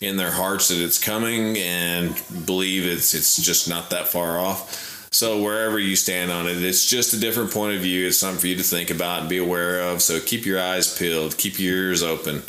in 0.00 0.16
their 0.16 0.30
hearts 0.30 0.68
that 0.68 0.82
it's 0.82 1.02
coming 1.02 1.56
and 1.58 2.14
believe 2.46 2.86
it's 2.86 3.14
it's 3.14 3.36
just 3.36 3.68
not 3.68 3.90
that 3.90 4.08
far 4.08 4.38
off. 4.38 5.08
So 5.10 5.42
wherever 5.42 5.78
you 5.78 5.96
stand 5.96 6.30
on 6.30 6.46
it, 6.46 6.62
it's 6.62 6.86
just 6.88 7.14
a 7.14 7.18
different 7.18 7.50
point 7.50 7.74
of 7.74 7.80
view. 7.82 8.06
It's 8.06 8.18
something 8.18 8.40
for 8.40 8.48
you 8.48 8.56
to 8.56 8.62
think 8.62 8.90
about 8.90 9.20
and 9.20 9.28
be 9.30 9.38
aware 9.38 9.80
of. 9.80 10.02
So 10.02 10.20
keep 10.20 10.44
your 10.44 10.60
eyes 10.60 10.96
peeled, 10.96 11.38
keep 11.38 11.58
your 11.58 11.74
ears 11.74 12.02
open, 12.02 12.42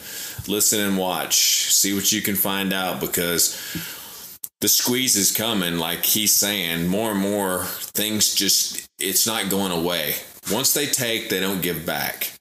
listen 0.47 0.81
and 0.81 0.97
watch, 0.97 1.73
see 1.73 1.93
what 1.93 2.11
you 2.11 2.21
can 2.21 2.35
find 2.35 2.73
out 2.73 2.99
because 2.99 3.55
the 4.61 4.67
squeeze 4.67 5.15
is 5.15 5.31
coming. 5.31 5.77
Like 5.77 6.03
he's 6.05 6.33
saying, 6.35 6.87
more 6.87 7.11
and 7.11 7.19
more 7.19 7.63
things 7.65 8.33
just 8.33 8.87
it's 8.99 9.27
not 9.27 9.49
going 9.49 9.71
away. 9.71 10.15
Once 10.51 10.73
they 10.73 10.85
take, 10.85 11.29
they 11.29 11.39
don't 11.39 11.61
give 11.61 11.85
back. 11.85 12.31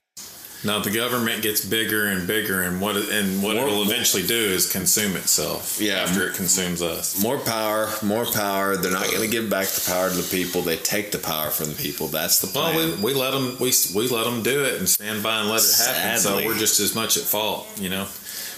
Now 0.63 0.79
the 0.79 0.89
government 0.89 1.43
gets 1.43 1.63
bigger 1.63 2.07
and 2.07 2.25
bigger, 2.27 2.63
and 2.63 2.81
what 2.81 2.95
and 2.95 3.43
what 3.43 3.55
More- 3.55 3.67
it'll 3.67 3.83
eventually 3.83 4.25
do 4.25 4.33
is 4.35 4.69
consume 4.69 5.15
itself. 5.15 5.77
Yeah. 5.79 5.97
after 6.01 6.27
it 6.27 6.35
consumes 6.35 6.81
us. 6.81 7.21
More 7.21 7.37
power, 7.37 7.89
more 8.01 8.25
power. 8.25 8.75
They're 8.75 8.91
not 8.91 9.05
going 9.05 9.21
to 9.21 9.27
give 9.27 9.51
back 9.51 9.67
the 9.67 9.87
power 9.89 10.09
to 10.09 10.15
the 10.15 10.27
people. 10.35 10.63
They 10.63 10.77
take 10.77 11.11
the 11.11 11.19
power 11.19 11.51
from 11.51 11.67
the 11.69 11.75
people. 11.75 12.07
That's 12.07 12.39
the 12.39 12.47
Well, 12.59 12.73
plan. 12.73 12.97
we, 13.03 13.13
we 13.13 13.19
let 13.19 13.31
them 13.31 13.55
we, 13.59 13.71
we 13.95 14.07
let 14.07 14.23
them 14.25 14.41
do 14.41 14.63
it 14.65 14.79
and 14.79 14.89
stand 14.89 15.21
by 15.21 15.41
and 15.41 15.49
let 15.49 15.61
it 15.61 15.77
happen. 15.77 16.17
Sadly. 16.19 16.43
So 16.43 16.47
we're 16.49 16.57
just 16.57 16.79
as 16.79 16.95
much 16.95 17.17
at 17.17 17.23
fault, 17.23 17.67
you 17.79 17.89
know. 17.89 18.07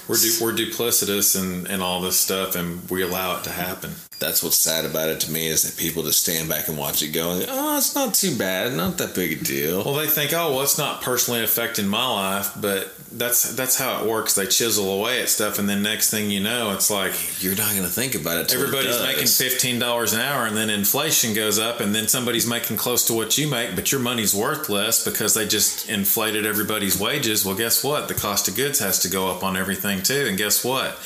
We're 0.10 0.17
du- 0.17 0.43
we're 0.43 0.54
duplicitous 0.54 1.39
and, 1.39 1.67
and 1.67 1.82
all 1.82 2.02
this 2.02 2.19
stuff, 2.19 2.56
and 2.56 2.89
we 2.89 3.04
allow 3.04 3.38
it 3.38 3.43
to 3.45 3.52
happen. 3.52 3.91
That's 4.19 4.43
what's 4.43 4.58
sad 4.58 4.84
about 4.84 5.08
it 5.08 5.22
to 5.22 5.32
me 5.32 5.48
is 5.48 5.63
that 5.63 5.80
people 5.82 6.04
just 6.04 6.22
stand 6.22 6.50
back 6.50 6.67
and 6.67 6.78
watch 6.78 7.02
it 7.02 7.10
go. 7.13 7.41
Oh, 7.48 7.78
it's 7.78 7.95
not 7.95 8.13
too 8.13 8.36
bad. 8.38 8.74
Not 8.74 8.98
that 8.98 9.15
big 9.15 9.41
a 9.41 9.43
deal. 9.43 9.82
Well, 9.86 9.93
they 9.93 10.08
think, 10.08 10.34
oh, 10.34 10.52
well, 10.52 10.62
it's 10.62 10.78
not 10.78 11.02
personally 11.02 11.41
affecting 11.41 11.88
my 11.88 12.06
life, 12.06 12.52
but 12.60 12.91
that's 13.12 13.56
that's 13.56 13.78
how 13.78 14.02
it 14.02 14.10
works. 14.10 14.36
They 14.36 14.45
chisel 14.45 14.91
away 15.00 15.22
at 15.22 15.30
stuff, 15.30 15.58
and 15.58 15.69
then 15.69 15.82
next 15.84 16.10
thing 16.12 16.30
you 16.30 16.41
know, 16.41 16.72
it's 16.74 16.91
like 16.91 17.13
You're 17.41 17.56
not 17.56 17.72
going 17.72 17.84
to 17.84 17.89
think 17.89 18.13
about 18.15 18.39
it. 18.39 18.50
till 18.50 18.60
it 18.62 18.63
everybody's 18.65 19.02
making 19.02 19.28
fifteen 19.28 19.80
dollars 19.80 20.13
an 20.13 20.19
hour, 20.22 20.45
and 20.45 20.58
then 20.58 20.69
inflation 20.69 21.34
goes 21.34 21.58
up, 21.58 21.80
and 21.80 21.95
then 21.95 22.08
somebody's 22.08 22.45
making 22.48 22.76
close 22.78 23.06
to 23.06 23.13
what 23.13 23.38
you 23.38 23.48
make, 23.48 23.74
but 23.76 23.91
your 23.91 24.02
money's 24.02 24.36
worth 24.36 24.67
less 24.69 25.04
because 25.06 25.34
they 25.34 25.48
just 25.48 25.88
inflated 25.88 26.45
everybody's 26.45 27.00
wages. 27.00 27.45
Well, 27.45 27.56
guess 27.56 27.84
what? 27.84 28.10
The 28.10 28.15
cost 28.15 28.48
of 28.50 28.56
goods 28.56 28.80
has 28.80 29.00
to 29.00 29.10
go 29.10 29.30
up 29.32 29.43
on 29.43 29.56
everything 29.56 29.99
too, 30.02 30.26
and 30.28 30.38
guess 30.38 30.64
what? 30.64 30.98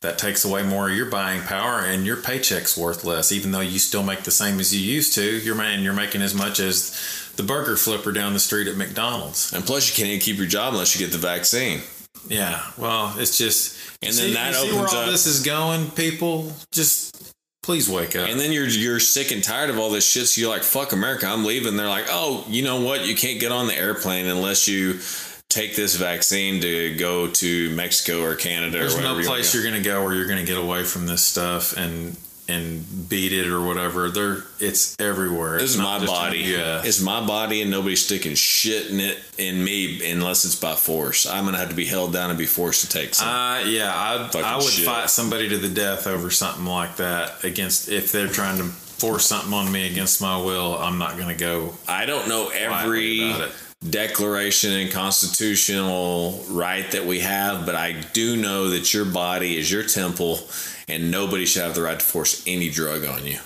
That 0.00 0.18
takes 0.18 0.44
away 0.44 0.64
more 0.64 0.90
of 0.90 0.96
your 0.96 1.06
buying 1.06 1.42
power, 1.42 1.78
and 1.78 2.04
your 2.04 2.16
paycheck's 2.16 2.76
worth 2.76 3.04
less, 3.04 3.30
even 3.30 3.52
though 3.52 3.60
you 3.60 3.78
still 3.78 4.02
make 4.02 4.22
the 4.24 4.32
same 4.32 4.58
as 4.58 4.74
you 4.74 4.80
used 4.80 5.14
to. 5.14 5.22
You're 5.38 5.54
man, 5.54 5.82
you're 5.82 5.92
making 5.94 6.22
as 6.22 6.34
much 6.34 6.58
as 6.58 7.30
the 7.36 7.42
burger 7.44 7.76
flipper 7.76 8.10
down 8.10 8.32
the 8.32 8.40
street 8.40 8.66
at 8.66 8.76
McDonald's. 8.76 9.52
And 9.52 9.64
plus, 9.64 9.88
you 9.88 9.94
can't 9.94 10.08
even 10.08 10.20
keep 10.20 10.38
your 10.38 10.46
job 10.48 10.72
unless 10.74 10.94
you 10.98 11.04
get 11.06 11.12
the 11.12 11.18
vaccine. 11.18 11.82
Yeah, 12.28 12.60
well, 12.76 13.14
it's 13.18 13.38
just 13.38 13.76
And 14.02 14.12
see- 14.14 14.32
then 14.32 14.34
that 14.34 14.60
you 14.64 14.70
see 14.70 14.76
where 14.76 14.88
all 14.88 14.96
up- 14.96 15.10
this 15.10 15.26
is 15.26 15.40
going. 15.40 15.90
People, 15.92 16.52
just 16.72 17.32
please 17.62 17.88
wake 17.88 18.16
up. 18.16 18.28
And 18.28 18.40
then 18.40 18.50
you're 18.50 18.66
you're 18.66 18.98
sick 19.00 19.30
and 19.30 19.42
tired 19.42 19.70
of 19.70 19.78
all 19.78 19.90
this 19.90 20.08
shit. 20.08 20.26
So 20.26 20.40
you're 20.40 20.50
like, 20.50 20.64
"Fuck 20.64 20.92
America, 20.92 21.26
I'm 21.28 21.44
leaving." 21.44 21.76
They're 21.76 21.88
like, 21.88 22.06
"Oh, 22.10 22.44
you 22.48 22.62
know 22.62 22.80
what? 22.80 23.06
You 23.06 23.14
can't 23.14 23.38
get 23.38 23.52
on 23.52 23.68
the 23.68 23.76
airplane 23.78 24.26
unless 24.26 24.66
you 24.66 24.98
take 25.52 25.76
this 25.76 25.96
vaccine 25.96 26.60
to 26.62 26.96
go 26.96 27.28
to 27.28 27.70
Mexico 27.74 28.22
or 28.22 28.34
Canada 28.34 28.78
There's 28.78 28.94
or 28.94 28.98
whatever." 28.98 29.20
no 29.22 29.26
place 29.26 29.54
you're 29.54 29.62
going 29.62 29.80
to 29.82 29.88
go 29.88 30.02
where 30.04 30.14
you're 30.14 30.26
going 30.26 30.38
to 30.40 30.46
get 30.46 30.58
away 30.58 30.84
from 30.84 31.06
this 31.06 31.22
stuff 31.24 31.76
and 31.76 32.16
and 32.48 33.08
beat 33.08 33.32
it 33.32 33.46
or 33.46 33.62
whatever. 33.64 34.10
There, 34.10 34.38
it's 34.58 34.98
everywhere. 35.00 35.52
This 35.54 35.62
It's 35.62 35.72
is 35.74 35.78
my 35.78 36.04
body. 36.04 36.38
US. 36.56 36.84
It's 36.86 37.00
my 37.00 37.24
body, 37.24 37.62
and 37.62 37.70
nobody's 37.70 38.04
sticking 38.04 38.34
shit 38.34 38.90
in 38.90 38.98
it 39.00 39.18
in 39.38 39.62
me 39.62 40.10
unless 40.10 40.44
it's 40.44 40.56
by 40.56 40.74
force. 40.74 41.24
I'm 41.24 41.44
gonna 41.44 41.58
have 41.58 41.68
to 41.70 41.74
be 41.74 41.84
held 41.86 42.12
down 42.12 42.30
and 42.30 42.38
be 42.38 42.46
forced 42.46 42.80
to 42.82 42.88
take 42.88 43.14
some. 43.14 43.28
Uh, 43.28 43.60
yeah, 43.60 43.92
I 43.94 44.26
Fucking 44.28 44.44
I 44.44 44.56
would 44.56 44.64
shit. 44.64 44.84
fight 44.84 45.08
somebody 45.08 45.48
to 45.50 45.56
the 45.56 45.68
death 45.68 46.06
over 46.08 46.30
something 46.30 46.66
like 46.66 46.96
that 46.96 47.44
against 47.44 47.88
if 47.88 48.10
they're 48.10 48.26
trying 48.28 48.58
to 48.58 48.64
force 48.64 49.26
something 49.26 49.52
on 49.52 49.70
me 49.70 49.90
against 49.90 50.20
my 50.20 50.36
will. 50.36 50.76
I'm 50.78 50.98
not 50.98 51.16
going 51.16 51.28
to 51.28 51.34
go. 51.34 51.74
I 51.88 52.06
don't 52.06 52.28
know 52.28 52.48
every 52.50 53.30
about 53.30 53.40
it. 53.48 53.52
Declaration 53.88 54.72
and 54.72 54.90
constitutional 54.90 56.44
right 56.48 56.90
that 56.92 57.04
we 57.04 57.20
have, 57.20 57.66
but 57.66 57.74
I 57.74 58.00
do 58.12 58.36
know 58.36 58.70
that 58.70 58.94
your 58.94 59.04
body 59.04 59.58
is 59.58 59.70
your 59.70 59.82
temple, 59.82 60.40
and 60.88 61.10
nobody 61.10 61.46
should 61.46 61.62
have 61.62 61.74
the 61.74 61.82
right 61.82 61.98
to 61.98 62.04
force 62.04 62.42
any 62.46 62.70
drug 62.70 63.04
on 63.04 63.26
you. 63.26 63.38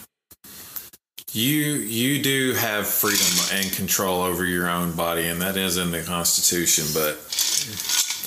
You 1.33 1.75
you 1.75 2.23
do 2.23 2.55
have 2.55 2.87
freedom 2.87 3.27
and 3.53 3.71
control 3.73 4.23
over 4.23 4.45
your 4.45 4.71
own 4.71 4.93
body, 4.93 5.27
and 5.27 5.43
that 5.43 5.57
is 5.57 5.77
in 5.77 5.91
the 5.91 6.03
Constitution. 6.03 6.87
But 6.95 7.19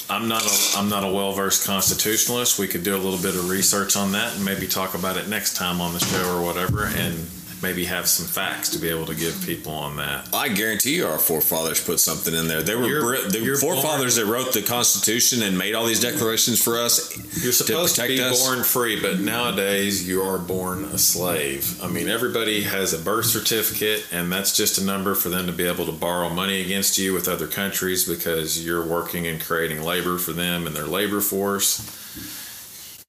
I'm 0.09 0.27
not 0.27 0.43
a 0.43 0.77
I'm 0.77 0.89
not 0.89 1.03
a 1.03 1.11
well 1.11 1.31
versed 1.31 1.65
constitutionalist. 1.65 2.59
We 2.59 2.67
could 2.67 2.83
do 2.83 2.95
a 2.95 3.01
little 3.01 3.17
bit 3.17 3.35
of 3.35 3.49
research 3.49 3.95
on 3.95 4.11
that 4.11 4.35
and 4.35 4.45
maybe 4.45 4.67
talk 4.67 4.93
about 4.93 5.17
it 5.17 5.27
next 5.27 5.55
time 5.55 5.81
on 5.81 5.93
the 5.93 5.99
show 5.99 6.37
or 6.37 6.43
whatever, 6.43 6.85
and 6.85 7.27
maybe 7.61 7.85
have 7.85 8.07
some 8.07 8.25
facts 8.25 8.69
to 8.69 8.79
be 8.79 8.89
able 8.89 9.05
to 9.05 9.15
give 9.15 9.41
people 9.45 9.71
on 9.73 9.97
that. 9.97 10.29
I 10.33 10.49
guarantee 10.49 10.95
you, 10.95 11.07
our 11.07 11.17
forefathers 11.17 11.83
put 11.83 11.99
something 11.99 12.33
in 12.33 12.47
there. 12.47 12.61
They 12.61 12.75
were 12.75 13.17
the 13.29 13.57
forefathers 13.59 14.15
that 14.15 14.25
wrote 14.25 14.53
the 14.53 14.61
Constitution 14.61 15.43
and 15.43 15.57
made 15.57 15.75
all 15.75 15.85
these 15.85 15.99
declarations 16.01 16.61
for 16.61 16.77
us. 16.77 17.15
You're 17.43 17.51
supposed 17.51 17.95
to, 17.95 18.01
protect 18.01 18.17
be 18.17 18.23
us. 18.23 18.47
born 18.47 18.63
free, 18.63 18.99
but 19.01 19.19
nowadays 19.19 20.07
you 20.07 20.21
are 20.21 20.37
born 20.37 20.85
a 20.85 20.97
slave. 20.97 21.81
I 21.83 21.87
mean, 21.87 22.07
everybody 22.07 22.63
has 22.63 22.93
a 22.93 22.99
birth 22.99 23.25
certificate, 23.25 24.07
and 24.11 24.31
that's 24.31 24.55
just 24.55 24.77
a 24.77 24.83
number 24.83 25.15
for 25.15 25.29
them 25.29 25.45
to 25.47 25.51
be 25.53 25.65
able 25.65 25.85
to 25.85 25.91
borrow 25.91 26.29
money 26.29 26.61
against 26.61 26.97
you 26.97 27.13
with 27.13 27.27
other 27.27 27.47
countries 27.47 28.07
because 28.07 28.65
you're 28.65 28.85
working 28.85 29.27
and 29.27 29.41
creating 29.41 29.81
labor 29.81 30.17
for 30.17 30.31
them 30.31 30.65
and 30.67 30.75
their 30.75 30.85
labor 30.87 31.21
force. 31.21 31.95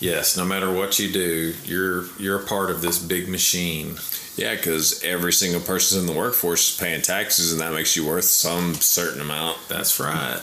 Yes, 0.01 0.35
no 0.35 0.47
matter 0.47 0.73
what 0.73 0.99
you 0.99 1.13
do, 1.13 1.55
you're 1.65 2.07
you're 2.19 2.41
a 2.41 2.47
part 2.47 2.71
of 2.71 2.81
this 2.81 2.99
big 2.99 3.29
machine. 3.29 3.97
Yeah, 4.37 4.55
because 4.55 5.03
every 5.05 5.33
single 5.33 5.61
person 5.61 6.01
in 6.01 6.07
the 6.07 6.13
workforce 6.13 6.73
is 6.73 6.79
paying 6.79 7.03
taxes, 7.03 7.53
and 7.53 7.61
that 7.61 7.73
makes 7.73 7.97
you 7.97 8.07
worth 8.07 8.25
some 8.25 8.75
certain 8.75 9.21
amount. 9.21 9.59
That's 9.69 9.99
right. 10.01 10.41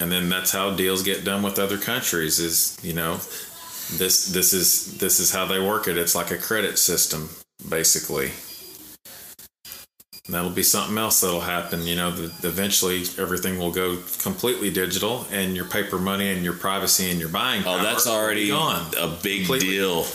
And 0.00 0.10
then 0.10 0.28
that's 0.28 0.50
how 0.50 0.74
deals 0.74 1.02
get 1.02 1.24
done 1.24 1.42
with 1.42 1.58
other 1.58 1.78
countries 1.78 2.40
is, 2.40 2.76
you 2.82 2.92
know, 2.94 3.14
this 3.96 4.26
this 4.32 4.52
is 4.52 4.98
this 4.98 5.20
is 5.20 5.30
how 5.32 5.46
they 5.46 5.60
work 5.60 5.86
it. 5.86 5.96
It's 5.96 6.14
like 6.14 6.30
a 6.32 6.38
credit 6.38 6.78
system 6.78 7.28
basically. 7.68 8.32
And 10.26 10.34
that'll 10.34 10.50
be 10.50 10.62
something 10.62 10.96
else 10.96 11.20
that'll 11.20 11.40
happen, 11.42 11.82
you 11.86 11.96
know, 11.96 12.10
the, 12.10 12.48
eventually 12.48 13.02
everything 13.18 13.58
will 13.58 13.70
go 13.70 13.98
completely 14.22 14.70
digital 14.70 15.26
and 15.30 15.54
your 15.54 15.66
paper 15.66 15.98
money 15.98 16.32
and 16.32 16.42
your 16.42 16.54
privacy 16.54 17.10
and 17.10 17.20
your 17.20 17.28
buying 17.28 17.60
Oh, 17.60 17.74
power 17.76 17.82
that's 17.82 18.06
already 18.06 18.48
gone. 18.48 18.90
a 18.98 19.06
big 19.22 19.40
Completely. 19.40 19.68
deal. 19.68 20.06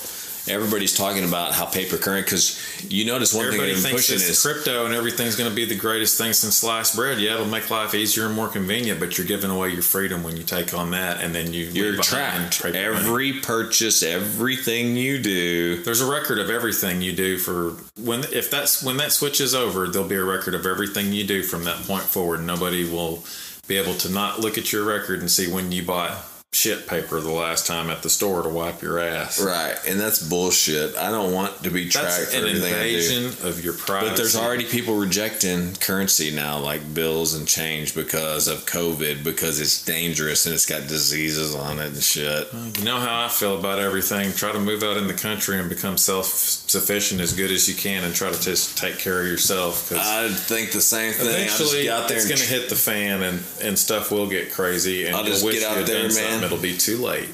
Everybody's 0.50 0.96
talking 0.96 1.24
about 1.24 1.54
how 1.54 1.66
paper 1.66 1.98
current 1.98 2.26
because 2.26 2.60
you 2.90 3.06
notice 3.06 3.34
one 3.34 3.46
Everybody 3.46 3.74
thing 3.74 3.76
they've 3.76 3.84
been 3.84 3.92
thinks 3.92 4.08
pushing 4.10 4.30
is 4.30 4.42
crypto 4.42 4.86
and 4.86 4.94
everything's 4.94 5.36
going 5.36 5.50
to 5.50 5.56
be 5.56 5.66
the 5.66 5.76
greatest 5.76 6.18
thing 6.18 6.34
since 6.34 6.56
sliced 6.56 6.96
bread. 6.96 7.20
Yeah, 7.20 7.36
it'll 7.36 7.46
make 7.46 7.70
life 7.70 7.94
easier 7.94 8.26
and 8.26 8.36
more 8.36 8.48
convenient, 8.48 9.00
but 9.00 9.18
you're 9.18 9.28
giving 9.28 9.52
away 9.52 9.70
your 9.70 9.82
freedom 9.82 10.24
when 10.24 10.38
you 10.38 10.44
take 10.44 10.74
on 10.74 10.92
that, 10.92 11.22
and 11.22 11.34
then 11.34 11.54
you 11.54 11.66
you're 11.66 11.96
tracked. 12.02 12.62
paper 12.62 12.94
money. 12.94 13.06
Every 13.06 13.34
purchase, 13.34 14.04
everything 14.04 14.96
you 14.96 15.22
do. 15.22 15.84
There's 15.84 16.02
a 16.02 16.10
record 16.10 16.40
of 16.40 16.50
everything 16.50 17.02
you 17.02 17.14
do 17.14 17.38
for 17.38 17.72
when 18.02 18.24
if 18.32 18.50
that's 18.50 18.84
when 18.84 18.98
that 18.98 19.12
switches 19.12 19.54
over, 19.54 19.88
there'll 19.88 20.08
be 20.08 20.16
a 20.16 20.24
record 20.24 20.56
of 20.56 20.66
everything 20.66 21.14
you 21.14 21.26
do 21.26 21.44
from 21.44 21.64
that 21.66 21.78
point 21.86 22.04
forward. 22.04 22.42
Nobody 22.42 22.90
will 22.90 23.24
be 23.68 23.78
able 23.78 23.94
to 23.94 24.10
not 24.10 24.40
look 24.40 24.58
at 24.58 24.74
your 24.74 24.84
record 24.84 25.20
and 25.20 25.30
see 25.30 25.52
when 25.52 25.72
you 25.72 25.84
bought 25.84 26.12
shit 26.52 26.88
paper 26.88 27.20
the 27.22 27.32
last 27.32 27.68
time 27.68 27.90
at 27.90 28.02
the 28.02 28.10
store 28.10 28.42
to 28.42 28.50
wipe 28.50 28.82
your 28.82 28.98
ass. 29.00 29.42
Right, 29.42 29.78
and 29.88 30.00
that's 30.00 30.28
bullshit. 30.28 30.96
I 30.98 31.12
don't 31.12 31.32
want 31.32 31.64
to 31.64 31.70
be 31.70 31.88
tracked 31.88 32.08
That's 32.08 32.34
for 32.34 32.38
an 32.40 32.48
everything 32.48 32.74
I 32.74 32.84
do. 32.84 32.96
invasion 32.96 33.48
of 33.48 33.64
your 33.64 33.74
privacy. 33.74 34.10
But 34.10 34.18
there's 34.18 34.36
already 34.36 34.66
people 34.66 34.96
rejecting 34.96 35.76
currency 35.76 36.32
now, 36.36 36.58
like 36.58 36.94
bills 36.94 37.36
and 37.36 37.48
change, 37.48 37.94
because 37.94 38.48
of 38.48 38.66
COVID, 38.66 39.24
because 39.24 39.62
it's 39.62 39.86
dangerous 39.86 40.46
and 40.48 40.56
it's 40.56 40.66
got 40.66 40.88
diseases 40.88 41.56
on 41.56 41.80
it 41.80 41.88
and 41.94 42.04
shit. 42.04 42.48
You 42.80 42.84
know 42.84 42.98
how 42.98 43.26
I 43.26 43.30
feel 43.30 43.58
about 43.58 43.80
everything. 43.80 44.34
Try 44.34 44.52
to 44.52 44.60
move 44.60 44.82
out 44.82 44.98
in 44.98 45.08
the 45.08 45.14
country 45.14 45.60
and 45.60 45.70
become 45.70 45.98
self 45.98 46.26
sufficient 46.69 47.19
as 47.19 47.34
good 47.34 47.51
as 47.51 47.67
you 47.67 47.75
can, 47.75 48.03
and 48.03 48.13
try 48.13 48.32
to 48.32 48.41
just 48.41 48.77
take 48.77 48.99
care 48.99 49.21
of 49.21 49.27
yourself. 49.27 49.91
I 49.91 50.29
think 50.29 50.72
the 50.72 50.82
same 50.82 51.13
thing. 51.13 51.28
Eventually, 51.28 51.88
there 51.88 52.03
it's 52.11 52.28
going 52.28 52.39
to 52.39 52.45
hit 52.47 52.70
the 52.70 52.76
fan, 52.76 53.24
and, 53.24 53.39
and 53.61 53.78
stuff 53.78 54.11
will 54.11 54.28
get 54.28 54.51
crazy. 54.51 55.07
And 55.07 55.15
I'll 55.15 55.24
just 55.24 55.43
get 55.43 55.63
out 55.63 55.86
there, 55.86 56.03
man. 56.03 56.11
something, 56.11 56.43
It'll 56.43 56.57
be 56.57 56.78
too 56.78 56.97
late. 56.97 57.30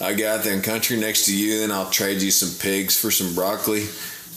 I 0.00 0.10
got 0.12 0.16
get 0.16 0.26
out 0.38 0.44
there 0.44 0.54
in 0.54 0.62
country 0.62 0.96
next 0.98 1.26
to 1.26 1.36
you, 1.36 1.64
and 1.64 1.72
I'll 1.72 1.90
trade 1.90 2.22
you 2.22 2.30
some 2.30 2.56
pigs 2.60 2.96
for 2.96 3.10
some 3.10 3.34
broccoli, 3.34 3.86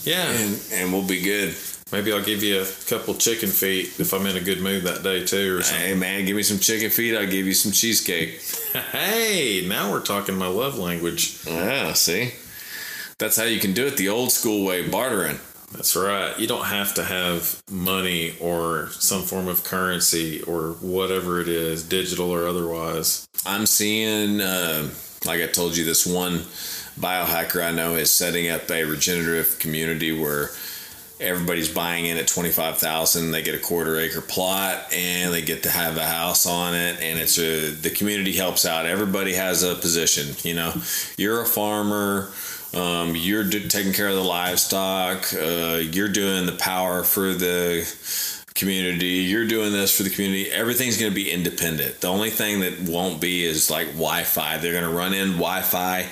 Yeah, 0.02 0.28
and 0.28 0.60
and 0.72 0.92
we'll 0.92 1.06
be 1.06 1.20
good. 1.22 1.54
maybe 1.92 2.12
I'll 2.12 2.24
give 2.24 2.42
you 2.42 2.62
a 2.62 2.66
couple 2.88 3.14
chicken 3.14 3.48
feet 3.50 4.00
if 4.00 4.12
I'm 4.12 4.26
in 4.26 4.36
a 4.36 4.40
good 4.40 4.60
mood 4.60 4.82
that 4.84 5.02
day 5.04 5.24
too, 5.24 5.58
or 5.58 5.62
something. 5.62 5.86
Hey 5.86 5.94
man, 5.94 6.24
give 6.24 6.34
me 6.34 6.42
some 6.42 6.58
chicken 6.58 6.90
feet. 6.90 7.14
I'll 7.16 7.26
give 7.30 7.46
you 7.46 7.54
some 7.54 7.70
cheesecake. 7.72 8.40
Hey, 8.72 9.66
now 9.68 9.90
we're 9.92 10.00
talking 10.00 10.34
my 10.34 10.46
love 10.46 10.78
language. 10.78 11.38
Yeah, 11.46 11.92
see, 11.92 12.32
That's 13.22 13.36
how 13.36 13.44
you 13.44 13.60
can 13.60 13.72
do 13.72 13.86
it 13.86 13.96
the 13.96 14.08
old 14.08 14.32
school 14.32 14.66
way, 14.66 14.88
bartering. 14.88 15.38
That's 15.70 15.94
right. 15.94 16.36
You 16.40 16.48
don't 16.48 16.64
have 16.64 16.92
to 16.94 17.04
have 17.04 17.62
money 17.70 18.34
or 18.40 18.88
some 18.90 19.22
form 19.22 19.46
of 19.46 19.62
currency 19.62 20.42
or 20.42 20.72
whatever 20.80 21.40
it 21.40 21.46
is, 21.46 21.84
digital 21.84 22.32
or 22.32 22.48
otherwise. 22.48 23.28
I'm 23.46 23.66
seeing, 23.66 24.40
uh, 24.40 24.90
like 25.24 25.40
I 25.40 25.46
told 25.46 25.76
you, 25.76 25.84
this 25.84 26.04
one 26.04 26.38
biohacker 26.98 27.64
I 27.64 27.70
know 27.70 27.94
is 27.94 28.10
setting 28.10 28.50
up 28.50 28.68
a 28.68 28.82
regenerative 28.82 29.60
community 29.60 30.10
where 30.10 30.50
everybody's 31.20 31.72
buying 31.72 32.06
in 32.06 32.16
at 32.16 32.26
25,000 32.26 33.30
they 33.30 33.42
get 33.42 33.54
a 33.54 33.58
quarter 33.58 33.96
acre 33.96 34.20
plot 34.20 34.92
and 34.92 35.32
they 35.32 35.40
get 35.40 35.62
to 35.62 35.70
have 35.70 35.96
a 35.96 36.04
house 36.04 36.46
on 36.46 36.74
it 36.74 37.00
and 37.00 37.16
it's 37.20 37.38
a 37.38 37.70
the 37.70 37.90
community 37.90 38.32
helps 38.32 38.66
out 38.66 38.86
everybody 38.86 39.32
has 39.32 39.62
a 39.62 39.76
position 39.76 40.34
you 40.42 40.52
know 40.52 40.74
you're 41.16 41.40
a 41.40 41.46
farmer 41.46 42.28
um, 42.74 43.14
you're 43.16 43.48
taking 43.48 43.92
care 43.92 44.08
of 44.08 44.14
the 44.14 44.22
livestock 44.22 45.32
uh, 45.34 45.80
you're 45.82 46.08
doing 46.08 46.46
the 46.46 46.52
power 46.52 47.02
for 47.02 47.32
the 47.34 47.86
community 48.54 49.22
you're 49.32 49.46
doing 49.46 49.72
this 49.72 49.96
for 49.96 50.02
the 50.02 50.10
community. 50.10 50.50
Everything's 50.50 50.98
going 50.98 51.10
to 51.10 51.14
be 51.14 51.30
independent. 51.30 52.00
The 52.00 52.08
only 52.08 52.30
thing 52.30 52.60
that 52.60 52.80
won't 52.80 53.20
be 53.20 53.44
is 53.44 53.70
like 53.70 53.88
wi-fi. 53.88 54.58
They're 54.58 54.72
going 54.72 54.84
to 54.84 54.90
run 54.90 55.14
in 55.14 55.32
wi-fi 55.32 56.06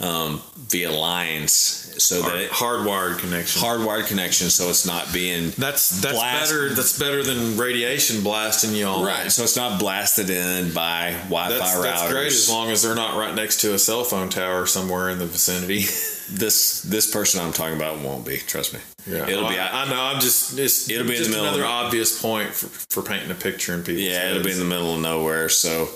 um, 0.00 0.42
via 0.56 0.92
lines 0.92 1.87
so 2.00 2.22
Hard, 2.22 2.34
that 2.34 2.42
it, 2.42 2.50
hardwired 2.50 3.18
connection. 3.18 3.62
hardwired 3.62 4.06
connection 4.06 4.50
so 4.50 4.68
it's 4.70 4.86
not 4.86 5.12
being 5.12 5.50
That's 5.58 6.00
that's 6.00 6.14
Blast- 6.16 6.50
better. 6.52 6.74
That's 6.74 6.98
better 6.98 7.22
than 7.22 7.56
radiation 7.56 8.22
blasting 8.22 8.74
you 8.74 8.86
all. 8.86 9.04
right 9.04 9.30
so 9.30 9.42
it's 9.42 9.56
not 9.56 9.78
blasted 9.80 10.30
in 10.30 10.72
by 10.72 11.12
wi-fi 11.24 11.58
That's, 11.58 11.74
routers 11.76 11.82
that's 11.82 12.12
great 12.12 12.26
as 12.28 12.50
long 12.50 12.70
as 12.70 12.82
they're 12.82 12.94
not 12.94 13.16
right 13.18 13.34
next 13.34 13.60
to 13.62 13.74
a 13.74 13.78
cell 13.78 14.04
phone 14.04 14.28
tower 14.28 14.66
somewhere 14.66 15.10
in 15.10 15.18
the 15.18 15.26
vicinity. 15.26 15.80
this 16.30 16.82
this 16.82 17.10
person 17.10 17.40
i'm 17.40 17.52
talking 17.54 17.74
about 17.76 18.00
won't 18.00 18.26
be 18.26 18.36
trust 18.36 18.74
me 18.74 18.80
Yeah, 19.06 19.26
it'll 19.28 19.48
be 19.48 19.58
I, 19.58 19.84
I 19.84 19.88
know. 19.90 19.98
I'm 20.02 20.20
just. 20.20 20.58
It's, 20.58 20.90
It'll 20.90 21.06
be 21.08 21.16
in 21.16 21.22
the 21.22 21.28
middle 21.30 21.44
another 21.46 21.62
of- 21.64 21.70
obvious 21.86 22.20
point 22.20 22.50
for, 22.50 22.66
for 22.66 23.02
painting 23.02 23.30
a 23.30 23.34
picture 23.34 23.72
in 23.74 23.80
people. 23.82 24.02
yeah 24.02 24.30
it'll 24.30 24.42
be 24.44 24.52
in 24.52 24.58
the 24.58 24.64
middle 24.66 24.94
of 24.94 25.00
nowhere 25.00 25.48
so 25.48 25.88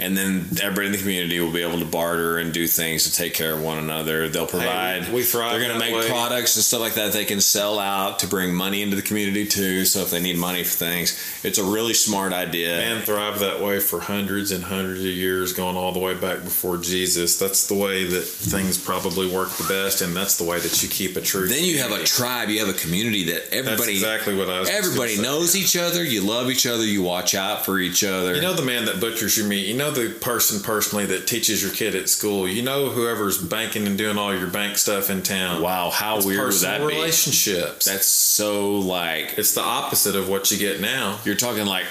and 0.00 0.16
then 0.16 0.46
everybody 0.62 0.86
in 0.86 0.92
the 0.92 0.98
community 0.98 1.38
will 1.40 1.52
be 1.52 1.62
able 1.62 1.78
to 1.78 1.84
barter 1.84 2.38
and 2.38 2.52
do 2.52 2.66
things 2.66 3.04
to 3.04 3.12
take 3.12 3.34
care 3.34 3.52
of 3.54 3.62
one 3.62 3.78
another. 3.78 4.28
They'll 4.28 4.46
provide. 4.46 5.12
we 5.12 5.22
thrive 5.22 5.52
They're 5.58 5.68
going 5.68 5.78
to 5.78 5.78
make 5.78 5.94
way. 5.94 6.08
products 6.08 6.56
and 6.56 6.64
stuff 6.64 6.80
like 6.80 6.94
that 6.94 7.12
they 7.12 7.24
can 7.24 7.40
sell 7.40 7.78
out 7.78 8.18
to 8.20 8.26
bring 8.26 8.54
money 8.54 8.82
into 8.82 8.96
the 8.96 9.02
community 9.02 9.46
too. 9.46 9.84
So 9.84 10.00
if 10.00 10.10
they 10.10 10.20
need 10.20 10.36
money 10.38 10.64
for 10.64 10.76
things, 10.76 11.18
it's 11.44 11.58
a 11.58 11.64
really 11.64 11.94
smart 11.94 12.32
idea. 12.32 12.68
Man 12.76 13.02
thrive 13.02 13.38
that 13.40 13.60
way 13.60 13.80
for 13.80 14.00
hundreds 14.00 14.50
and 14.52 14.64
hundreds 14.64 15.00
of 15.00 15.06
years, 15.06 15.52
going 15.52 15.76
all 15.76 15.92
the 15.92 15.98
way 15.98 16.14
back 16.14 16.42
before 16.42 16.76
Jesus. 16.78 17.38
That's 17.38 17.66
the 17.68 17.74
way 17.74 18.04
that 18.04 18.22
things 18.22 18.78
probably 18.78 19.28
work 19.30 19.50
the 19.50 19.66
best, 19.68 20.00
and 20.02 20.14
that's 20.16 20.38
the 20.38 20.44
way 20.44 20.58
that 20.60 20.82
you 20.82 20.88
keep 20.88 21.16
a 21.16 21.20
true. 21.20 21.46
then 21.48 21.64
you 21.64 21.78
have 21.78 21.92
a 21.92 22.04
tribe. 22.04 22.48
You 22.48 22.64
have 22.64 22.74
a 22.74 22.78
community 22.78 23.24
that 23.24 23.50
That's 23.50 23.66
everybody. 23.66 23.92
exactly 23.92 24.36
what 24.36 24.48
I 24.48 24.60
was. 24.60 24.68
Everybody 24.70 25.20
knows 25.20 25.54
each 25.56 25.76
other. 25.76 26.02
You 26.04 26.22
love 26.22 26.50
each 26.50 26.66
other. 26.66 26.84
You 26.84 27.02
watch 27.02 27.34
out 27.34 27.64
for 27.64 27.78
each 27.78 28.04
other. 28.04 28.34
You 28.34 28.40
know 28.42 28.54
the 28.54 28.62
man 28.62 28.84
that 28.86 29.00
butchers 29.00 29.36
your 29.36 29.46
meat. 29.46 29.66
You 29.66 29.74
know 29.74 29.89
the 29.90 30.16
person 30.20 30.60
personally 30.62 31.06
that 31.06 31.26
teaches 31.26 31.62
your 31.62 31.72
kid 31.72 31.94
at 31.94 32.08
school. 32.08 32.48
You 32.48 32.62
know 32.62 32.88
whoever's 32.90 33.38
banking 33.38 33.86
and 33.86 33.96
doing 33.98 34.16
all 34.18 34.34
your 34.34 34.48
bank 34.48 34.78
stuff 34.78 35.10
in 35.10 35.22
town. 35.22 35.62
wow, 35.62 35.90
how 35.90 36.16
It's 36.18 36.26
weird 36.26 36.44
would 36.46 36.52
that 36.54 36.78
be? 36.80 36.86
relationships. 36.86 37.86
That's 37.86 38.06
so 38.06 38.78
like 38.78 39.34
it's 39.38 39.54
the 39.54 39.62
opposite 39.62 40.16
of 40.16 40.28
what 40.28 40.50
you 40.50 40.58
get 40.58 40.80
now. 40.80 41.18
you're 41.24 41.34
talking 41.36 41.66
like 41.66 41.86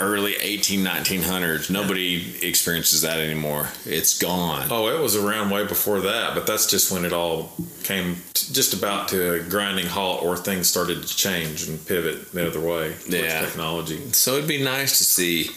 early 0.00 0.34
18 0.40 0.84
1900s 0.84 1.70
nobody 1.70 2.34
experiences 2.44 3.02
that 3.02 3.18
anymore 3.20 3.68
it's 3.84 4.18
gone 4.18 4.66
Oh, 4.70 4.88
it 4.88 4.98
was 5.00 5.14
around 5.14 5.50
way 5.50 5.64
before 5.66 6.00
that, 6.00 6.34
but 6.34 6.46
that's 6.46 6.66
just 6.68 6.90
when 6.90 7.04
it 7.04 7.12
all 7.12 7.52
came 7.84 8.16
t- 8.32 8.52
just 8.52 8.72
about 8.72 9.08
to 9.08 9.34
a 9.34 9.40
grinding 9.40 9.86
halt, 9.86 10.22
or 10.24 10.36
things 10.36 10.68
started 10.68 11.02
to 11.06 11.16
change 11.16 11.68
and 11.68 11.84
pivot 11.86 12.32
the 12.32 12.46
other 12.48 12.58
way 12.58 12.94
Yeah. 13.06 13.42
technology. 13.44 14.00
so 14.12 14.36
it'd 14.36 14.48
be 14.48 14.62
nice 14.64 14.96
to 14.98 15.04
see 15.04 15.50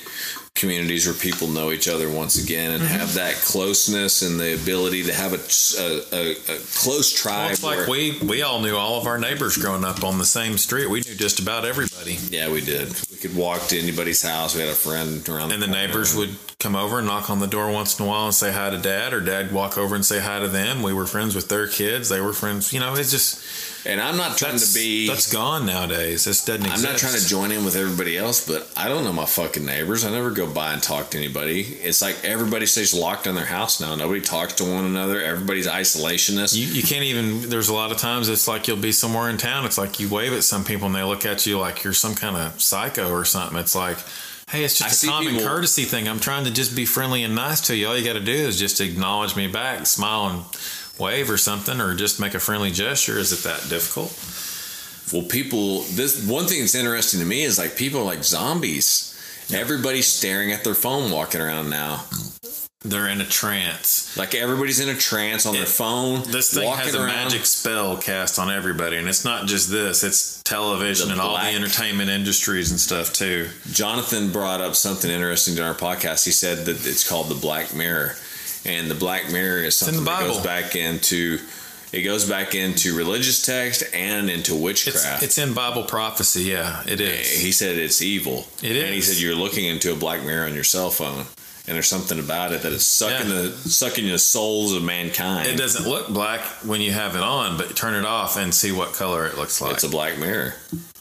communities 0.55 1.05
where 1.05 1.15
people 1.15 1.47
know 1.49 1.71
each 1.71 1.87
other 1.87 2.09
once 2.09 2.41
again 2.41 2.71
and 2.71 2.81
Mm-hmm. 2.85 2.93
have 2.99 3.13
that 3.15 3.35
closeness 3.35 4.21
and 4.21 4.39
the 4.39 4.53
ability 4.55 5.03
to 5.03 5.13
have 5.13 5.33
a, 5.33 5.39
a, 6.15 6.31
a, 6.31 6.59
close 6.75 7.11
tribe 7.13 7.35
Well, 7.43 7.51
it's 7.51 7.63
like 7.63 7.87
we 7.87 8.17
we 8.25 8.41
all 8.41 8.61
knew 8.61 8.75
all 8.75 8.99
of 8.99 9.05
our 9.07 9.17
neighbors 9.17 9.57
growing 9.57 9.83
up 9.83 10.03
on 10.03 10.17
the 10.17 10.25
same 10.25 10.57
street. 10.57 10.87
We 10.89 11.01
knew 11.01 11.15
just 11.15 11.39
about 11.39 11.65
everybody, 11.65 12.17
yeah 12.29 12.49
we 12.49 12.61
did 12.61 12.87
we 13.11 13.17
could 13.17 13.35
walk 13.35 13.67
to 13.67 13.79
anybody's 13.79 14.21
house 14.21 14.55
we 14.55 14.61
had 14.61 14.69
a 14.69 14.73
friend 14.73 15.27
around 15.27 15.51
and 15.51 15.61
the 15.61 15.67
corner. 15.67 15.87
neighbors 15.87 16.15
would 16.15 16.35
come 16.59 16.75
over 16.75 16.99
and 16.99 17.07
knock 17.07 17.29
on 17.29 17.39
the 17.39 17.47
door 17.47 17.71
once 17.71 17.99
in 17.99 18.05
a 18.05 18.09
while 18.09 18.25
and 18.25 18.33
say 18.33 18.51
hi 18.51 18.69
to 18.69 18.77
dad, 18.77 19.13
or 19.13 19.19
dad 19.21 19.51
walk 19.51 19.77
over 19.77 19.93
and 19.93 20.05
say 20.05 20.19
hi 20.19 20.39
to 20.39 20.47
them. 20.47 20.81
We 20.81 20.93
were 20.93 21.05
friends 21.05 21.35
with 21.35 21.47
their 21.49 21.67
kids; 21.67 22.09
they 22.09 22.21
were 22.21 22.33
friends. 22.33 22.71
You 22.73 22.79
know, 22.79 22.95
it's 22.95 23.11
just 23.11 23.64
and 23.85 24.01
i'm 24.01 24.17
not 24.17 24.37
trying 24.37 24.53
that's 24.53 24.73
to 24.73 24.79
be 24.79 25.07
that's 25.07 25.31
gone 25.31 25.65
nowadays. 25.65 26.25
This 26.25 26.43
doesn't 26.43 26.63
I'm 26.65 26.71
exist. 26.71 26.91
not 26.91 26.97
trying 26.97 27.19
to 27.21 27.27
join 27.27 27.51
in 27.51 27.63
with 27.65 27.75
everybody 27.75 28.17
else, 28.17 28.45
but 28.47 28.69
I 28.75 28.87
don't 28.87 29.03
know 29.03 29.13
my 29.13 29.25
fucking 29.25 29.65
neighbors. 29.65 30.03
I 30.05 30.11
never 30.11 30.31
go 30.31 30.51
by 30.51 30.73
and 30.73 30.81
talk 30.81 31.11
to 31.11 31.17
anybody. 31.17 31.61
It's 31.61 32.01
like 32.01 32.17
everybody 32.23 32.65
stays 32.65 32.93
locked 32.93 33.27
in 33.27 33.35
their 33.35 33.45
house 33.45 33.79
now. 33.79 33.95
Nobody 33.95 34.21
talks 34.21 34.53
to 34.55 34.63
one 34.63 34.85
another. 34.85 35.21
Everybody's 35.21 35.67
isolationist. 35.67 36.55
You, 36.55 36.65
you 36.67 36.83
can't 36.83 37.03
even. 37.03 37.49
There's 37.49 37.69
a 37.69 37.73
lot 37.73 37.91
of 37.91 37.97
times 37.97 38.29
it's 38.29 38.47
like 38.47 38.67
you'll 38.67 38.77
be 38.77 38.91
somewhere 38.91 39.29
in 39.29 39.37
town. 39.37 39.65
It's 39.65 39.77
like 39.77 39.99
you 39.99 40.09
wave 40.09 40.33
at 40.33 40.43
some 40.43 40.63
people 40.63 40.87
and 40.87 40.95
they 40.95 41.03
look 41.03 41.25
at 41.25 41.45
you 41.45 41.59
like 41.59 41.83
you're 41.83 41.93
some 41.93 42.15
kind 42.15 42.35
of 42.35 42.59
psycho 42.61 43.11
or 43.11 43.25
something. 43.25 43.57
It's 43.59 43.75
like, 43.75 43.97
hey, 44.49 44.63
it's 44.63 44.77
just 44.79 44.99
see 45.01 45.07
a 45.07 45.11
common 45.11 45.33
people- 45.33 45.47
courtesy 45.47 45.83
thing. 45.83 46.07
I'm 46.07 46.19
trying 46.19 46.45
to 46.45 46.51
just 46.51 46.75
be 46.75 46.85
friendly 46.85 47.23
and 47.23 47.35
nice 47.35 47.61
to 47.67 47.75
you. 47.75 47.87
All 47.87 47.97
you 47.97 48.05
got 48.05 48.13
to 48.13 48.19
do 48.19 48.31
is 48.31 48.57
just 48.59 48.81
acknowledge 48.81 49.35
me 49.35 49.47
back, 49.47 49.85
smile 49.85 50.27
and 50.29 50.43
wave 50.99 51.29
or 51.29 51.37
something, 51.37 51.79
or 51.81 51.95
just 51.95 52.19
make 52.19 52.33
a 52.33 52.39
friendly 52.39 52.71
gesture. 52.71 53.17
Is 53.17 53.31
it 53.31 53.47
that 53.47 53.69
difficult? 53.69 54.11
well, 55.13 55.23
people. 55.23 55.81
This 55.81 56.27
one 56.27 56.45
thing 56.45 56.61
that's 56.61 56.75
interesting 56.75 57.19
to 57.19 57.25
me 57.25 57.43
is 57.43 57.57
like 57.57 57.75
people 57.75 58.01
are 58.01 58.05
like 58.05 58.23
zombies. 58.23 59.11
Everybody's 59.53 60.07
staring 60.07 60.51
at 60.51 60.63
their 60.63 60.73
phone 60.73 61.11
walking 61.11 61.41
around 61.41 61.69
now. 61.69 62.03
They're 62.81 63.07
in 63.07 63.19
a 63.19 63.25
trance. 63.25 64.15
Like 64.15 64.35
everybody's 64.35 64.79
in 64.79 64.89
a 64.89 64.95
trance 64.97 65.45
on 65.45 65.53
their 65.53 65.65
phone. 65.65 66.21
This 66.23 66.53
thing 66.53 66.65
walking 66.65 66.85
has 66.85 66.95
a 66.95 66.99
around. 66.99 67.07
magic 67.07 67.45
spell 67.45 67.97
cast 67.97 68.37
on 68.37 68.51
everybody, 68.51 68.97
and 68.97 69.07
it's 69.07 69.25
not 69.25 69.47
just 69.47 69.71
this; 69.71 70.03
it's 70.03 70.41
television 70.43 71.07
The 71.07 71.13
and 71.13 71.21
all 71.21 71.35
the 71.35 71.55
entertainment 71.55 72.09
industries 72.09 72.69
and 72.71 72.79
stuff 72.79 73.11
too. 73.13 73.49
Jonathan 73.71 74.31
brought 74.31 74.61
up 74.61 74.75
something 74.75 75.09
interesting 75.09 75.55
during 75.55 75.69
our 75.69 75.75
podcast. 75.75 76.25
He 76.25 76.31
said 76.31 76.65
that 76.65 76.85
it's 76.85 77.07
called 77.07 77.29
the 77.29 77.35
Black 77.35 77.73
Mirror, 77.75 78.15
and 78.65 78.89
the 78.89 78.95
Black 78.95 79.31
Mirror 79.31 79.63
is 79.65 79.75
something 79.75 80.03
that 80.03 80.19
goes 80.27 80.43
back 80.43 80.75
into 80.75 81.39
it 81.93 82.01
goes 82.01 82.27
back 82.27 82.55
into 82.55 82.95
religious 82.97 83.45
text 83.45 83.83
and 83.93 84.29
into 84.29 84.53
witchcraft. 84.55 85.23
it's 85.23 85.37
in 85.37 85.53
Bible 85.53 85.83
prophecy. 85.83 86.41
Yeah, 86.43 86.83
it 86.85 86.99
is. 86.99 87.39
he 87.41 87.51
said 87.53 87.77
it's 87.77 88.01
evil. 88.01 88.45
It 88.61 88.75
and 88.75 88.93
he 88.93 88.99
said 89.01 89.17
you're 89.21 89.35
looking 89.35 89.65
into 89.65 89.93
a 89.93 89.95
black 89.95 90.23
mirror 90.23 90.45
on 90.45 90.53
your 90.53 90.65
cell 90.65 90.89
phone, 90.89 91.19
and 91.67 91.75
there's 91.75 91.87
something 91.87 92.19
about 92.19 92.51
it 92.51 92.63
that 92.63 92.73
is 92.73 92.85
sucking 92.85 93.29
Yeah. 93.29 93.41
the 93.43 93.51
sucking 93.69 94.07
the 94.09 94.19
souls 94.19 94.73
of 94.73 94.83
mankind. 94.83 95.47
It 95.47 95.57
doesn't 95.57 95.87
look 95.87 96.09
black 96.09 96.41
when 96.65 96.81
you 96.81 96.91
have 96.91 97.15
it 97.15 97.21
on, 97.23 97.55
but 97.57 97.75
turn 97.77 97.93
it 97.93 98.05
off 98.05 98.35
and 98.35 98.53
see 98.53 98.71
what 98.73 98.91
color 98.93 99.25
it 99.25 99.37
looks 99.37 99.61
like. 99.61 99.75
It's 99.75 99.83
a 99.83 99.89
black 99.89 100.17
mirror, 100.17 100.55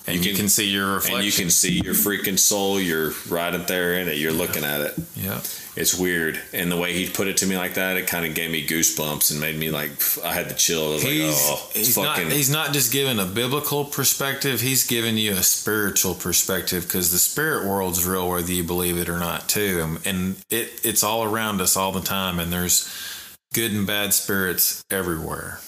and 0.06 0.16
you 0.24 0.30
can- 0.32 0.36
can, 0.42 0.48
see 0.48 0.66
your 0.68 0.94
reflection. 0.94 1.16
and 1.16 1.24
you 1.24 1.32
can 1.32 1.50
see 1.50 1.80
your 1.82 1.94
freaking 1.94 2.38
soul. 2.38 2.78
You're 2.80 3.14
right 3.28 3.52
up 3.54 3.66
there 3.66 3.94
in 3.94 4.06
it. 4.08 4.18
You're 4.18 4.32
looking 4.32 4.62
at 4.64 4.80
it. 4.82 4.94
yeah. 5.16 5.40
It's 5.76 5.98
weird, 5.98 6.40
and 6.52 6.70
the 6.70 6.76
way 6.76 6.92
he 6.92 7.08
put 7.08 7.26
it 7.26 7.38
to 7.38 7.46
me 7.46 7.56
like 7.56 7.74
that, 7.74 7.96
it 7.96 8.06
kind 8.06 8.24
of 8.24 8.34
gave 8.34 8.50
me 8.50 8.64
goosebumps 8.64 9.32
and 9.32 9.40
made 9.40 9.58
me 9.58 9.70
like 9.70 9.90
I 10.24 10.32
had 10.32 10.48
the 10.48 10.54
chill. 10.54 10.90
I 10.90 10.94
was 10.94 11.02
He's, 11.02 11.48
like, 11.48 11.58
oh, 11.58 11.70
he's 11.74 11.94
fucking. 11.96 12.24
not 12.24 12.32
he's 12.32 12.50
not 12.50 12.72
just 12.72 12.92
giving 12.92 13.18
a 13.18 13.24
biblical 13.24 13.84
perspective, 13.84 14.60
he's 14.60 14.86
giving 14.86 15.18
you 15.18 15.32
a 15.32 15.42
spiritual 15.42 16.14
perspective 16.14 16.84
because 16.84 17.10
the 17.10 17.18
spirit 17.18 17.66
world's 17.66 18.06
real 18.06 18.30
whether 18.30 18.52
you 18.52 18.62
believe 18.62 18.98
it 18.98 19.08
or 19.08 19.18
not 19.18 19.48
too. 19.48 19.80
And, 19.82 20.06
and 20.06 20.36
it 20.48 20.80
it's 20.84 21.02
all 21.02 21.24
around 21.24 21.60
us 21.60 21.76
all 21.76 21.90
the 21.90 22.00
time 22.00 22.38
and 22.38 22.52
there's 22.52 22.88
good 23.52 23.72
and 23.72 23.86
bad 23.86 24.14
spirits 24.14 24.84
everywhere. 24.90 25.60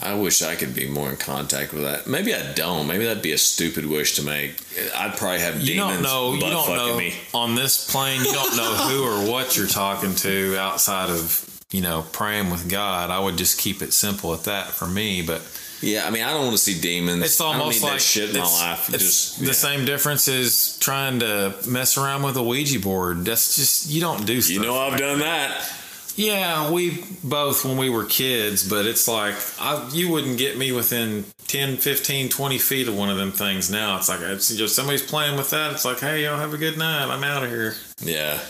I 0.00 0.14
wish 0.14 0.42
I 0.42 0.54
could 0.54 0.76
be 0.76 0.88
more 0.88 1.10
in 1.10 1.16
contact 1.16 1.72
with 1.72 1.82
that. 1.82 2.06
Maybe 2.06 2.32
I 2.32 2.52
don't. 2.52 2.86
Maybe 2.86 3.04
that'd 3.04 3.22
be 3.22 3.32
a 3.32 3.38
stupid 3.38 3.84
wish 3.84 4.14
to 4.16 4.22
make. 4.22 4.54
I'd 4.94 5.16
probably 5.16 5.40
have 5.40 5.60
You 5.60 5.74
demons 5.74 5.94
don't 5.94 6.02
know 6.02 6.34
you 6.34 6.40
don't 6.40 6.76
know 6.76 6.96
me. 6.96 7.14
on 7.34 7.56
this 7.56 7.90
plane 7.90 8.20
you 8.20 8.32
don't 8.32 8.56
know 8.56 8.74
who 8.74 9.04
or 9.04 9.30
what 9.30 9.56
you're 9.56 9.66
talking 9.66 10.14
to 10.16 10.56
outside 10.56 11.10
of 11.10 11.44
you 11.72 11.80
know 11.80 12.04
praying 12.12 12.50
with 12.50 12.70
God. 12.70 13.10
I 13.10 13.18
would 13.18 13.36
just 13.36 13.58
keep 13.58 13.82
it 13.82 13.92
simple 13.92 14.32
at 14.34 14.44
that 14.44 14.68
for 14.68 14.86
me, 14.86 15.22
but 15.22 15.42
Yeah, 15.80 16.06
I 16.06 16.10
mean, 16.10 16.22
I 16.22 16.30
don't 16.32 16.44
want 16.44 16.56
to 16.56 16.62
see 16.62 16.80
demons. 16.80 17.24
It's 17.24 17.40
almost 17.40 17.82
like 17.82 17.94
that 17.94 18.00
shit 18.00 18.30
in 18.30 18.36
my 18.36 18.44
life. 18.44 18.88
Just 18.90 19.40
the 19.40 19.46
yeah. 19.46 19.52
same 19.52 19.84
difference 19.84 20.28
as 20.28 20.76
trying 20.78 21.20
to 21.20 21.54
mess 21.66 21.98
around 21.98 22.22
with 22.22 22.36
a 22.36 22.42
Ouija 22.42 22.78
board. 22.80 23.24
That's 23.24 23.56
just 23.56 23.90
you 23.90 24.00
don't 24.00 24.24
do. 24.26 24.40
Stuff 24.40 24.54
You 24.54 24.62
know, 24.62 24.78
I've 24.78 24.92
like 24.92 25.00
done 25.00 25.18
that. 25.20 25.72
Yeah, 26.18 26.72
we 26.72 27.04
both 27.22 27.64
when 27.64 27.76
we 27.76 27.90
were 27.90 28.04
kids, 28.04 28.68
but 28.68 28.86
it's 28.86 29.06
like 29.06 29.36
I, 29.60 29.88
you 29.92 30.10
wouldn't 30.10 30.36
get 30.36 30.58
me 30.58 30.72
within 30.72 31.24
10, 31.46 31.76
15, 31.76 32.28
20 32.28 32.58
feet 32.58 32.88
of 32.88 32.96
one 32.96 33.08
of 33.08 33.16
them 33.16 33.30
things 33.30 33.70
now. 33.70 33.96
It's 33.96 34.08
like 34.08 34.20
it's 34.22 34.52
just 34.52 34.74
somebody's 34.74 35.08
playing 35.08 35.36
with 35.36 35.50
that. 35.50 35.70
It's 35.70 35.84
like, 35.84 36.00
hey, 36.00 36.24
y'all 36.24 36.36
have 36.36 36.52
a 36.52 36.58
good 36.58 36.76
night. 36.76 37.04
I'm 37.04 37.22
out 37.22 37.44
of 37.44 37.50
here. 37.50 37.76
Yeah. 38.00 38.40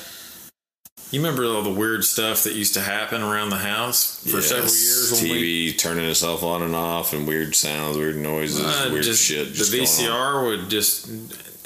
You 1.11 1.21
remember 1.21 1.45
all 1.45 1.61
the 1.61 1.69
weird 1.69 2.07
stuff 2.07 2.45
that 2.45 2.55
used 2.55 2.73
to 2.73 2.81
happen 2.81 3.21
around 3.21 3.51
the 3.51 3.59
house 3.59 4.23
for 4.23 4.41
several 4.41 4.73
years? 4.73 5.12
When 5.12 5.21
TV 5.21 5.31
we, 5.33 5.73
turning 5.75 6.07
itself 6.07 6.43
on 6.43 6.62
and 6.62 6.75
off, 6.75 7.12
and 7.12 7.29
weird 7.29 7.55
sounds, 7.55 7.99
weird 7.99 8.16
noises, 8.16 8.64
uh, 8.64 8.89
weird 8.91 9.05
just, 9.05 9.23
shit. 9.23 9.53
just 9.53 9.73
the. 9.73 9.81
VCR 9.81 10.47
would 10.47 10.71
just 10.71 11.07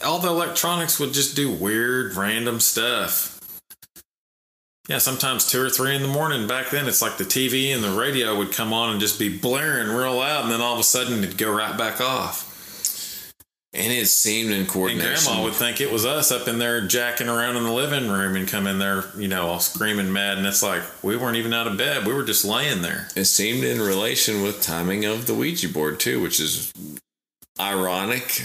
all 0.05 0.18
the 0.18 0.28
electronics 0.28 0.98
would 0.98 1.12
just 1.12 1.36
do 1.36 1.48
weird, 1.48 2.16
random 2.16 2.59
stuff. 2.59 3.31
Yeah, 4.88 4.98
sometimes 4.98 5.46
two 5.46 5.62
or 5.62 5.70
three 5.70 5.94
in 5.94 6.02
the 6.02 6.08
morning. 6.08 6.48
Back 6.48 6.70
then, 6.70 6.88
it's 6.88 7.00
like 7.00 7.16
the 7.16 7.24
TV 7.24 7.72
and 7.72 7.84
the 7.84 7.96
radio 7.96 8.36
would 8.36 8.52
come 8.52 8.72
on 8.72 8.90
and 8.90 9.00
just 9.00 9.16
be 9.18 9.36
blaring 9.36 9.88
real 9.88 10.16
loud, 10.16 10.42
and 10.42 10.52
then 10.52 10.60
all 10.60 10.74
of 10.74 10.80
a 10.80 10.84
sudden 10.84 11.22
it'd 11.22 11.38
go 11.38 11.52
right 11.52 11.78
back 11.78 12.00
off. 12.00 12.48
And 13.74 13.90
it 13.90 14.06
seemed 14.08 14.50
in 14.50 14.60
And 14.62 14.68
coordination. 14.68 15.24
Grandma 15.24 15.44
would 15.44 15.54
think 15.54 15.80
it 15.80 15.90
was 15.90 16.04
us 16.04 16.30
up 16.30 16.46
in 16.46 16.58
there 16.58 16.86
jacking 16.86 17.28
around 17.28 17.56
in 17.56 17.62
the 17.62 17.72
living 17.72 18.10
room 18.10 18.36
and 18.36 18.46
come 18.46 18.66
in 18.66 18.78
there, 18.78 19.04
you 19.16 19.28
know, 19.28 19.46
all 19.46 19.60
screaming 19.60 20.12
mad. 20.12 20.36
And 20.36 20.46
it's 20.46 20.62
like 20.62 20.82
we 21.02 21.16
weren't 21.16 21.36
even 21.38 21.54
out 21.54 21.66
of 21.66 21.78
bed; 21.78 22.04
we 22.04 22.12
were 22.12 22.24
just 22.24 22.44
laying 22.44 22.82
there. 22.82 23.08
it 23.16 23.24
seemed 23.26 23.64
in 23.64 23.80
relation 23.80 24.42
with 24.42 24.60
timing 24.60 25.04
of 25.06 25.26
the 25.26 25.32
Ouija 25.32 25.68
board 25.70 26.00
too, 26.00 26.20
which 26.20 26.38
is 26.38 26.70
ironic, 27.58 28.44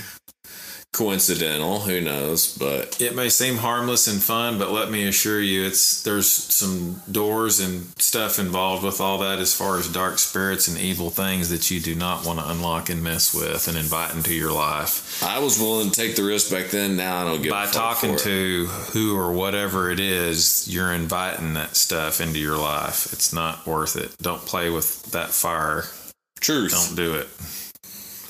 coincidental. 0.97 1.79
Who 1.81 2.01
knows? 2.01 2.57
But 2.57 2.99
It 2.99 3.15
may 3.15 3.29
seem 3.29 3.57
harmless 3.57 4.07
and 4.07 4.21
fun, 4.21 4.57
but 4.57 4.71
let 4.71 4.89
me 4.89 5.07
assure 5.07 5.39
you, 5.39 5.65
it's 5.65 6.01
there's 6.03 6.27
some 6.27 7.01
doors 7.11 7.59
and 7.59 7.87
stuff 7.99 8.39
involved 8.39 8.83
with 8.83 8.99
all 8.99 9.19
that 9.19 9.39
as 9.39 9.53
far 9.55 9.77
as 9.77 9.87
dark 9.87 10.17
spirits 10.17 10.67
and 10.67 10.77
evil 10.77 11.09
things 11.09 11.49
that 11.49 11.69
you 11.69 11.79
do 11.79 11.93
not 11.93 12.25
want 12.25 12.39
to 12.39 12.49
unlock 12.49 12.89
and 12.89 13.03
mess 13.03 13.33
with 13.33 13.67
and 13.67 13.77
invite 13.77 14.15
into 14.15 14.33
your 14.33 14.51
life. 14.51 15.23
I 15.23 15.39
was 15.39 15.59
willing 15.59 15.91
to 15.91 16.01
take 16.01 16.15
the 16.15 16.23
risk 16.23 16.51
back 16.51 16.67
then. 16.71 16.97
Now 16.97 17.21
I 17.21 17.23
don't 17.25 17.41
give. 17.43 17.51
By 17.51 17.67
talking 17.67 18.17
to 18.17 18.65
who 18.93 19.15
or 19.15 19.31
whatever 19.33 19.91
it 19.91 19.99
is, 19.99 20.67
you're 20.67 20.93
inviting 20.93 21.53
that 21.53 21.75
stuff 21.75 22.19
into 22.21 22.39
your 22.39 22.57
life. 22.57 23.13
It's 23.13 23.31
not 23.31 23.67
worth 23.67 23.95
it. 23.95 24.15
Don't 24.17 24.41
play 24.45 24.69
with 24.69 25.11
that 25.11 25.29
fire. 25.29 25.83
truth. 26.39 26.71
Don't 26.71 26.95
do 26.95 27.15
it. 27.15 27.27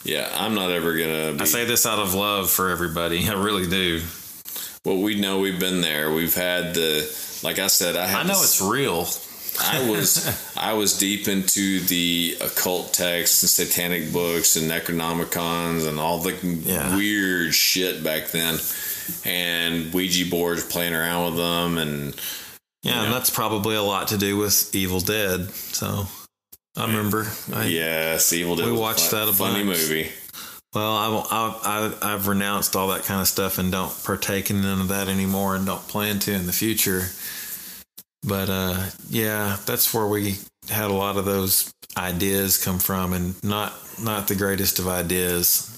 Yeah, 0.07 0.29
I'm 0.33 0.55
not 0.55 0.71
ever 0.71 0.97
gonna. 0.97 1.33
Be, 1.33 1.41
I 1.41 1.45
say 1.45 1.65
this 1.65 1.85
out 1.85 1.99
of 1.99 2.13
love 2.13 2.49
for 2.49 2.69
everybody. 2.69 3.27
I 3.29 3.33
really 3.33 3.67
do. 3.69 4.01
well, 4.85 4.97
we 5.01 5.19
know 5.19 5.39
we've 5.39 5.59
been 5.59 5.81
there. 5.81 6.11
We've 6.11 6.33
had 6.35 6.73
the. 6.73 7.05
Like 7.43 7.59
I 7.59 7.67
said, 7.67 7.95
I 7.95 8.07
had. 8.07 8.19
I 8.21 8.23
know 8.23 8.39
this- 8.39 8.59
it's 8.59 8.61
real. 8.61 9.07
I 9.59 9.89
was 9.89 10.53
I 10.57 10.73
was 10.73 10.97
deep 10.97 11.27
into 11.27 11.79
the 11.81 12.37
occult 12.41 12.93
texts 12.93 13.41
and 13.43 13.49
satanic 13.49 14.13
books 14.13 14.55
and 14.55 14.69
Necronomicons 14.69 15.87
and 15.87 15.99
all 15.99 16.19
the 16.19 16.33
Yeah. 16.63 16.95
weird 16.95 17.53
shit 17.55 18.03
back 18.03 18.27
then, 18.27 18.59
and 19.25 19.91
Ouija 19.93 20.29
boards 20.29 20.63
playing 20.63 20.93
around 20.93 21.25
with 21.31 21.37
them 21.37 21.77
and 21.79 22.15
Yeah, 22.83 23.03
and 23.03 23.11
that's 23.13 23.31
probably 23.31 23.75
a 23.75 23.81
lot 23.81 24.09
to 24.09 24.17
do 24.17 24.37
with 24.37 24.73
Evil 24.75 24.99
Dead. 24.99 25.49
So 25.51 26.07
I 26.77 26.85
remember. 26.85 27.27
I, 27.53 27.65
yes, 27.65 28.31
Evil 28.33 28.55
Dead. 28.55 28.67
We 28.67 28.71
watched 28.71 29.09
fun- 29.09 29.25
that 29.25 29.29
a 29.29 29.33
funny 29.33 29.63
bunch. 29.63 29.79
movie. 29.79 30.11
Well, 30.73 30.95
I, 30.95 31.25
I, 31.31 31.91
I, 32.03 32.13
I've 32.13 32.27
renounced 32.27 32.75
all 32.75 32.89
that 32.89 33.03
kind 33.03 33.19
of 33.19 33.27
stuff 33.27 33.57
and 33.57 33.71
don't 33.71 33.91
partake 34.03 34.51
in 34.51 34.61
none 34.61 34.81
of 34.81 34.89
that 34.89 35.07
anymore 35.07 35.55
and 35.55 35.65
don't 35.65 35.81
plan 35.87 36.19
to 36.19 36.33
in 36.33 36.45
the 36.45 36.53
future. 36.53 37.07
But 38.21 38.49
uh, 38.49 38.89
yeah, 39.09 39.57
that's 39.65 39.93
where 39.93 40.05
we 40.05 40.35
had 40.69 40.91
a 40.91 40.93
lot 40.93 41.17
of 41.17 41.25
those 41.25 41.71
ideas 41.95 42.63
come 42.63 42.77
from, 42.79 43.13
and 43.13 43.41
not 43.43 43.73
not 44.01 44.27
the 44.27 44.35
greatest 44.35 44.79
of 44.79 44.87
ideas. 44.87 45.73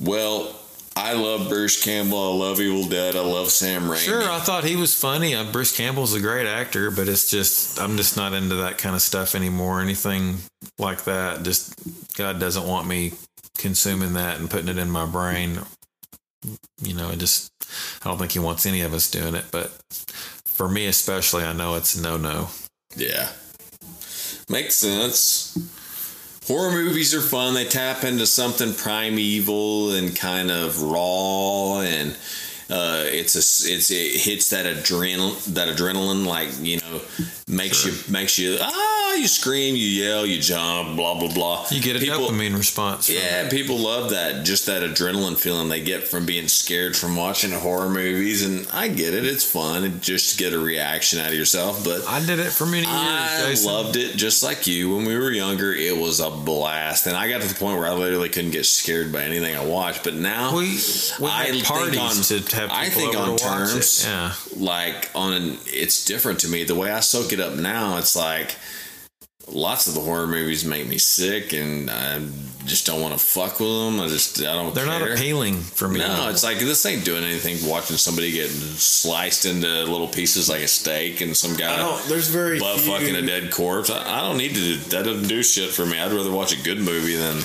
Well, 0.00 0.54
I 0.94 1.14
love 1.14 1.48
Bruce 1.48 1.82
Campbell. 1.82 2.32
I 2.32 2.46
love 2.46 2.60
Evil 2.60 2.86
Dead. 2.86 3.16
I 3.16 3.20
love 3.20 3.50
Sam 3.50 3.84
Raimi. 3.84 4.04
Sure, 4.04 4.30
I 4.30 4.40
thought 4.40 4.64
he 4.64 4.76
was 4.76 4.94
funny. 4.98 5.34
Uh, 5.34 5.50
Bruce 5.50 5.74
Campbell's 5.74 6.14
a 6.14 6.20
great 6.20 6.46
actor, 6.46 6.90
but 6.90 7.08
it's 7.08 7.30
just 7.30 7.80
I'm 7.80 7.96
just 7.96 8.16
not 8.16 8.34
into 8.34 8.56
that 8.56 8.78
kind 8.78 8.94
of 8.94 9.02
stuff 9.02 9.34
anymore. 9.34 9.80
Anything 9.80 10.38
like 10.78 11.04
that, 11.04 11.42
just 11.42 11.74
God 12.16 12.38
doesn't 12.38 12.66
want 12.66 12.86
me 12.86 13.12
consuming 13.58 14.14
that 14.14 14.38
and 14.38 14.50
putting 14.50 14.68
it 14.68 14.78
in 14.78 14.90
my 14.90 15.06
brain. 15.06 15.60
You 16.82 16.94
know, 16.94 17.10
it 17.10 17.18
just 17.18 17.50
I 18.04 18.08
don't 18.08 18.18
think 18.18 18.32
he 18.32 18.38
wants 18.38 18.66
any 18.66 18.82
of 18.82 18.92
us 18.92 19.10
doing 19.10 19.34
it. 19.34 19.46
But 19.50 19.72
for 20.44 20.68
me, 20.68 20.86
especially, 20.86 21.44
I 21.44 21.52
know 21.52 21.74
it's 21.76 21.96
no 21.96 22.16
no. 22.16 22.48
Yeah. 22.96 23.28
Makes 24.48 24.74
sense. 24.74 25.56
Horror 26.46 26.72
movies 26.72 27.14
are 27.14 27.20
fun. 27.20 27.54
They 27.54 27.64
tap 27.64 28.02
into 28.02 28.26
something 28.26 28.74
primeval 28.74 29.92
and 29.92 30.14
kind 30.14 30.50
of 30.50 30.82
raw 30.82 31.80
and 31.80 32.16
uh, 32.68 33.04
it's 33.06 33.34
a 33.34 33.70
it's 33.70 33.90
it 33.90 34.20
hits 34.20 34.50
that 34.50 34.64
adrenaline 34.64 35.44
that 35.54 35.68
adrenaline 35.68 36.26
like 36.26 36.48
you 36.60 36.78
know 36.78 37.00
makes 37.46 37.84
you 37.84 37.92
makes 38.10 38.38
you 38.38 38.56
ah 38.60 39.01
you 39.22 39.28
scream 39.28 39.76
you 39.76 39.86
yell 39.86 40.26
you 40.26 40.40
jump 40.40 40.96
blah 40.96 41.14
blah 41.18 41.32
blah 41.32 41.66
You 41.70 41.80
get 41.80 41.96
a 41.96 41.98
People- 42.00 42.28
dopamine 42.28 42.56
response. 42.58 43.08
yeah, 43.08 43.42
it. 43.44 43.50
people 43.50 43.78
love 43.78 44.10
that. 44.10 44.44
Just 44.44 44.66
that 44.66 44.82
adrenaline 44.82 45.38
feeling 45.38 45.68
they 45.68 45.80
get 45.80 46.06
from 46.08 46.26
being 46.26 46.48
scared 46.48 46.96
from 46.96 47.14
watching 47.16 47.52
horror 47.52 47.88
movies, 47.88 48.42
and 48.42 48.66
I 48.72 48.88
get 48.88 49.14
it. 49.14 49.24
It's 49.24 49.44
fun 49.44 49.84
and 49.84 50.02
just 50.02 50.30
to 50.32 50.36
get 50.36 50.52
a 50.52 50.58
reaction 50.58 51.20
out 51.20 51.28
of 51.28 51.34
yourself. 51.34 51.84
But 51.84 52.06
I 52.08 52.18
did 52.24 52.38
it 52.40 52.50
for 52.52 52.66
many 52.66 52.86
years. 52.86 52.88
I 52.90 53.46
Jason. 53.50 53.72
loved 53.72 53.96
it 53.96 54.16
just 54.16 54.42
like 54.42 54.66
you. 54.66 54.94
When 54.94 55.04
we 55.04 55.16
were 55.16 55.30
younger, 55.30 55.72
it 55.72 55.96
was 55.96 56.20
a 56.20 56.30
blast, 56.30 57.06
and 57.06 57.16
I 57.16 57.28
got 57.28 57.40
to 57.42 57.46
the 57.48 57.54
point 57.54 57.78
where 57.78 57.86
I 57.88 57.92
literally 57.94 58.28
couldn't 58.28 58.50
get 58.50 58.66
scared 58.66 59.12
by 59.12 59.22
anything 59.22 59.54
I 59.56 59.64
watched. 59.64 60.02
But 60.04 60.14
now, 60.14 60.56
We, 60.56 60.62
we 61.20 61.28
I 61.28 61.50
think 61.50 61.64
parties 61.64 61.98
on- 61.98 62.40
to 62.40 62.56
have 62.56 62.70
people 62.70 62.76
I 62.76 62.88
think 62.90 63.16
on 63.16 63.26
to 63.26 63.32
watch 63.32 63.42
terms- 63.42 64.04
it. 64.04 64.08
Yeah. 64.08 64.32
like 64.56 65.10
on 65.14 65.58
it's 65.66 66.04
different 66.04 66.40
to 66.40 66.48
me. 66.48 66.64
The 66.64 66.74
way 66.74 66.90
I 66.90 67.00
soak 67.00 67.32
it 67.32 67.38
up 67.40 67.54
now, 67.54 67.96
it's 67.98 68.16
like 68.16 68.56
lots 69.48 69.86
of 69.86 69.94
the 69.94 70.00
horror 70.00 70.26
movies 70.26 70.64
make 70.64 70.86
me 70.86 70.98
sick, 70.98 71.52
and 71.52 71.90
I 71.90 72.20
just 72.64 72.86
don't 72.86 73.00
want 73.00 73.12
to 73.12 73.18
fuck 73.18 73.58
with 73.58 73.68
them. 73.68 74.00
I 74.00 74.08
just 74.08 74.40
I 74.40 74.54
don't. 74.54 74.74
They're 74.74 74.86
not 74.86 75.02
appealing 75.02 75.56
for 75.56 75.88
me. 75.88 75.98
No, 75.98 76.28
it's 76.28 76.44
like 76.44 76.58
this 76.58 76.84
ain't 76.86 77.04
doing 77.04 77.24
anything. 77.24 77.68
Watching 77.68 77.96
somebody 77.96 78.32
get 78.32 78.48
sliced 78.48 79.46
into 79.46 79.66
little 79.66 80.08
pieces 80.08 80.48
like 80.48 80.62
a 80.62 80.68
steak, 80.68 81.20
and 81.20 81.36
some 81.36 81.56
guy 81.56 81.74
I. 81.80 82.04
There's 82.08 82.28
very 82.28 82.58
butt 82.58 82.80
few, 82.80 82.92
fucking 82.92 83.16
a 83.16 83.22
dead 83.22 83.52
corpse. 83.52 83.90
I, 83.90 84.18
I 84.18 84.20
don't 84.20 84.36
need 84.36 84.54
to. 84.54 84.60
do 84.60 84.76
That 84.90 85.04
doesn't 85.04 85.28
do 85.28 85.42
shit 85.42 85.70
for 85.70 85.86
me. 85.86 85.98
I'd 85.98 86.12
rather 86.12 86.32
watch 86.32 86.52
a 86.52 86.62
good 86.62 86.78
movie 86.78 87.16
than 87.16 87.38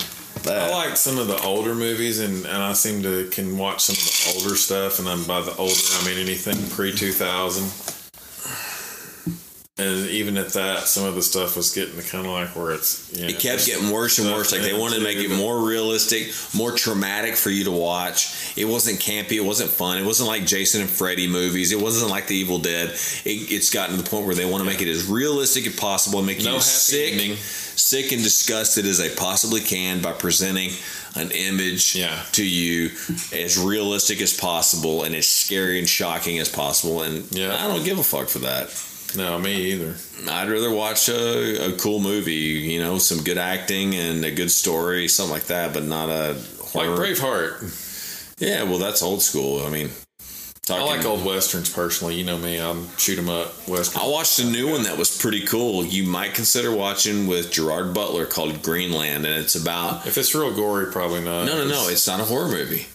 that. 0.44 0.70
I 0.70 0.74
like 0.74 0.96
some 0.96 1.18
of 1.18 1.26
the 1.26 1.40
older 1.42 1.74
movies, 1.74 2.20
and, 2.20 2.46
and 2.46 2.62
I 2.62 2.72
seem 2.72 3.02
to 3.02 3.28
can 3.30 3.58
watch 3.58 3.82
some 3.82 3.94
of 3.94 4.02
the 4.02 4.40
older 4.40 4.56
stuff. 4.56 4.98
And 4.98 5.08
I'm 5.08 5.24
by 5.24 5.40
the 5.40 5.54
older, 5.56 5.74
I 5.74 6.06
mean 6.06 6.18
anything 6.18 6.56
pre 6.70 6.92
two 6.92 7.12
thousand. 7.12 7.87
And 9.78 10.08
even 10.10 10.36
at 10.36 10.48
that, 10.54 10.88
some 10.88 11.04
of 11.04 11.14
the 11.14 11.22
stuff 11.22 11.56
was 11.56 11.72
getting 11.72 12.00
kind 12.02 12.26
of 12.26 12.32
like 12.32 12.56
where 12.56 12.72
it's. 12.72 13.12
You 13.14 13.22
know, 13.22 13.28
it 13.28 13.38
kept 13.38 13.64
getting 13.64 13.90
worse 13.90 14.18
and 14.18 14.28
worse. 14.28 14.50
Like 14.50 14.62
they 14.62 14.76
wanted 14.76 14.96
to 14.96 15.02
make 15.04 15.18
it 15.18 15.30
more 15.30 15.64
realistic, 15.64 16.32
more 16.52 16.72
traumatic 16.72 17.36
for 17.36 17.50
you 17.50 17.62
to 17.64 17.70
watch. 17.70 18.52
It 18.58 18.64
wasn't 18.64 18.98
campy. 18.98 19.32
It 19.36 19.44
wasn't 19.44 19.70
fun. 19.70 19.98
It 19.98 20.04
wasn't 20.04 20.28
like 20.28 20.46
Jason 20.46 20.80
and 20.80 20.90
Freddy 20.90 21.28
movies. 21.28 21.70
It 21.70 21.80
wasn't 21.80 22.10
like 22.10 22.26
The 22.26 22.34
Evil 22.34 22.58
Dead. 22.58 22.88
It, 22.90 23.52
it's 23.52 23.70
gotten 23.72 23.96
to 23.96 24.02
the 24.02 24.10
point 24.10 24.26
where 24.26 24.34
they 24.34 24.44
want 24.50 24.64
to 24.64 24.68
make 24.68 24.82
it 24.82 24.88
as 24.88 25.06
realistic 25.06 25.64
as 25.68 25.76
possible 25.76 26.18
and 26.18 26.26
make 26.26 26.42
No 26.42 26.54
you 26.54 26.60
sick, 26.60 27.12
ending. 27.12 27.36
sick 27.36 28.10
and 28.10 28.20
disgusted 28.20 28.84
as 28.84 28.98
they 28.98 29.10
possibly 29.14 29.60
can 29.60 30.02
by 30.02 30.10
presenting 30.12 30.70
an 31.14 31.30
image 31.30 31.94
Yeah. 31.94 32.20
to 32.32 32.44
you 32.44 32.90
as 33.32 33.56
realistic 33.56 34.20
as 34.20 34.36
possible 34.36 35.04
and 35.04 35.14
as 35.14 35.28
scary 35.28 35.78
and 35.78 35.88
shocking 35.88 36.40
as 36.40 36.48
possible. 36.48 37.02
And 37.02 37.26
Yeah. 37.30 37.54
I 37.64 37.68
don't 37.68 37.84
give 37.84 37.98
a 38.00 38.02
fuck 38.02 38.28
for 38.28 38.40
that. 38.40 38.70
No, 39.16 39.38
me 39.38 39.72
either. 39.72 39.94
I'd 40.28 40.50
rather 40.50 40.70
watch 40.70 41.08
a, 41.08 41.72
a 41.72 41.76
cool 41.78 41.98
movie, 42.00 42.32
you 42.34 42.78
know, 42.78 42.98
some 42.98 43.24
good 43.24 43.38
acting 43.38 43.94
and 43.94 44.24
a 44.24 44.30
good 44.30 44.50
story, 44.50 45.08
something 45.08 45.32
like 45.32 45.46
that, 45.46 45.72
but 45.72 45.84
not 45.84 46.08
a 46.10 46.36
horror. 46.60 46.96
Like. 46.96 47.16
Braveheart. 47.16 48.36
Yeah, 48.38 48.64
well, 48.64 48.78
that's 48.78 49.02
old 49.02 49.22
school. 49.22 49.66
I 49.66 49.70
mean, 49.70 49.90
I 50.70 50.82
like 50.84 51.04
old 51.04 51.24
westerns 51.24 51.72
personally. 51.72 52.16
You 52.16 52.24
know 52.24 52.38
me. 52.38 52.58
I'm 52.58 52.88
shoot 52.98 53.18
'em 53.18 53.28
up 53.28 53.66
western. 53.66 54.02
I 54.02 54.06
watched 54.06 54.38
a 54.38 54.44
new 54.44 54.70
one 54.70 54.82
that 54.82 54.98
was 54.98 55.16
pretty 55.16 55.40
cool. 55.46 55.84
You 55.84 56.04
might 56.04 56.34
consider 56.34 56.70
watching 56.70 57.26
with 57.26 57.50
Gerard 57.50 57.94
Butler 57.94 58.26
called 58.26 58.62
Greenland, 58.62 59.24
and 59.26 59.42
it's 59.42 59.54
about. 59.54 60.06
If 60.06 60.18
it's 60.18 60.34
real 60.34 60.54
gory, 60.54 60.92
probably 60.92 61.20
not. 61.20 61.46
No, 61.46 61.56
no, 61.56 61.66
no. 61.66 61.88
It's 61.88 62.06
not 62.06 62.20
a 62.20 62.24
horror 62.24 62.48
movie. 62.48 62.86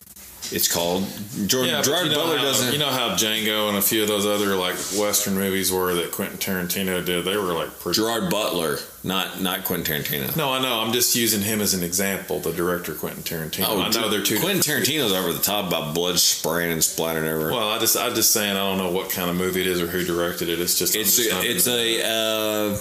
It's 0.51 0.71
called 0.71 1.07
Gerard, 1.47 1.67
Yeah, 1.67 1.81
Gerard 1.81 2.07
you 2.07 2.11
know 2.11 2.17
Butler 2.17 2.37
how, 2.37 2.43
doesn't. 2.43 2.73
You 2.73 2.79
know 2.79 2.89
how 2.89 3.15
Django 3.15 3.69
and 3.69 3.77
a 3.77 3.81
few 3.81 4.01
of 4.01 4.07
those 4.07 4.25
other 4.25 4.55
like 4.55 4.75
Western 4.99 5.35
movies 5.35 5.71
were 5.71 5.93
that 5.95 6.11
Quentin 6.11 6.37
Tarantino 6.37 7.03
did. 7.03 7.25
They 7.25 7.37
were 7.37 7.53
like 7.53 7.79
pretty. 7.79 7.95
Gerard 7.95 8.29
Butler, 8.29 8.77
not 9.03 9.41
not 9.41 9.63
Quentin 9.63 10.03
Tarantino. 10.03 10.35
No, 10.35 10.51
I 10.51 10.61
know. 10.61 10.81
I'm 10.81 10.91
just 10.91 11.15
using 11.15 11.41
him 11.41 11.61
as 11.61 11.73
an 11.73 11.83
example. 11.83 12.39
The 12.39 12.51
director 12.51 12.93
Quentin 12.93 13.23
Tarantino. 13.23 13.83
I 13.83 13.89
know 13.89 14.09
they're 14.09 14.21
two. 14.21 14.37
Oh, 14.37 14.41
Quentin 14.41 14.61
Tarantino's 14.61 15.13
over 15.13 15.31
the 15.31 15.41
top 15.41 15.67
about 15.67 15.95
blood 15.95 16.19
spraying 16.19 16.71
and 16.71 16.83
splattering 16.83 17.25
everywhere. 17.27 17.53
Well, 17.53 17.69
I 17.69 17.79
just, 17.79 17.97
I'm 17.97 18.13
just 18.13 18.31
saying, 18.31 18.51
I 18.51 18.59
don't 18.59 18.77
know 18.77 18.91
what 18.91 19.09
kind 19.09 19.29
of 19.29 19.35
movie 19.35 19.61
it 19.61 19.67
is 19.67 19.81
or 19.81 19.87
who 19.87 20.03
directed 20.03 20.49
it. 20.49 20.59
It's 20.59 20.77
just, 20.77 20.95
It's 20.95 21.15
just 21.15 21.31
a, 21.31 21.41
it's 21.49 21.67
a 21.67 22.03
uh, 22.05 22.77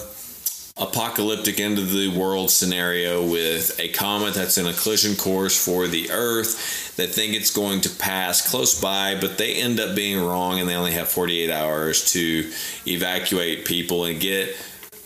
apocalyptic 0.77 1.59
end 1.59 1.77
of 1.77 1.91
the 1.91 2.07
world 2.07 2.49
scenario 2.49 3.23
with 3.23 3.79
a 3.79 3.89
comet 3.89 4.33
that's 4.33 4.57
in 4.57 4.65
a 4.65 4.73
collision 4.73 5.15
course 5.15 5.63
for 5.63 5.87
the 5.87 6.09
Earth 6.09 6.95
They 6.97 7.05
think 7.05 7.35
it's 7.35 7.51
going 7.51 7.81
to 7.81 7.89
pass 7.89 8.49
close 8.49 8.79
by, 8.81 9.19
but 9.19 9.37
they 9.37 9.55
end 9.55 9.79
up 9.79 9.95
being 9.95 10.19
wrong 10.19 10.59
and 10.59 10.67
they 10.67 10.75
only 10.75 10.93
have 10.93 11.09
48 11.09 11.51
hours 11.51 12.11
to 12.13 12.51
evacuate 12.87 13.65
people 13.65 14.05
and 14.05 14.19
get 14.19 14.55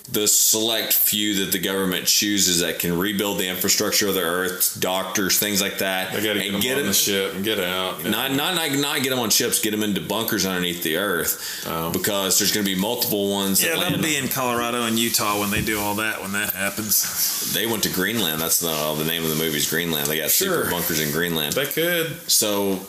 the 0.10 0.26
select 0.26 0.94
few 0.94 1.36
that 1.44 1.52
the 1.52 1.60
government 1.60 2.06
chooses 2.08 2.62
that 2.62 2.80
can 2.80 2.98
rebuild 2.98 3.38
the 3.40 3.48
infrastructure 3.50 4.08
of 4.08 4.14
the 4.14 4.22
earth, 4.22 4.78
doctors, 4.80 5.38
things 5.38 5.62
like 5.62 5.80
that. 5.80 6.14
They 6.14 6.24
got 6.24 6.34
to 6.36 6.60
get, 6.62 6.76
them 6.76 6.80
on 6.80 6.86
the 6.86 6.94
ship 6.94 7.36
and 7.36 7.44
get 7.44 7.60
out. 7.60 8.04
Not, 8.06 8.32
not, 8.32 8.56
not, 8.56 8.72
not 8.72 9.04
get 9.04 9.10
them 9.10 9.20
on 9.20 9.30
ships, 9.30 9.60
get 9.60 9.72
them 9.72 9.84
into 9.84 10.00
bunkers 10.00 10.46
underneath 10.46 10.82
the 10.82 10.96
earth 10.96 11.66
Oh. 11.68 11.92
because 11.92 12.40
there's 12.40 12.54
going 12.54 12.66
to 12.66 12.74
be 12.74 12.80
multiple 12.80 13.30
ones. 13.32 13.62
Yeah, 13.62 13.72
that 13.76 13.80
that'll 13.82 14.02
be 14.02 14.16
in 14.16 14.30
Colorado 14.30 14.84
and 14.84 14.98
Utah 14.98 15.40
when 15.42 15.50
they 15.52 15.62
do 15.62 15.78
all 15.80 15.96
that. 15.96 16.22
When 16.22 16.32
that 16.32 16.54
happens, 16.54 17.54
They 17.54 17.66
went 17.68 17.84
to 17.84 17.90
Greenland. 17.90 18.40
That's 18.42 18.62
the, 18.62 18.96
the 18.98 19.04
name 19.06 19.24
of 19.24 19.30
the 19.30 19.36
movie 19.36 19.58
is 19.58 19.70
Greenland. 19.70 20.08
They 20.08 20.20
got 20.20 20.30
Sure. 20.32 20.60
super 20.64 20.72
bunkers 20.72 21.02
in 21.02 21.12
Greenland. 21.12 21.52
They 21.54 21.66
could, 21.66 22.30
So 22.32 22.80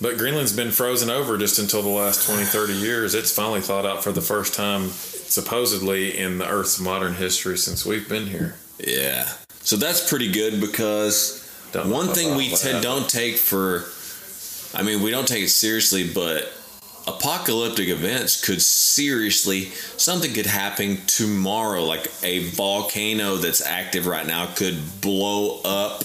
but 0.00 0.18
Greenland's 0.18 0.52
been 0.54 0.70
frozen 0.70 1.08
over 1.08 1.38
just 1.38 1.58
until 1.58 1.80
the 1.82 1.88
last 1.88 2.26
20, 2.26 2.44
30 2.44 2.72
years. 2.74 3.14
It's 3.14 3.32
finally 3.34 3.60
thawed 3.60 3.86
out 3.86 4.02
for 4.02 4.12
the 4.12 4.20
first 4.20 4.52
time, 4.54 4.90
supposedly, 5.26 6.16
in 6.16 6.38
the 6.38 6.48
Earth's 6.48 6.80
modern 6.80 7.14
history 7.14 7.58
since 7.58 7.84
we've 7.84 8.08
been 8.08 8.26
here. 8.26 8.56
yeah, 8.78 9.28
so 9.60 9.76
that's 9.76 10.08
pretty 10.08 10.30
good 10.30 10.60
because 10.60 11.40
Don't 11.72 11.90
one 11.90 12.08
thing 12.08 12.36
we 12.36 12.48
t- 12.50 12.80
don't 12.80 13.08
take 13.08 13.36
for, 13.36 13.84
I 14.78 14.82
mean, 14.82 15.02
we 15.02 15.10
don't 15.10 15.26
take 15.28 15.44
it 15.44 15.48
seriously, 15.48 16.10
but 16.12 16.52
apocalyptic 17.06 17.88
events 17.88 18.44
could 18.44 18.62
seriously 18.62 19.66
something 19.96 20.32
could 20.32 20.46
happen 20.46 20.96
tomorrow 21.06 21.84
like 21.84 22.10
a 22.22 22.48
volcano 22.50 23.36
that's 23.36 23.60
active 23.60 24.06
right 24.06 24.26
now 24.26 24.46
could 24.54 24.78
blow 25.02 25.60
up 25.64 26.02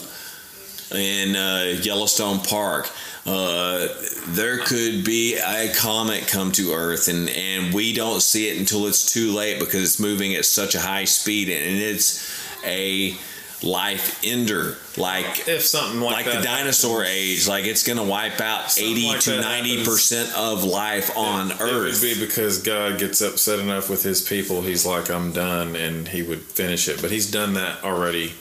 in 0.92 1.36
uh, 1.36 1.80
Yellowstone 1.82 2.40
Park. 2.40 2.90
Uh, 3.26 3.88
there 4.30 4.58
could 4.60 5.04
be 5.04 5.36
a 5.36 5.72
comet 5.76 6.28
come 6.28 6.52
to 6.54 6.74
Earth, 6.74 7.08
and, 7.08 7.30
and 7.30 7.74
we 7.74 7.94
don't 7.94 8.22
see 8.22 8.50
it 8.50 8.58
until 8.58 8.88
it's 8.88 9.12
too 9.12 9.32
late 9.32 9.60
because 9.60 9.84
it's 9.84 10.00
moving 10.00 10.34
at 10.36 10.46
such 10.46 10.74
a 10.74 10.80
high 10.80 11.06
speed, 11.06 11.50
and 11.50 11.78
it's 11.78 12.28
a 12.66 13.16
life 13.62 14.22
ender, 14.24 14.78
like 14.98 15.48
If 15.48 15.64
something 15.64 16.00
like, 16.00 16.26
like 16.26 16.38
the 16.38 16.42
dinosaur 16.42 17.04
age, 17.04 17.48
like 17.48 17.66
it's 17.66 17.84
going 17.84 17.98
to 17.98 18.04
wipe 18.06 18.40
out 18.40 18.72
Something 18.72 18.92
eighty 18.92 19.08
like 19.08 19.20
to 19.22 19.42
ninety 19.42 19.84
percent 19.84 20.34
of 20.38 20.64
life 20.64 21.16
on 21.18 21.52
It 21.52 21.62
Earth. 21.62 22.02
It 22.02 22.08
would 22.08 22.20
be 22.20 22.26
because 22.26 22.64
God 22.64 23.00
gets 23.00 23.22
upset 23.22 23.60
enough 23.60 23.90
with 23.90 24.02
his 24.02 24.22
people. 24.22 24.62
He's 24.62 24.86
like, 24.86 25.12
I'm 25.12 25.34
done, 25.34 25.76
and 25.76 26.08
he 26.08 26.24
would 26.24 26.40
finish 26.42 26.88
it. 26.88 27.02
But 27.02 27.12
he's 27.12 27.30
done 27.30 27.54
that 27.56 27.84
already 27.84 28.34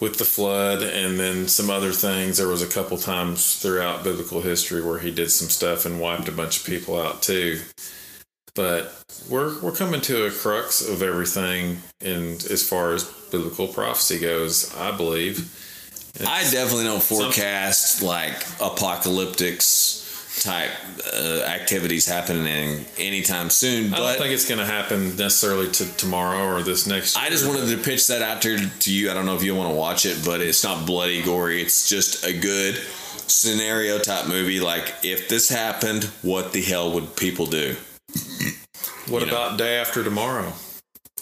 with 0.00 0.16
the 0.16 0.24
flood 0.24 0.82
and 0.82 1.20
then 1.20 1.46
some 1.46 1.70
other 1.70 1.92
things. 1.92 2.38
There 2.38 2.48
was 2.48 2.62
a 2.62 2.66
couple 2.66 2.96
times 2.96 3.56
throughout 3.56 4.02
biblical 4.02 4.40
history 4.40 4.82
where 4.82 4.98
he 4.98 5.10
did 5.10 5.30
some 5.30 5.48
stuff 5.48 5.84
and 5.84 6.00
wiped 6.00 6.28
a 6.28 6.32
bunch 6.32 6.60
of 6.60 6.66
people 6.66 7.00
out 7.00 7.22
too. 7.22 7.60
But 8.54 8.92
we're 9.28 9.60
we're 9.60 9.72
coming 9.72 10.00
to 10.02 10.26
a 10.26 10.30
crux 10.30 10.86
of 10.86 11.02
everything 11.02 11.78
in 12.00 12.32
as 12.50 12.66
far 12.68 12.92
as 12.92 13.04
biblical 13.30 13.68
prophecy 13.68 14.18
goes, 14.18 14.74
I 14.76 14.90
believe. 14.96 15.56
I 16.26 16.42
definitely 16.50 16.84
don't 16.84 17.02
forecast 17.02 18.02
like 18.02 18.34
apocalyptics 18.58 20.09
type 20.38 20.70
uh, 21.12 21.42
activities 21.46 22.06
happening 22.06 22.84
anytime 22.98 23.50
soon. 23.50 23.90
But 23.90 24.00
I 24.00 24.12
don't 24.12 24.18
think 24.22 24.34
it's 24.34 24.48
going 24.48 24.60
to 24.60 24.66
happen 24.66 25.16
necessarily 25.16 25.70
to 25.72 25.96
tomorrow 25.96 26.46
or 26.46 26.62
this 26.62 26.86
next. 26.86 27.16
I 27.16 27.28
just 27.30 27.46
wanted 27.46 27.68
to 27.68 27.76
pitch 27.82 28.06
that 28.06 28.22
out 28.22 28.40
there 28.42 28.58
to 28.58 28.92
you. 28.92 29.10
I 29.10 29.14
don't 29.14 29.26
know 29.26 29.34
if 29.34 29.42
you 29.42 29.54
want 29.54 29.70
to 29.70 29.74
watch 29.76 30.06
it, 30.06 30.24
but 30.24 30.40
it's 30.40 30.62
not 30.64 30.86
bloody 30.86 31.22
gory. 31.22 31.60
It's 31.60 31.88
just 31.88 32.24
a 32.24 32.32
good 32.32 32.76
scenario 33.26 33.98
type 33.98 34.28
movie. 34.28 34.60
Like 34.60 34.94
if 35.02 35.28
this 35.28 35.48
happened, 35.48 36.04
what 36.22 36.52
the 36.52 36.62
hell 36.62 36.92
would 36.92 37.16
people 37.16 37.46
do? 37.46 37.76
What 39.08 39.20
you 39.20 39.26
know. 39.26 39.32
about 39.32 39.58
day 39.58 39.76
after 39.78 40.04
tomorrow? 40.04 40.52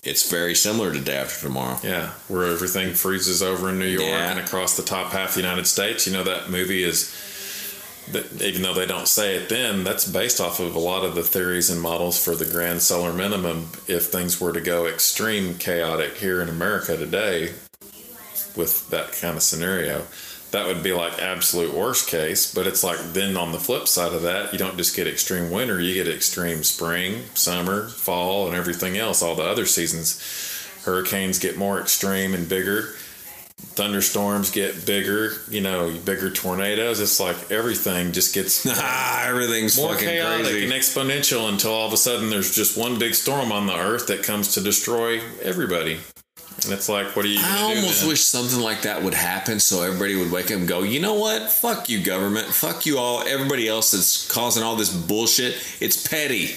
It's 0.05 0.31
very 0.31 0.55
similar 0.55 0.93
to 0.93 1.01
Day 1.01 1.17
After 1.17 1.49
Tomorrow. 1.49 1.79
Yeah, 1.83 2.11
where 2.29 2.45
everything 2.45 2.95
freezes 2.95 3.43
over 3.43 3.69
in 3.69 3.81
New 3.81 3.87
York 3.87 4.05
Yeah. 4.05 4.31
and 4.31 4.39
across 4.39 4.77
the 4.77 4.85
top 4.85 5.11
half 5.13 5.31
of 5.31 5.35
the 5.35 5.41
United 5.41 5.67
States. 5.67 6.07
You 6.07 6.13
know 6.13 6.23
that 6.23 6.51
movie 6.51 6.85
is 6.85 7.13
even 8.41 8.63
though 8.63 8.75
they 8.75 8.87
don't 8.87 9.09
say 9.09 9.37
it 9.37 9.49
then, 9.49 9.85
that's 9.85 10.11
based 10.11 10.41
off 10.41 10.61
of 10.61 10.75
a 10.75 10.79
lot 10.79 11.05
of 11.05 11.15
the 11.15 11.23
theories 11.23 11.71
and 11.71 11.81
models 11.81 12.23
for 12.23 12.35
the 12.35 12.45
grand 12.45 12.83
solar 12.83 13.13
minimum. 13.13 13.71
If 13.87 14.07
things 14.07 14.41
were 14.41 14.53
to 14.53 14.61
go 14.61 14.87
extreme 14.87 15.55
chaotic 15.55 16.17
here 16.17 16.41
in 16.41 16.49
America 16.49 16.97
today 16.97 17.53
with 18.57 18.89
that 18.91 19.13
kind 19.13 19.37
of 19.37 19.43
scenario, 19.43 20.05
that 20.51 20.67
would 20.67 20.83
be 20.83 20.93
like 20.93 21.21
absolute 21.21 21.75
worst 21.75 22.09
case. 22.09 22.53
But 22.53 22.67
it's 22.67 22.83
like 22.83 22.99
then 23.13 23.37
on 23.37 23.53
the 23.53 23.59
flip 23.59 23.87
side 23.87 24.13
of 24.13 24.23
that, 24.23 24.53
you 24.53 24.59
don't 24.59 24.77
just 24.77 24.97
get 24.97 25.07
extreme 25.07 25.51
winter, 25.51 25.81
you 25.81 25.95
get 25.95 26.13
extreme 26.13 26.65
spring, 26.65 27.25
summer, 27.35 27.89
fall, 27.89 28.47
and 28.47 28.57
everything 28.57 28.97
else, 28.97 29.23
all 29.23 29.35
the 29.35 29.45
other 29.45 29.67
seasons. 29.67 30.21
Hurricanes 30.85 31.39
get 31.39 31.59
more 31.59 31.81
extreme 31.81 32.35
and 32.35 32.49
bigger. 32.49 32.95
Thunderstorms 33.59 34.51
get 34.51 34.87
bigger, 34.87 35.33
you 35.49 35.61
know, 35.61 35.93
bigger 36.05 36.31
tornadoes. 36.31 37.01
It's 37.01 37.21
like 37.21 37.51
everything 37.51 38.13
just 38.13 38.35
gets 38.35 38.67
Ah, 38.69 39.27
everything's 39.29 39.77
more 39.77 39.93
fucking 39.93 40.09
chaotic 40.09 40.47
crazy. 40.47 40.65
and 40.65 40.73
exponential 40.73 41.49
until 41.49 41.73
all 41.73 41.87
of 41.87 41.93
a 41.93 41.97
sudden 41.97 42.31
there's 42.31 42.55
just 42.55 42.77
one 42.77 42.99
big 42.99 43.15
storm 43.15 43.53
on 43.53 43.67
the 43.67 43.77
earth 43.77 44.07
that 44.09 44.23
comes 44.23 44.55
to 44.55 44.61
destroy 44.61 45.21
everybody. 45.43 45.99
And 46.65 46.73
it's 46.73 46.89
like, 46.89 47.15
what 47.15 47.25
are 47.25 47.29
you? 47.29 47.39
I 47.41 47.63
almost 47.77 48.05
wish 48.07 48.21
something 48.23 48.59
like 48.61 48.83
that 48.83 49.01
would 49.05 49.15
happen 49.15 49.61
so 49.61 49.83
everybody 49.83 50.17
would 50.17 50.33
wake 50.33 50.47
up 50.47 50.59
and 50.59 50.67
go, 50.67 50.83
you 50.83 50.99
know 50.99 51.15
what? 51.15 51.49
Fuck 51.53 51.89
you, 51.89 52.03
government. 52.03 52.49
Fuck 52.49 52.85
you 52.85 52.99
all. 52.99 53.23
Everybody 53.23 53.69
else 53.69 53.93
that's 53.93 54.29
causing 54.33 54.65
all 54.65 54.75
this 54.75 54.93
bullshit. 54.93 55.55
It's 55.81 56.05
petty. 56.09 56.57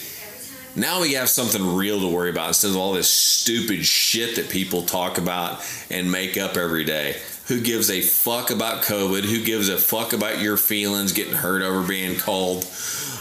Now 0.75 1.01
we 1.01 1.13
have 1.13 1.29
something 1.29 1.75
real 1.75 1.99
to 1.99 2.07
worry 2.07 2.29
about 2.29 2.49
instead 2.49 2.71
of 2.71 2.77
all 2.77 2.93
this 2.93 3.09
stupid 3.09 3.85
shit 3.85 4.37
that 4.37 4.49
people 4.49 4.83
talk 4.83 5.17
about 5.17 5.59
and 5.89 6.09
make 6.09 6.37
up 6.37 6.55
every 6.55 6.85
day. 6.85 7.17
Who 7.47 7.59
gives 7.59 7.89
a 7.89 7.99
fuck 7.99 8.51
about 8.51 8.83
COVID? 8.83 9.25
Who 9.25 9.43
gives 9.43 9.67
a 9.67 9.77
fuck 9.77 10.13
about 10.13 10.39
your 10.39 10.55
feelings 10.55 11.11
getting 11.11 11.33
hurt 11.33 11.61
over 11.61 11.85
being 11.85 12.17
called 12.17 12.65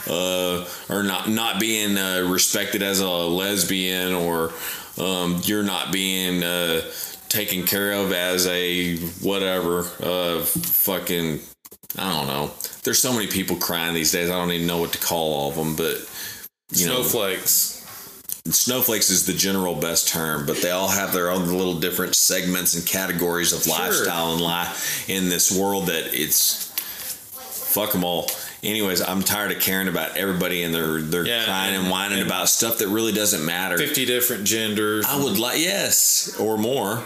uh, 0.09 0.65
or 0.89 1.03
not 1.03 1.29
not 1.29 1.59
being 1.59 1.99
uh, 1.99 2.29
respected 2.29 2.83
as 2.83 3.01
a 3.01 3.09
lesbian 3.09 4.13
or 4.13 4.53
um, 4.99 5.41
you're 5.45 5.65
not 5.65 5.93
being 5.93 6.45
uh, 6.45 6.83
taken 7.29 7.67
care 7.67 7.93
of 7.93 8.13
as 8.13 8.47
a 8.47 8.97
whatever 9.23 9.81
uh, 10.01 10.41
fucking 10.45 11.41
I 11.99 12.13
don't 12.13 12.29
know. 12.29 12.53
There's 12.85 13.01
so 13.01 13.13
many 13.13 13.27
people 13.27 13.57
crying 13.57 13.95
these 13.95 14.13
days. 14.13 14.31
I 14.31 14.35
don't 14.35 14.53
even 14.53 14.69
know 14.69 14.79
what 14.79 14.93
to 14.93 14.99
call 14.99 15.35
all 15.35 15.51
of 15.51 15.57
them, 15.57 15.75
but 15.75 15.97
you 16.73 16.87
know, 16.87 17.03
snowflakes. 17.03 17.77
snowflakes 18.51 19.11
is 19.11 19.27
the 19.27 19.33
general 19.33 19.75
best 19.75 20.09
term, 20.09 20.47
but 20.47 20.57
they 20.63 20.71
all 20.71 20.89
have 20.89 21.13
their 21.13 21.31
own 21.31 21.49
little 21.49 21.79
different 21.79 22.15
segments 22.15 22.75
and 22.75 22.87
categories 22.87 23.53
of 23.53 23.67
lifestyle 23.67 24.33
and 24.33 24.41
life 24.41 25.09
in 25.09 25.29
this 25.29 25.57
world 25.57 25.87
that 25.87 26.15
it's 26.15 26.67
fuck 27.73 27.93
them 27.93 28.05
all. 28.05 28.31
Anyways, 28.63 29.01
I'm 29.01 29.23
tired 29.23 29.53
of 29.53 29.61
caring 29.61 29.89
about 29.89 30.17
everybody 30.17 30.63
and 30.65 30.75
they're 30.75 31.01
they're 31.01 31.27
Yeah, 31.27 31.45
crying 31.45 31.75
and, 31.75 31.83
and- 31.85 31.91
whining 31.91 32.19
and- 32.19 32.27
about 32.27 32.49
stuff 32.49 32.79
that 32.79 32.89
really 32.89 33.13
doesn't 33.13 33.45
matter. 33.45 33.79
Fifty 33.79 34.05
different 34.05 34.45
genders. 34.45 35.07
I 35.07 35.17
would 35.23 35.39
like 35.39 35.59
yes 35.61 36.37
or 36.39 36.59
more. 36.59 37.03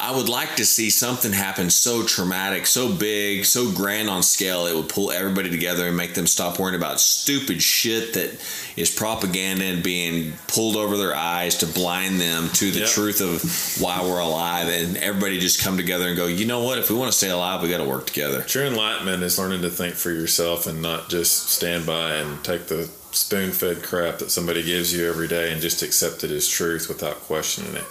I 0.00 0.16
would 0.16 0.28
like 0.28 0.56
to 0.56 0.64
see 0.64 0.90
something 0.90 1.32
happen 1.32 1.70
so 1.70 2.04
traumatic, 2.04 2.66
so 2.66 2.92
big, 2.92 3.44
so 3.44 3.70
grand 3.72 4.08
on 4.08 4.22
scale 4.22 4.66
it 4.66 4.74
would 4.76 4.88
pull 4.88 5.10
everybody 5.10 5.50
together 5.50 5.86
and 5.88 5.96
make 5.96 6.14
them 6.14 6.26
stop 6.26 6.58
worrying 6.58 6.76
about 6.76 7.00
stupid 7.00 7.60
shit 7.62 8.14
that 8.14 8.38
is 8.76 8.90
propaganda 8.90 9.64
and 9.64 9.82
being 9.82 10.34
pulled 10.46 10.76
over 10.76 10.96
their 10.96 11.16
eyes 11.16 11.56
to 11.56 11.66
blind 11.66 12.20
them 12.20 12.48
to 12.50 12.70
the 12.70 12.80
Yep. 12.80 12.88
truth 12.88 13.20
of 13.20 13.80
why 13.82 14.00
we're 14.02 14.20
alive 14.20 14.68
and 14.68 14.96
everybody 14.98 15.40
just 15.40 15.60
come 15.60 15.76
together 15.76 16.06
and 16.06 16.16
go, 16.16 16.26
"You 16.26 16.46
know 16.46 16.62
what? 16.62 16.78
If 16.78 16.90
we 16.90 16.96
want 16.96 17.10
to 17.10 17.16
stay 17.18 17.30
alive, 17.30 17.60
we 17.62 17.68
got 17.68 17.78
to 17.78 17.84
work 17.84 18.06
together." 18.06 18.42
True 18.42 18.66
enlightenment 18.66 19.22
is 19.22 19.36
learning 19.36 19.62
to 19.62 19.70
think 19.70 19.96
for 19.96 20.10
yourself 20.10 20.66
and 20.66 20.80
not 20.80 21.10
just 21.10 21.50
stand 21.50 21.86
by 21.86 22.14
and 22.14 22.42
take 22.44 22.68
the 22.68 22.88
spoon 23.10 23.50
fed 23.52 23.82
crap 23.82 24.18
that 24.20 24.30
somebody 24.30 24.62
gives 24.62 24.92
you 24.92 25.08
every 25.08 25.26
day 25.26 25.50
and 25.50 25.60
just 25.60 25.82
accept 25.82 26.22
it 26.22 26.30
as 26.30 26.46
truth 26.46 26.88
without 26.88 27.20
questioning 27.26 27.74
it. 27.74 27.84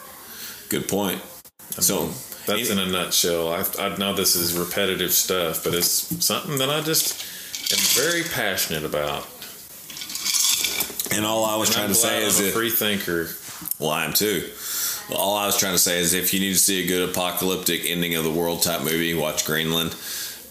Good 0.70 0.88
point. 0.88 1.22
So, 1.82 2.08
That's 2.46 2.70
in 2.70 2.80
a 2.80 2.86
nutshell. 2.86 3.50
I, 3.54 3.64
I 3.80 3.98
know 3.98 4.14
this 4.14 4.36
is 4.36 4.58
repetitive 4.58 5.12
stuff, 5.12 5.64
but 5.64 5.74
it's 5.74 6.24
something 6.26 6.58
that 6.58 6.70
I 6.70 6.82
just 6.82 7.24
am 7.72 7.80
very 8.04 8.24
passionate 8.24 8.84
about. 8.86 9.28
and 11.16 11.26
all 11.26 11.46
I 11.46 11.56
was 11.56 11.70
And 11.70 11.76
trying 11.78 11.90
to 11.90 11.96
say 11.96 12.24
is 12.24 12.40
I'm 12.40 12.46
a 12.46 12.48
that 12.48 12.54
free 12.54 12.70
thinker. 12.70 13.30
Well, 13.80 13.90
I 13.92 14.06
am 14.06 14.14
too. 14.14 14.50
All 15.16 15.38
I 15.38 15.46
was 15.46 15.58
trying 15.58 15.74
to 15.74 15.80
say 15.80 16.00
is 16.00 16.14
if 16.14 16.34
you 16.34 16.40
need 16.40 16.54
to 16.54 16.60
see 16.60 16.84
a 16.84 16.88
good 16.88 17.10
apocalyptic 17.10 17.86
ending 17.86 18.16
of 18.16 18.24
the 18.24 18.32
world 18.32 18.62
type 18.64 18.82
movie, 18.82 19.14
watch 19.14 19.46
Greenland. 19.46 19.96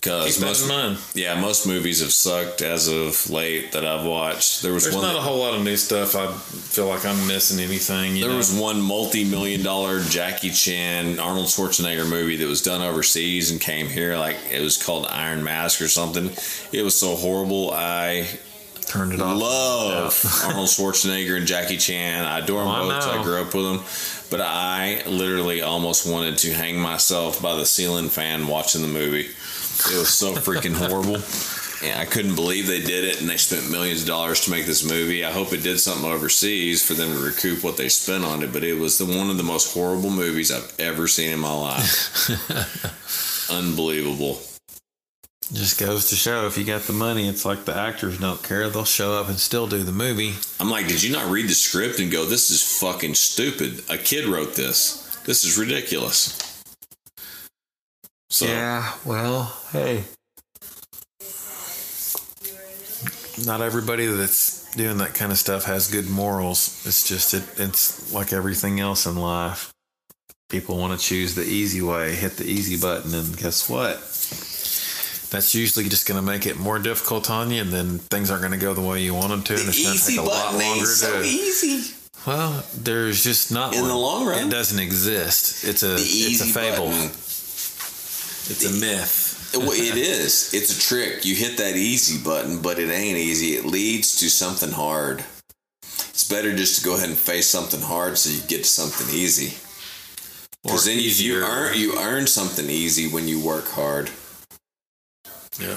Because 0.07 0.41
most, 0.41 0.63
in 0.63 0.69
mind. 0.69 0.99
yeah, 1.15 1.41
most 1.41 1.67
movies 1.67 2.01
have 2.01 2.13
sucked 2.13 2.63
as 2.63 2.89
of 2.89 3.29
late 3.31 3.73
that 3.73 3.85
I've 3.85 4.05
watched. 4.05 4.63
There 4.63 4.73
was 4.73 4.85
There's 4.85 4.95
one. 4.95 5.05
not 5.05 5.13
that- 5.13 5.19
a 5.19 5.23
whole 5.23 5.39
lot 5.39 5.55
of 5.55 5.63
new 5.63 5.77
stuff. 5.77 6.15
I 6.15 6.33
feel 6.33 6.87
like 6.87 7.05
I'm 7.05 7.27
missing 7.27 7.59
anything. 7.61 8.17
You 8.17 8.23
There 8.23 8.31
know? 8.33 8.37
was 8.39 8.53
one 8.53 8.81
multi-million 8.81 9.63
dollar 9.63 10.03
Jackie 10.03 10.51
Chan 10.51 11.19
Arnold 11.19 11.47
Schwarzenegger 11.47 12.09
movie 12.09 12.37
that 12.37 12.47
was 12.49 12.63
done 12.63 12.83
overseas 12.83 13.51
and 13.51 13.61
came 13.61 13.89
here. 13.89 14.17
Like 14.17 14.37
it 14.51 14.63
was 14.63 14.77
called 14.83 15.07
Iron 15.11 15.43
Mask 15.45 15.81
or 15.81 15.89
something. 15.89 16.31
It 16.73 16.83
was 16.83 16.99
so 16.99 17.17
horrible. 17.17 17.71
I 17.73 18.27
turned 18.87 19.13
it 19.13 19.21
off. 19.21 19.37
love 19.37 20.43
Arnold 20.47 20.69
Schwarzenegger 20.69 21.37
and 21.37 21.47
Jackie 21.47 21.77
Chan. 21.77 22.25
I 22.25 22.39
adore 22.39 22.61
them 22.61 22.69
Oh, 22.69 22.73
I 22.73 22.81
both. 23.01 23.07
I 23.09 23.17
know. 23.17 23.23
grew 23.25 23.41
up 23.41 23.53
with 23.55 23.65
them, 23.65 23.81
but 24.31 24.41
I 24.41 25.03
literally 25.07 25.61
almost 25.63 26.07
wanted 26.09 26.39
to 26.39 26.53
hang 26.53 26.79
myself 26.79 27.43
by 27.43 27.57
the 27.57 27.67
ceiling 27.67 28.09
fan 28.09 28.47
watching 28.47 28.83
the 28.83 28.89
movie. 28.89 29.29
It 29.91 29.99
was 29.99 30.12
so 30.12 30.35
freaking 30.35 30.74
horrible. 30.74 31.22
And 31.83 32.01
I 32.01 32.07
couldn't 32.07 32.35
believe 32.35 32.66
they 32.66 32.81
did 32.81 33.05
it, 33.05 33.20
and 33.20 33.29
they 33.29 33.37
spent 33.37 33.70
millions 33.70 34.03
of 34.03 34.09
dollars 34.09 34.41
to 34.43 34.51
make 34.51 34.64
this 34.64 34.83
movie. 34.89 35.24
I 35.24 35.31
hope 35.31 35.53
it 35.53 35.62
did 35.62 35.79
something 35.79 36.11
overseas 36.11 36.87
for 36.87 36.95
them 36.95 37.12
to 37.12 37.18
recoup 37.18 37.62
what 37.62 37.77
they 37.77 37.89
spent 37.89 38.24
on 38.24 38.43
it. 38.43 38.53
But 38.53 38.64
it 38.64 38.79
was 38.79 38.97
the 38.97 39.05
one 39.05 39.29
of 39.29 39.37
the 39.37 39.43
most 39.43 39.74
horrible 39.74 40.11
movies 40.11 40.51
I've 40.51 40.74
ever 40.81 41.07
seen 41.07 41.31
in 41.33 41.39
my 41.39 41.53
life. 41.53 42.31
Unbelievable. 43.51 44.41
Just 45.53 45.79
goes 45.79 46.09
to 46.09 46.16
show 46.16 46.47
if 46.47 46.59
you 46.59 46.64
got 46.64 46.83
the 46.83 46.93
money, 46.93 47.29
it's 47.29 47.45
like 47.45 47.66
the 47.66 47.77
actors 47.77 48.18
don't 48.18 48.43
care. 48.43 48.68
They'll 48.68 48.85
show 48.85 49.12
up 49.12 49.29
and 49.29 49.39
still 49.39 49.68
do 49.68 49.85
the 49.85 49.93
movie. 49.93 50.35
I'm 50.59 50.70
like, 50.70 50.89
did 50.89 51.05
you 51.05 51.12
not 51.12 51.31
read 51.31 51.47
the 51.47 51.55
script 51.55 52.01
and 52.01 52.11
go, 52.11 52.24
this 52.24 52.51
is 52.51 52.81
fucking 52.81 53.14
stupid? 53.14 53.85
A 53.89 53.97
kid 53.97 54.24
wrote 54.27 54.55
this. 54.57 55.05
This 55.24 55.45
is 55.45 55.57
ridiculous. 55.57 56.37
So, 58.29 58.47
Yeah, 58.47 58.93
well, 59.05 59.57
hey. 59.72 60.05
Not 63.47 63.61
everybody 63.61 64.07
that's 64.07 64.70
doing 64.74 64.97
that 64.99 65.14
kind 65.14 65.31
of 65.31 65.39
stuff 65.39 65.64
has 65.64 65.91
good 65.91 66.09
morals. 66.09 66.83
It's 66.87 67.07
just 67.07 67.35
it, 67.35 67.45
it's 67.59 68.12
like 68.12 68.33
everything 68.33 68.81
else 68.81 69.07
in 69.07 69.16
life. 69.16 69.72
People 70.49 70.79
want 70.79 70.99
to 70.99 71.05
choose 71.07 71.35
the 71.35 71.43
easy 71.45 71.83
way, 71.83 72.14
hit 72.14 72.37
the 72.37 72.45
easy 72.45 72.79
button, 72.81 73.14
and 73.14 73.37
guess 73.37 73.68
what? 73.68 73.97
That's 75.31 75.55
usually 75.55 75.89
just 75.89 76.07
going 76.09 76.18
to 76.20 76.27
make 76.27 76.47
it 76.47 76.57
more 76.59 76.79
difficult 76.79 77.31
on 77.31 77.51
you, 77.51 77.61
and 77.61 77.70
then 77.70 77.99
things 77.99 78.31
aren't 78.31 78.43
going 78.43 78.53
to 78.59 78.59
go 78.59 78.72
the 78.72 78.81
way 78.81 79.03
you 79.03 79.12
want 79.12 79.29
them 79.29 79.43
to, 79.43 79.55
and 79.55 79.68
it's 79.68 79.83
going 79.85 79.99
to 79.99 80.07
take 80.07 80.18
a 80.18 80.22
lot 80.22 80.55
longer 80.55 80.87
to. 80.87 81.22
easy. 81.24 81.95
Well, 82.27 82.64
there's 82.77 83.22
just 83.22 83.53
not 83.53 83.74
In 83.74 83.81
one. 83.83 83.89
the 83.91 83.97
long 83.97 84.27
run? 84.27 84.47
It 84.47 84.51
doesn't 84.51 84.79
exist. 84.79 85.64
It's 85.64 85.83
a 85.83 85.89
The 85.89 85.95
it's 86.01 86.41
a 86.41 86.45
fable. 86.47 86.87
button. 86.87 87.11
It's 88.49 88.64
a 88.64 88.80
myth. 88.80 89.51
Well, 89.55 89.72
it 89.72 89.97
is. 89.97 90.53
It's 90.55 90.76
a 90.76 90.80
trick. 90.80 91.24
You 91.24 91.34
hit 91.34 91.57
that 91.59 91.76
easy 91.76 92.22
button, 92.22 92.61
but 92.61 92.78
it 92.78 92.90
ain't 92.90 93.16
easy. 93.16 93.55
It 93.55 93.64
leads 93.64 94.16
to 94.20 94.28
something 94.28 94.72
hard. 94.72 95.24
It's 95.82 96.28
better 96.28 96.55
just 96.55 96.78
to 96.78 96.84
go 96.84 96.97
ahead 96.97 97.09
and 97.09 97.18
face 97.18 97.47
something 97.47 97.80
hard 97.80 98.18
so 98.18 98.30
you 98.30 98.40
get 98.49 98.64
to 98.64 98.70
something 98.70 99.14
easy. 99.14 99.57
Because 100.62 100.86
then 100.86 100.99
if 100.99 101.20
you 101.20 101.44
earn 101.44 101.76
you 101.76 101.99
earn 101.99 102.26
something 102.26 102.68
easy 102.68 103.09
when 103.09 103.28
you 103.28 103.38
work 103.40 103.68
hard. 103.68 104.11
Yeah. 105.61 105.76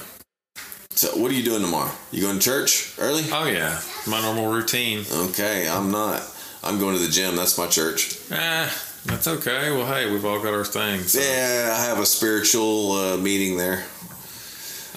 So 0.91 1.09
what 1.17 1.31
are 1.31 1.35
you 1.35 1.43
doing 1.43 1.61
tomorrow? 1.61 1.91
You 2.11 2.21
going 2.21 2.39
to 2.39 2.43
church 2.43 2.95
early? 2.99 3.23
Oh 3.31 3.45
yeah, 3.45 3.79
my 4.07 4.21
normal 4.21 4.51
routine. 4.51 5.05
Okay, 5.11 5.69
I'm 5.69 5.91
not. 5.91 6.23
I'm 6.63 6.79
going 6.79 6.97
to 6.97 7.01
the 7.01 7.11
gym. 7.11 7.35
That's 7.35 7.57
my 7.57 7.67
church. 7.67 8.17
Ah, 8.31 8.73
that's 9.05 9.27
okay. 9.27 9.71
Well, 9.71 9.85
hey, 9.85 10.11
we've 10.11 10.25
all 10.25 10.39
got 10.41 10.53
our 10.53 10.65
things. 10.65 11.13
so- 11.13 11.19
Yeah, 11.19 11.75
I 11.79 11.85
have 11.85 11.99
a 11.99 12.05
spiritual 12.05 12.91
uh, 12.93 13.17
meeting 13.17 13.57
there. 13.57 13.83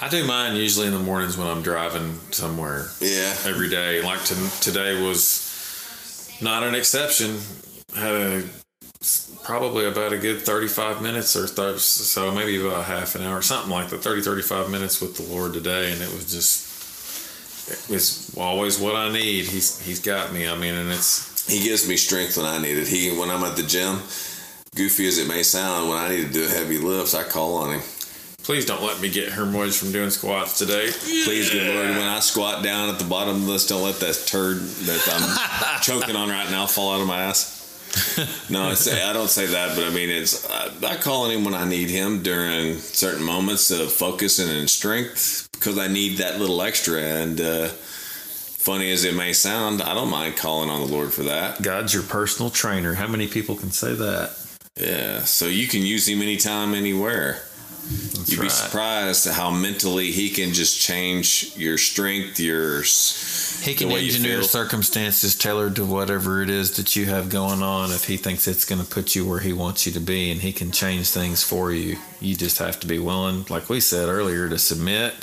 I 0.00 0.09
do 0.09 0.24
mine 0.26 0.57
usually 0.57 0.88
in 0.88 0.92
the 0.92 0.98
mornings 0.98 1.36
when 1.38 1.46
I'm 1.46 1.62
driving 1.62 2.18
somewhere 2.32 2.86
Yeah. 3.00 3.34
every 3.46 3.68
day. 3.68 4.03
Like 4.03 4.24
to, 4.24 4.61
today 4.61 5.00
was 5.00 5.48
not 6.40 6.64
an 6.64 6.74
exception. 6.74 7.38
Had 7.94 8.12
a 8.14 8.42
probably 9.44 9.86
about 9.86 10.12
a 10.12 10.18
good 10.18 10.40
35 10.40 11.03
minutes 11.03 11.34
or 11.34 11.48
so 11.48 12.30
maybe 12.32 12.64
about 12.64 12.84
half 12.84 13.16
an 13.16 13.22
hour 13.22 13.42
something 13.42 13.70
like 13.72 13.88
that 13.88 13.98
30 13.98 14.22
35 14.22 14.70
minutes 14.70 15.00
with 15.00 15.16
the 15.16 15.24
lord 15.34 15.53
today 15.53 15.90
and 15.90 16.00
it 16.00 16.09
was 16.12 16.30
just 16.30 17.68
it 17.90 17.92
was 17.92 18.32
always 18.38 18.78
what 18.78 18.94
i 18.94 19.11
need 19.12 19.44
he's 19.44 19.80
he's 19.80 19.98
got 19.98 20.32
me 20.32 20.46
i 20.48 20.57
mean 20.57 20.74
and 20.74 20.88
it's 20.92 21.32
He 21.49 21.62
gives 21.62 21.88
me 21.88 21.97
strength 21.97 22.36
when 22.36 22.47
I 22.47 22.59
need 22.59 22.78
it. 22.78 22.88
He 22.88 23.16
when 23.18 23.30
I'm 23.30 23.43
at 23.45 23.57
the 23.57 23.62
gym, 23.62 23.97
goofy 24.74 25.07
as 25.07 25.18
it 25.18 25.28
may 25.28 25.43
sound, 25.43 25.88
when 25.88 25.99
I 25.99 26.09
need 26.09 26.26
to 26.28 26.32
do 26.32 26.47
heavy 26.47 26.78
lifts, 26.78 27.14
I 27.14 27.24
call 27.24 27.57
on 27.57 27.74
him. 27.74 27.80
please 28.43 28.64
don't 28.66 28.82
let 28.82 29.01
me 29.01 29.09
get 29.11 29.32
hemorrhoids 29.32 29.78
from 29.78 29.93
doing 29.93 30.11
squats 30.11 30.59
today 30.59 30.90
Please, 31.24 31.51
good 31.51 31.74
Lord, 31.74 31.90
when 31.90 32.09
I 32.09 32.18
squat 32.20 32.64
down 32.64 32.88
at 32.88 32.99
the 32.99 33.05
bottom 33.05 33.36
of 33.36 33.45
the 33.45 33.51
list, 33.53 33.68
don't 33.68 33.82
let 33.84 33.97
that 34.01 34.14
turd 34.26 34.59
that 34.59 35.03
I'm 35.12 35.80
choking 35.88 36.16
on 36.16 36.28
right 36.28 36.51
now 36.51 36.66
fall 36.66 36.95
out 36.95 37.01
of 37.01 37.07
my 37.07 37.22
ass. 37.22 37.61
No, 38.49 38.62
I 38.70 38.74
say 38.74 39.03
I 39.03 39.12
don't 39.12 39.28
say 39.28 39.47
that, 39.47 39.76
but 39.76 39.84
I 39.84 39.90
mean 39.90 40.09
it's 40.09 40.49
I, 40.49 40.70
I 40.82 40.97
call 40.97 41.24
on 41.24 41.30
him 41.30 41.45
when 41.45 41.55
I 41.55 41.68
need 41.68 41.90
him 41.90 42.22
during 42.22 42.78
certain 42.78 43.22
moments 43.22 43.70
of 43.70 43.93
focus 43.93 44.38
and 44.38 44.51
in 44.51 44.66
strength 44.66 45.49
because 45.53 45.76
I 45.78 45.88
need 45.88 46.16
that 46.18 46.40
little 46.40 46.62
extra. 46.62 47.01
And 47.03 47.38
uh, 47.40 47.68
funny 48.62 48.92
as 48.92 49.04
it 49.04 49.14
may 49.14 49.32
sound, 49.32 49.82
I 49.82 49.94
don't 49.94 50.10
mind 50.10 50.36
calling 50.36 50.70
on 50.70 50.80
the 50.80 50.86
Lord 50.86 51.12
for 51.12 51.24
that. 51.24 51.62
god's 51.62 51.92
your 51.92 52.04
personal 52.04 52.50
trainer 52.50 52.94
how 52.94 53.08
many 53.08 53.26
people 53.26 53.56
can 53.56 53.70
say 53.70 53.94
that 53.94 54.36
Yeah, 54.76 55.24
so 55.24 55.46
you 55.46 55.66
can 55.66 55.82
use 55.82 56.08
him 56.08 56.22
anytime, 56.22 56.74
anywhere. 56.74 57.42
You'd 58.26 58.40
be 58.40 58.48
surprised 58.48 59.26
at 59.26 59.34
how 59.34 59.50
mentally 59.50 60.12
he 60.12 60.30
can 60.30 60.52
just 60.52 60.80
change 60.80 61.52
your 61.56 61.76
strength, 61.76 62.38
your 62.38 62.82
He 62.82 63.74
can 63.74 63.88
the 63.88 63.94
way 63.94 64.00
you 64.00 64.06
engineer 64.06 64.42
circumstances 64.42 65.34
tailored 65.34 65.76
to 65.76 65.84
whatever 65.84 66.42
it 66.42 66.48
is 66.48 66.76
that 66.76 66.94
you 66.94 67.06
have 67.06 67.28
going 67.28 67.62
on 67.62 67.90
if 67.90 68.04
he 68.04 68.16
thinks 68.16 68.46
it's 68.46 68.64
going 68.64 68.80
to 68.80 68.88
put 68.88 69.16
you 69.16 69.26
where 69.26 69.40
he 69.40 69.52
wants 69.52 69.84
you 69.84 69.92
to 69.92 70.00
be 70.00 70.30
and 70.30 70.40
he 70.40 70.52
can 70.52 70.70
change 70.70 71.10
things 71.10 71.42
for 71.42 71.72
you. 71.72 71.96
You 72.20 72.36
just 72.36 72.58
have 72.58 72.78
to 72.80 72.86
be 72.86 73.00
willing, 73.00 73.46
like 73.50 73.68
we 73.68 73.80
said 73.80 74.08
earlier, 74.08 74.48
to 74.48 74.58
submit 74.58 75.14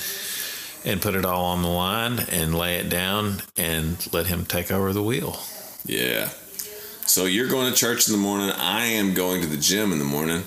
and 0.86 1.01
put 1.01 1.15
it 1.15 1.25
all 1.25 1.45
on 1.45 1.61
the 1.61 1.67
line 1.67 2.19
and 2.32 2.55
lay 2.55 2.77
it 2.77 2.89
down 2.89 3.41
and 3.57 4.07
let 4.13 4.27
him 4.27 4.45
take 4.45 4.71
over 4.71 4.93
the 4.93 5.03
wheel. 5.03 5.38
Yeah. 5.86 6.30
So 7.05 7.25
you're 7.25 7.47
going 7.47 7.69
to 7.71 7.75
church 7.77 8.07
in 8.07 8.11
the 8.13 8.19
morning. 8.19 8.51
I 8.51 8.86
am 8.86 9.13
going 9.13 9.41
to 9.41 9.47
the 9.47 9.57
gym 9.57 9.91
in 9.91 9.99
the 9.99 10.05
morning. 10.05 10.43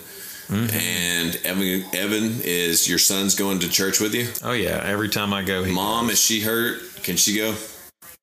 Mm-hmm. 0.49 0.77
And 0.77 1.37
Evan, 1.45 1.85
Evan 1.95 2.41
is 2.45 2.89
your 2.89 2.99
son's 2.99 3.35
going 3.35 3.61
to 3.61 3.69
church 3.69 4.01
with 4.01 4.15
you. 4.15 4.29
Oh 4.45 4.53
yeah, 4.53 4.83
every 4.85 5.09
time 5.09 5.33
I 5.33 5.43
go, 5.43 5.65
he 5.65 5.73
Mom, 5.73 6.07
goes. 6.07 6.15
is 6.15 6.21
she 6.21 6.41
hurt? 6.41 6.81
Can 7.03 7.17
she 7.17 7.37
go? 7.37 7.55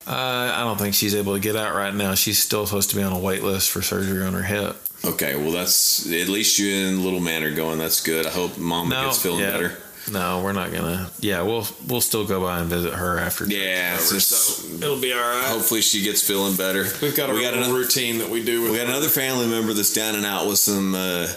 Uh, 0.08 0.52
I 0.56 0.62
don't 0.62 0.78
think 0.78 0.96
she's 0.96 1.16
able 1.16 1.34
to 1.34 1.40
get 1.40 1.56
out 1.56 1.76
right 1.76 1.94
now. 1.94 2.14
She's 2.16 2.42
still 2.42 2.66
supposed 2.66 2.90
to 2.92 2.96
be 2.96 3.04
on 3.04 3.12
a 3.14 3.20
wait 3.20 3.44
list 3.44 3.70
for 3.72 3.82
surgery 3.82 4.24
on 4.24 4.34
her 4.34 4.44
hip. 4.44 4.78
Okay, 5.04 5.36
well 5.36 5.52
that's 5.52 6.06
at 6.12 6.28
least 6.30 6.60
you 6.60 6.74
and 6.88 7.00
little 7.04 7.20
man 7.20 7.44
are 7.44 7.54
going. 7.56 7.80
That's 7.80 8.02
good. 8.04 8.26
I 8.28 8.30
hope 8.30 8.58
mom 8.58 8.90
No, 8.90 9.06
gets 9.06 9.22
feeling 9.22 9.40
yeah. 9.40 9.52
better. 9.52 9.78
No, 10.12 10.42
we're 10.44 10.54
not 10.54 10.72
gonna. 10.72 11.10
Yeah, 11.20 11.42
we'll 11.44 11.66
we'll 11.88 12.02
still 12.02 12.26
go 12.26 12.42
by 12.42 12.60
and 12.60 12.70
visit 12.70 12.94
her 12.94 13.18
after. 13.20 13.46
Yeah, 13.46 13.96
church 13.98 14.02
is 14.02 14.12
it's 14.12 14.12
over, 14.12 14.20
just- 14.20 14.80
so 14.80 14.86
it'll 14.86 15.02
be 15.02 15.14
all 15.14 15.20
right. 15.20 15.46
Hopefully 15.48 15.82
she 15.82 16.02
gets 16.04 16.26
feeling 16.26 16.56
better. 16.56 16.84
We've 17.02 17.16
got 17.16 17.30
a 17.30 17.34
we 17.34 17.42
got 17.42 17.54
little 17.54 17.66
another 17.66 17.80
routine 17.80 18.18
that 18.20 18.30
we 18.30 18.44
do 18.44 18.62
with 18.64 18.72
we 18.72 18.78
got 18.78 18.88
another 18.88 19.10
family 19.10 19.48
member 19.48 19.74
that's 19.74 19.94
down 19.94 20.16
and 20.16 20.26
out 20.26 20.48
with 20.48 20.58
some 20.60 20.96
uh, 20.96 21.28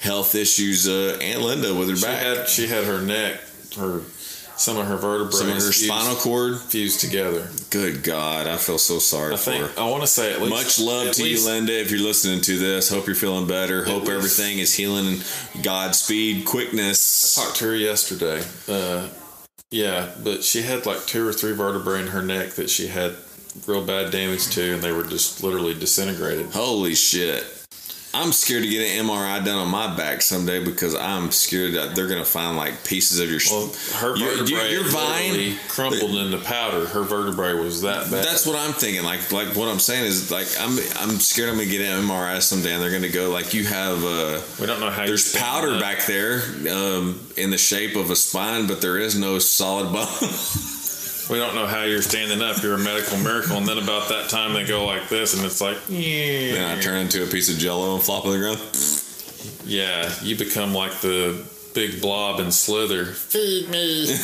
health 0.00 0.34
issues. 0.34 0.86
Uh, 0.88 1.18
Aunt 1.20 1.40
Linda 1.42 1.74
with 1.74 1.88
her 1.88 1.96
She 1.96 2.04
back, 2.06 2.22
had 2.22 2.48
she 2.48 2.66
had 2.66 2.84
her 2.84 3.00
neck, 3.00 3.40
her 3.76 4.00
some 4.56 4.76
of 4.78 4.86
her 4.86 4.96
vertebrae, 4.96 5.32
some 5.32 5.48
of 5.48 5.54
her 5.54 5.60
fused, 5.60 5.84
spinal 5.84 6.14
cord. 6.16 6.58
fused 6.58 7.00
together. 7.00 7.48
Good 7.70 8.02
God, 8.02 8.46
I 8.46 8.56
feel 8.56 8.78
so 8.78 8.98
sorry 8.98 9.34
I 9.34 9.36
for 9.36 9.50
think 9.50 9.64
her. 9.76 9.80
I 9.82 9.88
want 9.90 10.02
to 10.02 10.06
say 10.06 10.32
at 10.32 10.40
least 10.40 10.50
Much 10.54 10.78
love 10.86 11.12
to 11.14 11.22
least- 11.22 11.44
you, 11.44 11.50
Linda. 11.50 11.78
If 11.80 11.90
you're 11.90 12.00
listening 12.00 12.40
to 12.42 12.58
this, 12.58 12.88
hope 12.88 13.06
you're 13.06 13.16
feeling 13.16 13.46
better. 13.46 13.84
Hope 13.84 14.02
least- 14.02 14.12
everything 14.12 14.58
is 14.60 14.74
healing 14.74 15.20
Godspeed, 15.62 16.44
quickness. 16.44 17.36
I 17.38 17.44
talked 17.44 17.56
to 17.58 17.64
her 17.66 17.76
yesterday. 17.76 18.42
Uh, 18.68 19.08
yeah, 19.70 20.10
but 20.22 20.44
she 20.44 20.62
had 20.62 20.86
like 20.86 21.04
two 21.06 21.26
or 21.26 21.32
three 21.32 21.52
vertebrae 21.52 22.00
in 22.00 22.08
her 22.08 22.22
neck 22.22 22.50
that 22.52 22.70
she 22.70 22.86
had 22.88 23.14
real 23.66 23.84
bad 23.84 24.10
damage 24.10 24.50
to, 24.50 24.74
and 24.74 24.82
they 24.82 24.92
were 24.92 25.04
just 25.04 25.42
literally 25.42 25.74
disintegrated. 25.74 26.46
Holy 26.52 26.94
shit. 26.94 27.44
I'm 28.14 28.32
scared 28.32 28.62
to 28.62 28.68
get 28.68 28.80
an 28.98 29.06
MRI 29.06 29.44
done 29.44 29.58
on 29.58 29.68
my 29.68 29.94
back 29.96 30.22
someday 30.22 30.64
because 30.64 30.94
I'm 30.94 31.30
scared 31.32 31.74
that 31.74 31.94
they're 31.94 32.06
gonna 32.06 32.24
find 32.24 32.56
like 32.56 32.84
pieces 32.84 33.18
of 33.18 33.28
your. 33.30 33.40
Well, 33.50 33.66
her 33.96 34.16
vertebrae 34.16 34.46
your- 34.50 34.66
your 34.82 34.84
vine- 34.84 35.58
crumpled 35.68 36.14
into 36.16 36.38
powder. 36.38 36.86
Her 36.86 37.02
vertebrae 37.02 37.54
was 37.54 37.82
that 37.82 38.10
bad. 38.10 38.24
That's 38.24 38.46
what 38.46 38.56
I'm 38.56 38.72
thinking. 38.72 39.02
Like, 39.04 39.32
like 39.32 39.48
what 39.56 39.68
I'm 39.68 39.80
saying 39.80 40.04
is, 40.04 40.30
like, 40.30 40.46
I'm, 40.60 40.78
I'm 41.00 41.18
scared 41.20 41.48
I'm 41.50 41.56
gonna 41.56 41.66
get 41.68 41.80
an 41.80 42.04
MRI 42.04 42.40
someday, 42.40 42.72
and 42.74 42.82
they're 42.82 42.92
gonna 42.92 43.08
go 43.08 43.30
like, 43.30 43.52
you 43.52 43.64
have, 43.64 44.04
uh, 44.04 44.40
we 44.60 44.66
don't 44.66 44.80
know 44.80 44.90
how. 44.90 45.06
there's 45.06 45.34
powder 45.34 45.78
back 45.80 46.06
there, 46.06 46.42
um, 46.70 47.20
in 47.36 47.50
the 47.50 47.58
shape 47.58 47.96
of 47.96 48.10
a 48.10 48.16
spine, 48.16 48.66
but 48.66 48.80
there 48.80 48.98
is 48.98 49.16
no 49.18 49.38
solid 49.38 49.92
bone. 49.92 50.06
We 51.30 51.38
don't 51.38 51.54
know 51.54 51.66
how 51.66 51.84
you're 51.84 52.02
standing 52.02 52.42
up. 52.42 52.62
You're 52.62 52.74
a 52.74 52.78
medical 52.78 53.16
miracle, 53.18 53.56
and 53.56 53.66
then 53.66 53.78
about 53.78 54.08
that 54.10 54.28
time 54.28 54.52
they 54.52 54.64
go 54.64 54.84
like 54.84 55.08
this, 55.08 55.34
and 55.34 55.44
it's 55.44 55.60
like, 55.60 55.78
yeah. 55.88 56.54
and 56.54 56.64
I 56.66 56.74
yeah, 56.74 56.80
turn 56.80 56.98
into 56.98 57.22
a 57.22 57.26
piece 57.26 57.48
of 57.50 57.56
Jello 57.58 57.94
and 57.94 58.02
flop 58.04 58.26
on 58.26 58.32
the 58.32 58.38
ground. 58.38 58.58
yeah. 59.64 60.12
You 60.22 60.36
become 60.36 60.74
like 60.74 61.00
the 61.00 61.42
big 61.74 62.00
blob 62.00 62.40
and 62.40 62.52
Slither. 62.52 63.06
Feed 63.06 63.68
me. 63.70 64.06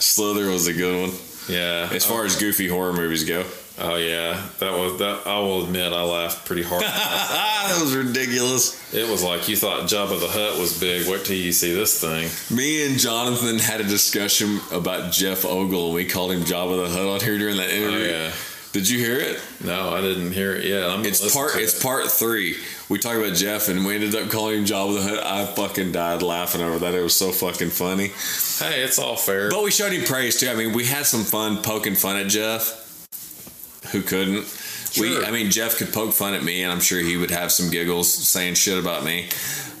Slither 0.00 0.48
was 0.50 0.66
a 0.66 0.72
good 0.72 1.08
one. 1.08 1.18
Yeah. 1.48 1.88
As 1.92 2.04
far 2.04 2.24
as 2.24 2.36
goofy 2.36 2.68
horror 2.68 2.92
movies 2.92 3.24
go, 3.24 3.44
Oh 3.76 3.96
yeah, 3.96 4.40
that 4.60 4.72
was 4.78 4.98
that. 5.00 5.26
I 5.26 5.40
will 5.40 5.64
admit, 5.64 5.92
I 5.92 6.02
laughed 6.04 6.46
pretty 6.46 6.62
hard. 6.62 6.82
that 6.82 7.76
was 7.80 7.94
ridiculous. 7.94 8.94
it 8.94 9.10
was 9.10 9.24
like 9.24 9.48
you 9.48 9.56
thought 9.56 9.82
Jabba 9.88 10.20
the 10.20 10.28
Hutt 10.28 10.60
was 10.60 10.78
big. 10.78 11.08
Wait 11.08 11.24
till 11.24 11.34
you 11.36 11.50
see 11.50 11.74
this 11.74 12.00
thing. 12.00 12.30
Me 12.56 12.86
and 12.86 12.98
Jonathan 13.00 13.58
had 13.58 13.80
a 13.80 13.84
discussion 13.84 14.60
about 14.70 15.12
Jeff 15.12 15.44
Ogle, 15.44 15.86
and 15.86 15.94
we 15.94 16.04
called 16.06 16.30
him 16.30 16.42
Jabba 16.42 16.84
the 16.86 16.90
Hutt 16.90 17.06
on 17.06 17.20
here 17.20 17.36
during 17.36 17.56
that 17.56 17.70
interview. 17.70 18.06
Oh, 18.14 18.26
yeah. 18.26 18.32
Did 18.72 18.88
you 18.88 18.98
hear 18.98 19.18
it? 19.18 19.40
No, 19.64 19.90
I 19.90 20.00
didn't 20.00 20.32
hear 20.32 20.54
it 20.56 20.64
yet. 20.64 20.88
I'm 20.90 21.04
It's 21.04 21.32
part. 21.34 21.52
It's 21.56 21.78
it. 21.78 21.82
part 21.82 22.10
three. 22.10 22.56
We 22.88 22.98
talked 22.98 23.18
about 23.18 23.34
Jeff, 23.34 23.68
and 23.68 23.84
we 23.84 23.94
ended 23.96 24.14
up 24.14 24.30
calling 24.30 24.58
him 24.58 24.64
Jabba 24.66 24.94
the 25.02 25.02
Hutt. 25.16 25.24
I 25.24 25.46
fucking 25.46 25.90
died 25.92 26.22
laughing 26.22 26.60
over 26.60 26.78
that. 26.80 26.94
It 26.94 27.02
was 27.02 27.16
so 27.16 27.32
fucking 27.32 27.70
funny. 27.70 28.08
Hey, 28.58 28.82
it's 28.84 28.98
all 29.00 29.16
fair. 29.16 29.50
But 29.50 29.64
we 29.64 29.70
showed 29.72 29.92
him 29.92 30.04
praise 30.04 30.38
too. 30.38 30.48
I 30.48 30.54
mean, 30.54 30.72
we 30.72 30.84
had 30.84 31.06
some 31.06 31.22
fun 31.24 31.62
poking 31.62 31.94
fun 31.96 32.16
at 32.16 32.28
Jeff. 32.28 32.83
Who 33.92 34.02
couldn't? 34.02 34.46
We, 34.98 35.24
I 35.24 35.30
mean, 35.30 35.50
Jeff 35.50 35.76
could 35.76 35.92
poke 35.92 36.12
fun 36.12 36.34
at 36.34 36.44
me, 36.44 36.62
and 36.62 36.70
I'm 36.70 36.80
sure 36.80 37.00
he 37.00 37.16
would 37.16 37.30
have 37.30 37.50
some 37.50 37.70
giggles 37.70 38.12
saying 38.12 38.54
shit 38.54 38.78
about 38.78 39.04
me. 39.04 39.28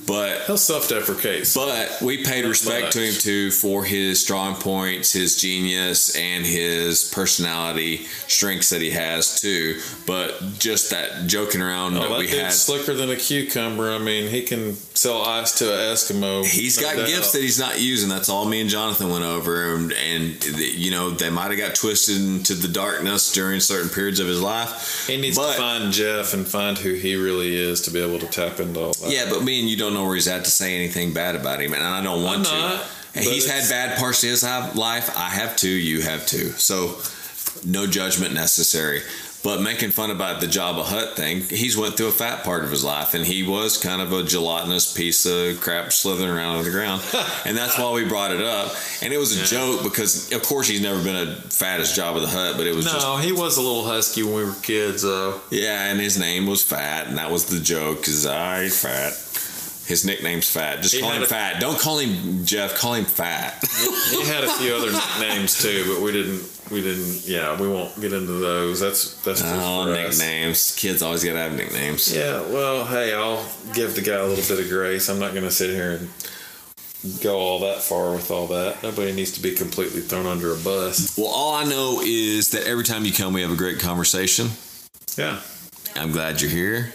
But 0.06 0.42
He'll 0.42 0.56
self-deprecate. 0.58 1.50
but 1.54 2.02
we 2.02 2.22
paid 2.24 2.44
respect 2.44 2.92
to 2.92 3.00
him 3.00 3.14
too 3.14 3.50
for 3.50 3.84
his 3.84 4.20
strong 4.22 4.54
points, 4.56 5.12
his 5.12 5.40
genius, 5.40 6.14
and 6.16 6.44
his 6.44 7.04
personality 7.12 7.98
strengths 8.28 8.70
that 8.70 8.80
he 8.82 8.90
has 8.90 9.40
too. 9.40 9.80
But 10.06 10.58
just 10.58 10.90
that 10.90 11.26
joking 11.26 11.62
around 11.62 11.96
Oh, 11.96 12.00
that 12.00 12.08
that 12.10 12.18
we 12.18 12.28
had. 12.28 12.52
slicker 12.52 12.92
than 12.94 13.10
a 13.10 13.16
cucumber. 13.16 13.92
I 13.92 13.98
mean, 13.98 14.28
he 14.30 14.42
can 14.42 14.74
sell 14.74 15.22
ice 15.22 15.52
to 15.58 15.72
an 15.72 15.94
Eskimo. 15.94 16.44
He's 16.44 16.76
no 16.80 16.82
got 16.88 16.96
doubt. 16.96 17.06
gifts 17.08 17.32
that 17.32 17.40
he's 17.42 17.58
not 17.58 17.80
using. 17.80 18.08
That's 18.08 18.28
all 18.28 18.44
me 18.44 18.60
and 18.60 18.68
Jonathan 18.70 19.08
went 19.10 19.24
over, 19.24 19.74
and, 19.74 19.92
and 19.92 20.44
you 20.58 20.90
know 20.90 21.10
they 21.10 21.30
might 21.30 21.50
have 21.50 21.58
got 21.58 21.74
twisted 21.74 22.16
into 22.16 22.54
the 22.54 22.68
darkness 22.68 23.32
during 23.32 23.60
certain 23.60 23.88
periods 23.88 24.20
of 24.20 24.26
his 24.26 24.40
life. 24.40 25.06
He 25.06 25.16
needs 25.16 25.36
but, 25.36 25.52
to 25.52 25.58
find 25.58 25.92
Jeff 25.92 26.34
and 26.34 26.46
find 26.46 26.76
who 26.76 26.92
he 26.94 27.16
really 27.16 27.56
is 27.56 27.80
to 27.82 27.90
be 27.90 28.00
able 28.02 28.18
to 28.18 28.26
tap 28.26 28.60
into 28.60 28.80
all 28.80 28.92
that. 28.94 29.10
Yeah, 29.10 29.26
but 29.30 29.42
me 29.42 29.60
and 29.60 29.68
you 29.68 29.76
don't 29.76 29.93
know 29.94 30.04
where 30.04 30.14
he's 30.14 30.28
at 30.28 30.44
to 30.44 30.50
say 30.50 30.74
anything 30.76 31.12
bad 31.12 31.34
about 31.36 31.60
him, 31.60 31.72
and 31.74 31.82
I 31.82 32.02
don't 32.02 32.22
want 32.22 32.44
to. 32.46 32.52
not, 32.52 32.80
And 33.14 33.24
but 33.24 33.32
he's 33.32 33.48
had 33.50 33.68
bad 33.70 33.98
parts 33.98 34.22
of 34.24 34.30
his 34.30 34.42
life. 34.42 35.16
I 35.16 35.30
have 35.30 35.56
too. 35.56 35.68
You 35.68 36.02
have 36.02 36.26
too. 36.26 36.50
So 36.50 36.98
no 37.64 37.86
judgment 37.86 38.34
necessary. 38.34 39.02
But 39.42 39.60
making 39.60 39.90
fun 39.90 40.10
about 40.10 40.40
the 40.40 40.46
Jabba 40.46 40.82
Hutt 40.86 41.16
thing, 41.16 41.42
he's 41.42 41.76
went 41.76 41.98
through 41.98 42.06
a 42.06 42.12
fat 42.12 42.44
part 42.44 42.64
of 42.64 42.70
his 42.70 42.82
life, 42.82 43.12
and 43.12 43.26
he 43.26 43.42
was 43.42 43.76
kind 43.76 44.00
of 44.00 44.10
a 44.10 44.22
gelatinous 44.22 44.94
piece 44.94 45.26
of 45.26 45.60
crap 45.60 45.92
slithering 45.92 46.30
around 46.30 46.56
on 46.56 46.64
the 46.64 46.70
ground, 46.70 47.02
and 47.44 47.54
that's 47.54 47.78
why 47.78 47.92
we 47.92 48.06
brought 48.06 48.30
it 48.32 48.40
up. 48.40 48.74
And 49.02 49.12
it 49.12 49.18
was 49.18 49.38
a 49.38 49.44
joke 49.44 49.82
because, 49.82 50.32
of 50.32 50.42
course, 50.44 50.66
he's 50.66 50.80
never 50.80 51.04
been 51.04 51.28
a 51.28 51.36
fattest 51.36 51.94
Jabba 51.94 52.22
the 52.22 52.26
Hutt, 52.28 52.56
but 52.56 52.66
it 52.66 52.74
was 52.74 52.86
just 52.86 53.06
No, 53.06 53.18
he 53.18 53.32
was 53.32 53.58
a 53.58 53.60
little 53.60 53.84
husky 53.84 54.22
when 54.22 54.34
we 54.34 54.44
were 54.46 54.54
kids, 54.62 55.02
though. 55.02 55.38
yeah, 55.50 55.90
and 55.90 56.00
his 56.00 56.18
name 56.18 56.46
was 56.46 56.62
Fat, 56.62 57.08
and 57.08 57.18
that 57.18 57.30
was 57.30 57.44
the 57.44 57.60
joke. 57.60 58.02
Cause 58.04 58.24
I 58.24 58.70
fat. 58.70 59.12
His 59.86 60.04
nickname's 60.06 60.48
Fat. 60.50 60.80
Just 60.82 60.94
He 60.94 61.00
call 61.00 61.12
him 61.12 61.22
a- 61.22 61.26
Fat. 61.26 61.60
Don't 61.60 61.78
call 61.78 61.98
him 61.98 62.44
Jeff. 62.46 62.74
Call 62.74 62.94
him 62.94 63.04
Fat. 63.04 63.62
He 64.10 64.24
had 64.24 64.44
a 64.44 64.48
few 64.52 64.74
other 64.74 64.90
nicknames 64.92 65.62
too, 65.62 65.84
but 65.94 66.02
we 66.02 66.12
didn't. 66.12 66.42
We 66.70 66.80
didn't. 66.80 67.26
Yeah, 67.26 67.60
we 67.60 67.68
won't 67.68 67.94
get 68.00 68.14
into 68.14 68.32
those. 68.32 68.80
That's 68.80 69.20
that's 69.22 69.42
just 69.42 69.54
oh, 69.54 69.84
for 69.84 69.92
us. 69.92 70.18
nicknames. 70.18 70.74
Kids 70.76 71.02
always 71.02 71.22
gotta 71.22 71.38
have 71.38 71.54
nicknames. 71.54 72.14
Yeah, 72.14 72.40
well, 72.40 72.86
hey, 72.86 73.12
I'll 73.12 73.44
give 73.74 73.94
the 73.94 74.00
guy 74.00 74.14
a 74.14 74.26
little 74.26 74.56
bit 74.56 74.64
of 74.64 74.70
grace. 74.70 75.10
I'm 75.10 75.18
not 75.18 75.32
going 75.32 75.44
to 75.44 75.50
sit 75.50 75.68
here 75.70 75.92
and 75.96 77.20
go 77.22 77.38
all 77.38 77.60
that 77.60 77.82
far 77.82 78.12
with 78.12 78.30
all 78.30 78.46
that. 78.46 78.82
Nobody 78.82 79.12
needs 79.12 79.32
to 79.32 79.42
be 79.42 79.54
completely 79.54 80.00
thrown 80.00 80.24
under 80.24 80.52
a 80.54 80.56
bus. 80.56 81.18
Well, 81.18 81.26
all 81.26 81.54
I 81.54 81.64
know 81.64 82.00
is 82.02 82.50
that 82.52 82.66
every 82.66 82.84
time 82.84 83.04
you 83.04 83.12
come, 83.12 83.34
we 83.34 83.42
have 83.42 83.52
a 83.52 83.56
great 83.56 83.78
conversation. 83.78 84.48
Yeah. 85.18 85.40
I'm 85.96 86.12
glad 86.12 86.40
you're 86.40 86.50
here. 86.50 86.92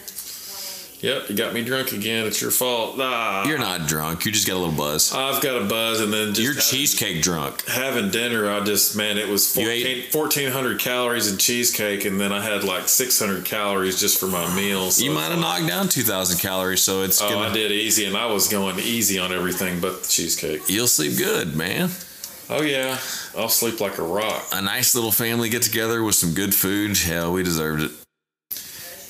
Yep, 1.01 1.29
you 1.29 1.35
got 1.37 1.53
me 1.53 1.63
drunk 1.63 1.93
again. 1.93 2.25
It's 2.27 2.41
your 2.41 2.51
fault. 2.51 2.95
Ah, 2.99 3.47
You're 3.47 3.57
not 3.57 3.87
drunk. 3.87 4.25
You 4.25 4.33
just 4.33 4.45
got 4.45 4.55
a 4.55 4.59
little 4.59 4.73
buzz. 4.75 5.13
I've 5.13 5.41
got 5.41 5.61
a 5.61 5.65
buzz, 5.65 6.01
and 6.01 6.11
then 6.11 6.33
just 6.33 6.41
You're 6.41 6.53
having- 6.55 6.65
cheesecake 6.65 7.21
drunk. 7.21 7.65
having 7.67 8.11
dinner, 8.11 8.51
I 8.51 8.59
just 8.65 8.97
man, 8.97 9.17
it 9.17 9.29
was 9.29 9.47
14, 9.53 9.87
ate- 9.87 10.11
1400 10.13 10.77
calories 10.79 11.31
in 11.31 11.37
cheesecake, 11.37 12.03
and 12.03 12.19
then 12.19 12.33
I 12.33 12.43
had 12.43 12.65
like 12.65 12.89
600 12.89 13.45
calories 13.45 13.97
just 13.99 14.19
for 14.19 14.27
my 14.27 14.53
meals. 14.53 14.97
So 14.97 15.05
You 15.05 15.11
might 15.11 15.29
have 15.31 15.39
knocked 15.39 15.67
down 15.67 15.87
2,000 15.87 16.37
calories, 16.39 16.81
so 16.81 17.03
it's 17.03 17.21
Oh, 17.21 17.29
gonna. 17.29 17.47
I 17.49 17.53
did 17.53 17.71
easy, 17.71 18.03
and 18.03 18.17
I 18.17 18.25
was 18.25 18.49
going 18.49 18.77
easy 18.79 19.17
on 19.19 19.31
everything 19.31 19.79
but 19.79 20.03
the 20.03 20.09
cheesecake. 20.09 20.63
You'll 20.67 20.87
sleep 20.87 21.17
good, 21.17 21.55
man. 21.55 21.91
Oh 22.49 22.61
yeah, 22.63 22.97
I'll 23.37 23.47
sleep 23.47 23.79
like 23.79 23.99
a 23.99 24.03
rock. 24.03 24.47
A 24.51 24.61
nice 24.61 24.95
little 24.95 25.11
family 25.13 25.47
get 25.49 25.61
together 25.61 26.03
with 26.03 26.15
some 26.15 26.33
good 26.33 26.53
food. 26.53 26.97
Hell, 26.97 27.31
we 27.31 27.43
deserved 27.43 27.83
it. 27.83 27.91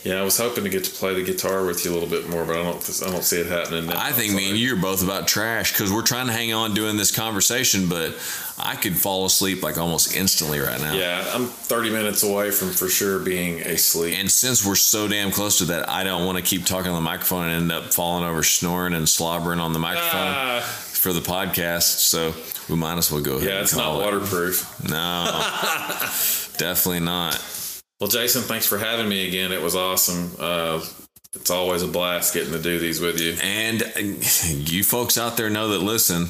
Yeah, 0.04 0.22
I 0.22 0.24
was 0.24 0.38
hoping 0.38 0.64
to 0.64 0.70
get 0.70 0.86
to 0.86 0.92
play 0.92 1.14
the 1.14 1.24
guitar 1.24 1.66
with 1.66 1.84
you 1.84 1.92
a 1.92 1.94
little 1.94 2.08
bit 2.08 2.30
more, 2.30 2.46
but 2.46 2.56
I 2.58 2.64
don't. 2.64 2.78
I 3.06 3.10
don't 3.12 3.24
see 3.24 3.38
it 3.42 3.48
happening 3.48 3.88
now. 3.88 3.96
I 4.02 4.14
think 4.14 4.34
me 4.34 4.50
and 4.50 4.58
you 4.58 4.74
are 4.74 4.80
both 4.82 5.04
about 5.04 5.28
trash 5.28 5.74
because 5.74 5.92
we're 5.92 6.04
trying 6.04 6.28
to 6.28 6.32
hang 6.34 6.54
on 6.54 6.74
doing 6.74 6.96
this 6.96 7.12
conversation, 7.14 7.90
but 7.90 8.16
I 8.58 8.76
could 8.78 8.96
fall 8.96 9.26
asleep 9.26 9.62
like 9.62 9.78
almost 9.78 10.16
instantly 10.16 10.60
right 10.60 10.80
now. 10.80 10.94
Yeah, 10.94 11.30
I'm 11.36 11.48
30 11.48 11.90
minutes 11.90 12.24
away 12.24 12.50
from 12.52 12.70
for 12.70 12.88
sure 12.88 13.20
being 13.20 13.60
asleep. 13.60 14.18
And 14.18 14.32
since 14.32 14.66
we're 14.66 14.76
so 14.76 15.10
damn 15.10 15.32
close 15.32 15.58
to 15.58 15.66
that, 15.66 15.90
I 15.90 16.06
don't 16.06 16.26
want 16.26 16.38
to 16.38 16.44
keep 16.46 16.66
talking 16.66 16.92
on 16.92 16.96
the 16.96 17.02
microphone 17.02 17.50
and 17.50 17.64
end 17.64 17.72
up 17.74 17.94
falling 17.94 18.24
over, 18.24 18.42
snoring, 18.42 18.94
and 18.94 19.08
slobbering 19.08 19.60
on 19.60 19.74
the 19.74 19.80
microphone 19.80 20.12
Ah, 20.14 20.62
for 20.94 21.12
the 21.12 21.20
podcast. 21.20 22.00
So 22.00 22.34
we 22.70 22.78
might 22.80 22.98
as 22.98 23.12
well 23.12 23.20
go 23.22 23.36
ahead. 23.36 23.50
yeah, 23.50 23.62
it's 23.62 23.76
not 23.76 23.84
call 23.84 24.00
it. 24.02 24.06
waterproof. 24.06 24.82
No, 24.90 25.26
definitely 26.58 27.02
not. 27.02 27.36
Well, 28.00 28.10
Jason, 28.10 28.44
thanks 28.44 28.66
for 28.66 28.78
having 28.78 29.10
me 29.10 29.28
again. 29.28 29.52
It 29.52 29.62
was 29.62 29.76
awesome. 29.76 30.32
Uh, 30.40 30.86
it's 31.34 31.50
always 31.50 31.84
a 31.84 31.88
blast 31.88 32.34
getting 32.34 32.54
to 32.54 32.60
do 32.60 32.80
these 32.80 33.02
with 33.02 33.20
you. 33.20 33.36
And 33.44 33.82
you 34.70 34.84
folks 34.84 35.18
out 35.18 35.36
there 35.36 35.50
know 35.50 35.70
that 35.70 35.80
listen, 35.80 36.28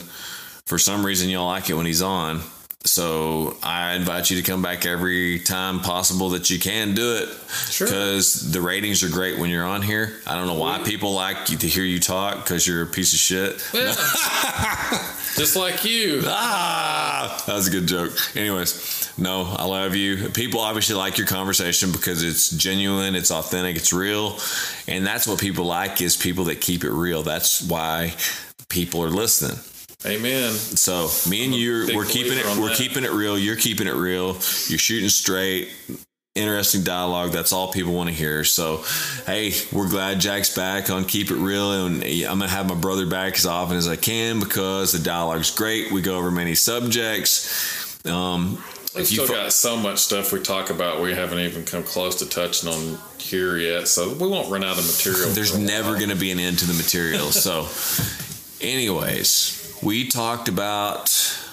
for 0.65 0.79
some 0.79 1.05
reason 1.05 1.29
y'all 1.29 1.47
like 1.47 1.69
it 1.69 1.75
when 1.75 1.85
he's 1.85 2.01
on. 2.01 2.41
So 2.85 3.57
I 3.61 3.93
invite 3.93 4.31
you 4.31 4.41
to 4.41 4.51
come 4.51 4.61
back 4.61 4.85
every 4.85 5.39
time 5.39 5.81
possible 5.81 6.29
that 6.29 6.49
you 6.49 6.59
can 6.59 6.95
do 6.95 7.17
it. 7.17 7.29
Sure. 7.69 7.85
Because 7.85 8.51
the 8.51 8.61
ratings 8.61 9.03
are 9.03 9.09
great 9.09 9.37
when 9.37 9.49
you're 9.49 9.65
on 9.65 9.81
here. 9.81 10.13
I 10.25 10.35
don't 10.35 10.47
know 10.47 10.55
why 10.55 10.79
people 10.79 11.13
like 11.13 11.45
to 11.45 11.67
hear 11.67 11.83
you 11.83 11.99
talk 11.99 12.37
because 12.37 12.65
you're 12.65 12.83
a 12.83 12.87
piece 12.87 13.13
of 13.13 13.19
shit. 13.19 13.63
Just 15.39 15.55
like 15.55 15.85
you. 15.85 16.21
Ah, 16.25 17.41
that 17.47 17.53
was 17.53 17.69
a 17.69 17.71
good 17.71 17.87
joke. 17.87 18.11
Anyways, 18.35 19.09
no, 19.17 19.43
I 19.43 19.63
love 19.63 19.95
you. 19.95 20.27
People 20.31 20.59
obviously 20.59 20.95
like 20.95 21.17
your 21.17 21.27
conversation 21.27 21.93
because 21.93 22.23
it's 22.23 22.49
genuine, 22.49 23.15
it's 23.15 23.31
authentic, 23.31 23.77
it's 23.77 23.93
real, 23.93 24.37
and 24.89 25.07
that's 25.07 25.25
what 25.25 25.39
people 25.39 25.63
like 25.63 26.01
is 26.01 26.17
people 26.17 26.43
that 26.45 26.59
keep 26.59 26.83
it 26.83 26.91
real. 26.91 27.23
That's 27.23 27.61
why 27.61 28.15
people 28.67 29.01
are 29.01 29.09
listening. 29.09 29.57
Amen. 30.05 30.51
So 30.51 31.07
me 31.29 31.45
and 31.45 31.55
you, 31.55 31.87
we're 31.95 32.03
keeping 32.03 32.37
it, 32.37 32.45
we're 32.57 32.67
that. 32.67 32.77
keeping 32.77 33.05
it 33.05 33.11
real. 33.11 33.39
You're 33.39 33.55
keeping 33.55 33.87
it 33.87 33.95
real. 33.95 34.33
You're 34.67 34.77
shooting 34.77 35.07
straight. 35.07 35.69
Interesting 36.39 36.83
dialogue. 36.83 37.31
That's 37.31 37.51
all 37.51 37.71
people 37.71 37.93
want 37.93 38.07
to 38.09 38.15
hear. 38.15 38.45
So, 38.45 38.83
hey, 39.25 39.53
we're 39.73 39.89
glad 39.89 40.19
Jack's 40.21 40.55
back 40.55 40.89
on 40.89 41.03
Keep 41.03 41.31
It 41.31 41.35
Real, 41.35 41.85
and 41.85 42.01
I'm 42.03 42.39
gonna 42.39 42.47
have 42.47 42.69
my 42.69 42.75
brother 42.75 43.05
back 43.05 43.35
as 43.35 43.45
often 43.45 43.75
as 43.75 43.87
I 43.89 43.97
can 43.97 44.39
because 44.39 44.93
the 44.93 44.99
dialogue's 44.99 45.51
great. 45.51 45.91
We 45.91 46.01
go 46.01 46.17
over 46.17 46.31
many 46.31 46.55
subjects. 46.55 48.05
Um, 48.05 48.63
We've 48.95 49.05
still 49.05 49.27
fo- 49.27 49.33
got 49.33 49.53
so 49.53 49.75
much 49.77 49.99
stuff 49.99 50.31
we 50.31 50.39
talk 50.39 50.69
about 50.69 51.01
we 51.01 51.13
haven't 51.13 51.39
even 51.39 51.63
come 51.65 51.83
close 51.83 52.15
to 52.19 52.25
touching 52.29 52.69
on 52.69 52.97
here 53.19 53.57
yet, 53.57 53.87
so 53.87 54.13
we 54.13 54.27
won't 54.27 54.49
run 54.49 54.63
out 54.63 54.79
of 54.79 54.85
material. 54.85 55.29
There's 55.29 55.57
never 55.75 55.95
going 55.95 56.09
to 56.09 56.15
be 56.15 56.31
an 56.31 56.39
end 56.39 56.59
to 56.59 56.65
the 56.65 56.73
material. 56.73 57.31
so, 57.31 57.67
anyways, 58.65 59.77
we 59.83 60.07
talked 60.07 60.47
about 60.47 61.11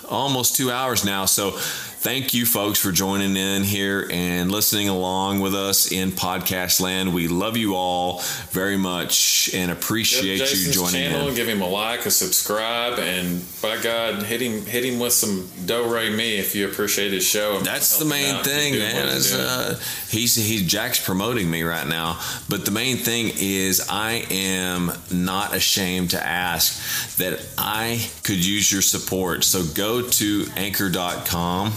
almost 0.08 0.56
two 0.56 0.70
hours 0.70 1.04
now. 1.04 1.24
So, 1.24 1.58
thank 1.98 2.34
you, 2.34 2.46
folks, 2.46 2.78
for 2.78 2.92
joining 2.92 3.36
in 3.36 3.62
here 3.62 4.08
and 4.10 4.50
listening 4.50 4.88
along 4.88 5.40
with 5.40 5.54
us 5.54 5.90
in 5.90 6.10
podcast 6.12 6.80
land. 6.80 7.12
We 7.12 7.28
love 7.28 7.56
you 7.56 7.74
all 7.74 8.20
very 8.50 8.76
much 8.76 9.50
and 9.54 9.70
appreciate 9.70 10.40
you 10.40 10.72
joining 10.72 10.92
channel, 10.92 11.28
in. 11.28 11.34
give 11.34 11.48
him 11.48 11.62
a 11.62 11.68
like, 11.68 12.06
a 12.06 12.10
subscribe, 12.10 12.98
and 12.98 13.44
by 13.62 13.80
God, 13.80 14.22
hit 14.22 14.40
him 14.40 14.64
hit 14.66 14.84
him 14.84 14.98
with 14.98 15.12
some 15.12 15.48
do 15.64 15.92
re 15.92 16.10
mi 16.10 16.36
if 16.36 16.54
you 16.54 16.68
appreciate 16.68 17.12
his 17.12 17.24
show. 17.24 17.58
That's 17.60 17.98
the 17.98 18.04
main 18.04 18.42
thing, 18.44 18.78
man. 18.78 19.14
he's 19.14 19.34
uh, 19.34 19.78
he's 20.08 20.34
he's 20.36 20.66
Jack's 20.66 21.04
promoting 21.04 21.50
me 21.50 21.62
right 21.62 21.86
now, 21.86 22.20
but 22.48 22.64
the 22.64 22.70
main 22.70 22.96
thing 22.96 23.30
is 23.36 23.86
I 23.88 24.26
am 24.30 24.92
not 25.10 25.54
ashamed 25.54 26.10
to 26.10 26.24
ask 26.24 27.16
that 27.16 27.40
I 27.58 28.08
could 28.22 28.44
use 28.44 28.70
your 28.70 28.82
support. 28.82 29.44
So 29.44 29.64
go 29.64 30.02
to 30.02 30.46
anchor.com, 30.56 31.72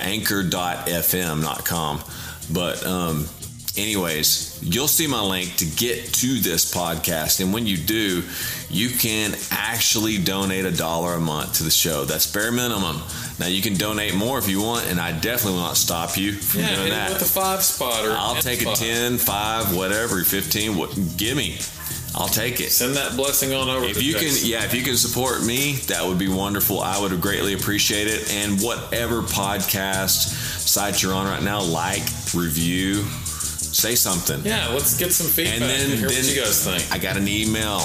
anchor.fm, 0.00 1.42
not 1.42 1.64
com, 1.64 2.02
but 2.52 2.84
um, 2.86 3.26
Anyways, 3.76 4.60
you'll 4.62 4.86
see 4.86 5.08
my 5.08 5.20
link 5.20 5.56
to 5.56 5.64
get 5.66 6.04
to 6.14 6.38
this 6.38 6.72
podcast. 6.72 7.40
And 7.40 7.52
when 7.52 7.66
you 7.66 7.76
do, 7.76 8.22
you 8.70 8.88
can 8.88 9.34
actually 9.50 10.16
donate 10.18 10.64
a 10.64 10.70
dollar 10.70 11.14
a 11.14 11.20
month 11.20 11.54
to 11.54 11.64
the 11.64 11.72
show. 11.72 12.04
That's 12.04 12.30
bare 12.30 12.52
minimum. 12.52 13.02
Now 13.40 13.46
you 13.48 13.60
can 13.62 13.74
donate 13.74 14.14
more 14.14 14.38
if 14.38 14.48
you 14.48 14.62
want, 14.62 14.86
and 14.86 15.00
I 15.00 15.10
definitely 15.10 15.54
will 15.58 15.66
not 15.66 15.76
stop 15.76 16.16
you 16.16 16.34
from 16.34 16.60
Yeah, 16.60 16.76
doing 16.76 16.90
that. 16.90 17.14
with 17.14 17.22
a 17.22 17.24
five 17.24 17.64
spot 17.64 18.04
or 18.06 18.12
I'll 18.12 18.34
10 18.34 18.42
take 18.44 18.60
a 18.60 18.62
spot. 18.62 18.76
10, 18.76 19.18
5, 19.18 19.76
whatever, 19.76 20.22
15, 20.22 20.76
what 20.76 20.96
give 21.16 21.36
me. 21.36 21.58
I'll 22.16 22.28
take 22.28 22.60
it. 22.60 22.70
Send 22.70 22.94
that 22.94 23.16
blessing 23.16 23.52
on 23.52 23.68
over. 23.68 23.84
If 23.84 23.98
to 23.98 24.04
you 24.04 24.14
can, 24.14 24.32
yeah, 24.42 24.64
if 24.64 24.72
you 24.72 24.82
can 24.82 24.96
support 24.96 25.42
me, 25.44 25.74
that 25.88 26.04
would 26.04 26.18
be 26.18 26.28
wonderful. 26.28 26.80
I 26.80 27.00
would 27.00 27.20
greatly 27.20 27.54
appreciate 27.54 28.06
it. 28.06 28.32
And 28.32 28.60
whatever 28.60 29.22
podcast 29.22 30.30
site 30.60 31.02
you're 31.02 31.12
on 31.14 31.26
right 31.26 31.42
now, 31.42 31.60
like, 31.60 32.02
review, 32.32 33.02
say 33.02 33.96
something. 33.96 34.44
yeah, 34.44 34.68
let's 34.68 34.96
get 34.96 35.12
some 35.12 35.26
feedback 35.26 35.54
And 35.54 35.64
and, 35.64 35.72
then, 35.72 35.98
hear 35.98 36.08
then 36.08 36.24
what 36.24 36.34
you 36.36 36.40
guys 36.40 36.64
think. 36.64 36.92
I 36.92 36.98
got 36.98 37.16
an 37.16 37.26
email. 37.26 37.80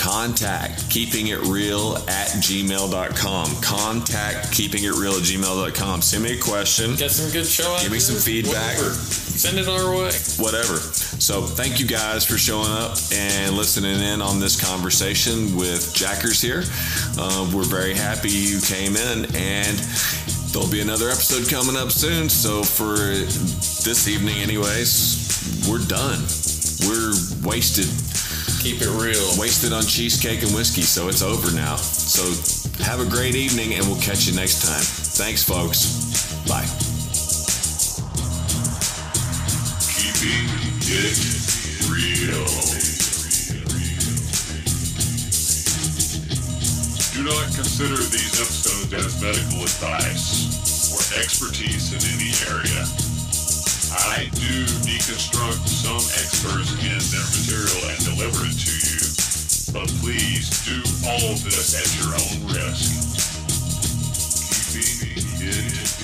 Contact 0.00 0.88
keeping 0.88 1.28
it 1.28 1.40
real 1.42 1.96
at 2.08 2.28
gmail.com. 2.40 3.60
Contact 3.60 4.50
keeping 4.50 4.84
it 4.84 4.92
real 4.94 5.12
at 5.12 5.22
gmail.com. 5.22 6.00
Send 6.02 6.24
me 6.24 6.38
a 6.38 6.40
question. 6.40 6.96
Get 6.96 7.10
some 7.10 7.30
good 7.30 7.46
show 7.46 7.70
up. 7.74 7.82
Give 7.82 7.92
me 7.92 7.98
some 7.98 8.16
feedback. 8.16 8.76
whatever. 8.78 8.94
Send 8.94 9.58
it 9.58 9.68
our 9.68 9.90
way. 9.90 10.10
whatever. 10.38 10.76
So 11.20 11.42
thank 11.42 11.78
you 11.78 11.86
guys 11.86 12.24
for 12.24 12.38
showing 12.38 12.70
up 12.70 12.96
and 13.12 13.56
listening 13.56 14.00
in 14.00 14.22
on 14.22 14.40
this 14.40 14.58
conversation 14.60 15.54
with 15.54 15.94
Jackers 15.94 16.40
here. 16.40 16.64
Uh, 17.18 17.50
we're 17.54 17.64
very 17.64 17.94
happy 17.94 18.30
you 18.30 18.60
came 18.60 18.96
in, 18.96 19.24
and 19.36 19.76
there'll 20.52 20.70
be 20.70 20.80
another 20.80 21.08
episode 21.10 21.48
coming 21.48 21.76
up 21.76 21.90
soon. 21.90 22.28
So 22.28 22.62
for 22.62 22.96
this 22.96 24.08
evening, 24.08 24.36
anyways, 24.36 25.68
we're 25.68 25.84
done. 25.86 26.24
We're 26.88 27.12
wasted, 27.44 27.88
Keep 28.60 28.82
it 28.82 28.90
real. 29.00 29.40
wasted 29.40 29.72
on 29.72 29.82
cheesecake 29.82 30.42
and 30.42 30.52
whiskey. 30.54 30.82
So 30.82 31.08
it's 31.08 31.22
over 31.22 31.50
now. 31.56 31.76
So 31.76 32.20
have 32.84 33.00
a 33.00 33.08
great 33.08 33.34
evening, 33.34 33.72
and 33.72 33.86
we'll 33.86 34.00
catch 34.02 34.26
you 34.26 34.36
next 34.36 34.60
time. 34.60 34.84
Thanks, 35.16 35.42
folks. 35.42 36.36
Bye. 36.44 36.68
Keeping 39.96 40.44
it 40.92 41.16
real. 41.88 42.44
Do 47.16 47.24
not 47.24 47.48
consider 47.56 47.96
these 47.96 48.36
episodes 48.36 48.92
as 48.92 49.22
medical 49.22 49.62
advice 49.62 50.92
or 50.92 51.00
expertise 51.18 51.96
in 51.96 52.00
any 52.12 52.36
area. 52.52 53.09
I 53.92 54.30
do 54.34 54.64
deconstruct 54.86 55.66
some 55.66 55.98
experts 56.22 56.70
and 56.78 57.02
their 57.10 57.26
material 57.26 57.90
and 57.90 57.98
deliver 58.06 58.46
it 58.46 58.54
to 58.54 58.74
you, 58.86 59.02
but 59.74 59.90
please 59.98 60.46
do 60.62 60.78
all 61.10 61.32
of 61.32 61.42
this 61.42 61.74
at 61.74 61.90
your 61.98 62.14
own 62.14 62.54
risk. 62.54 62.94
Keeping 64.70 65.26
it 65.42 65.99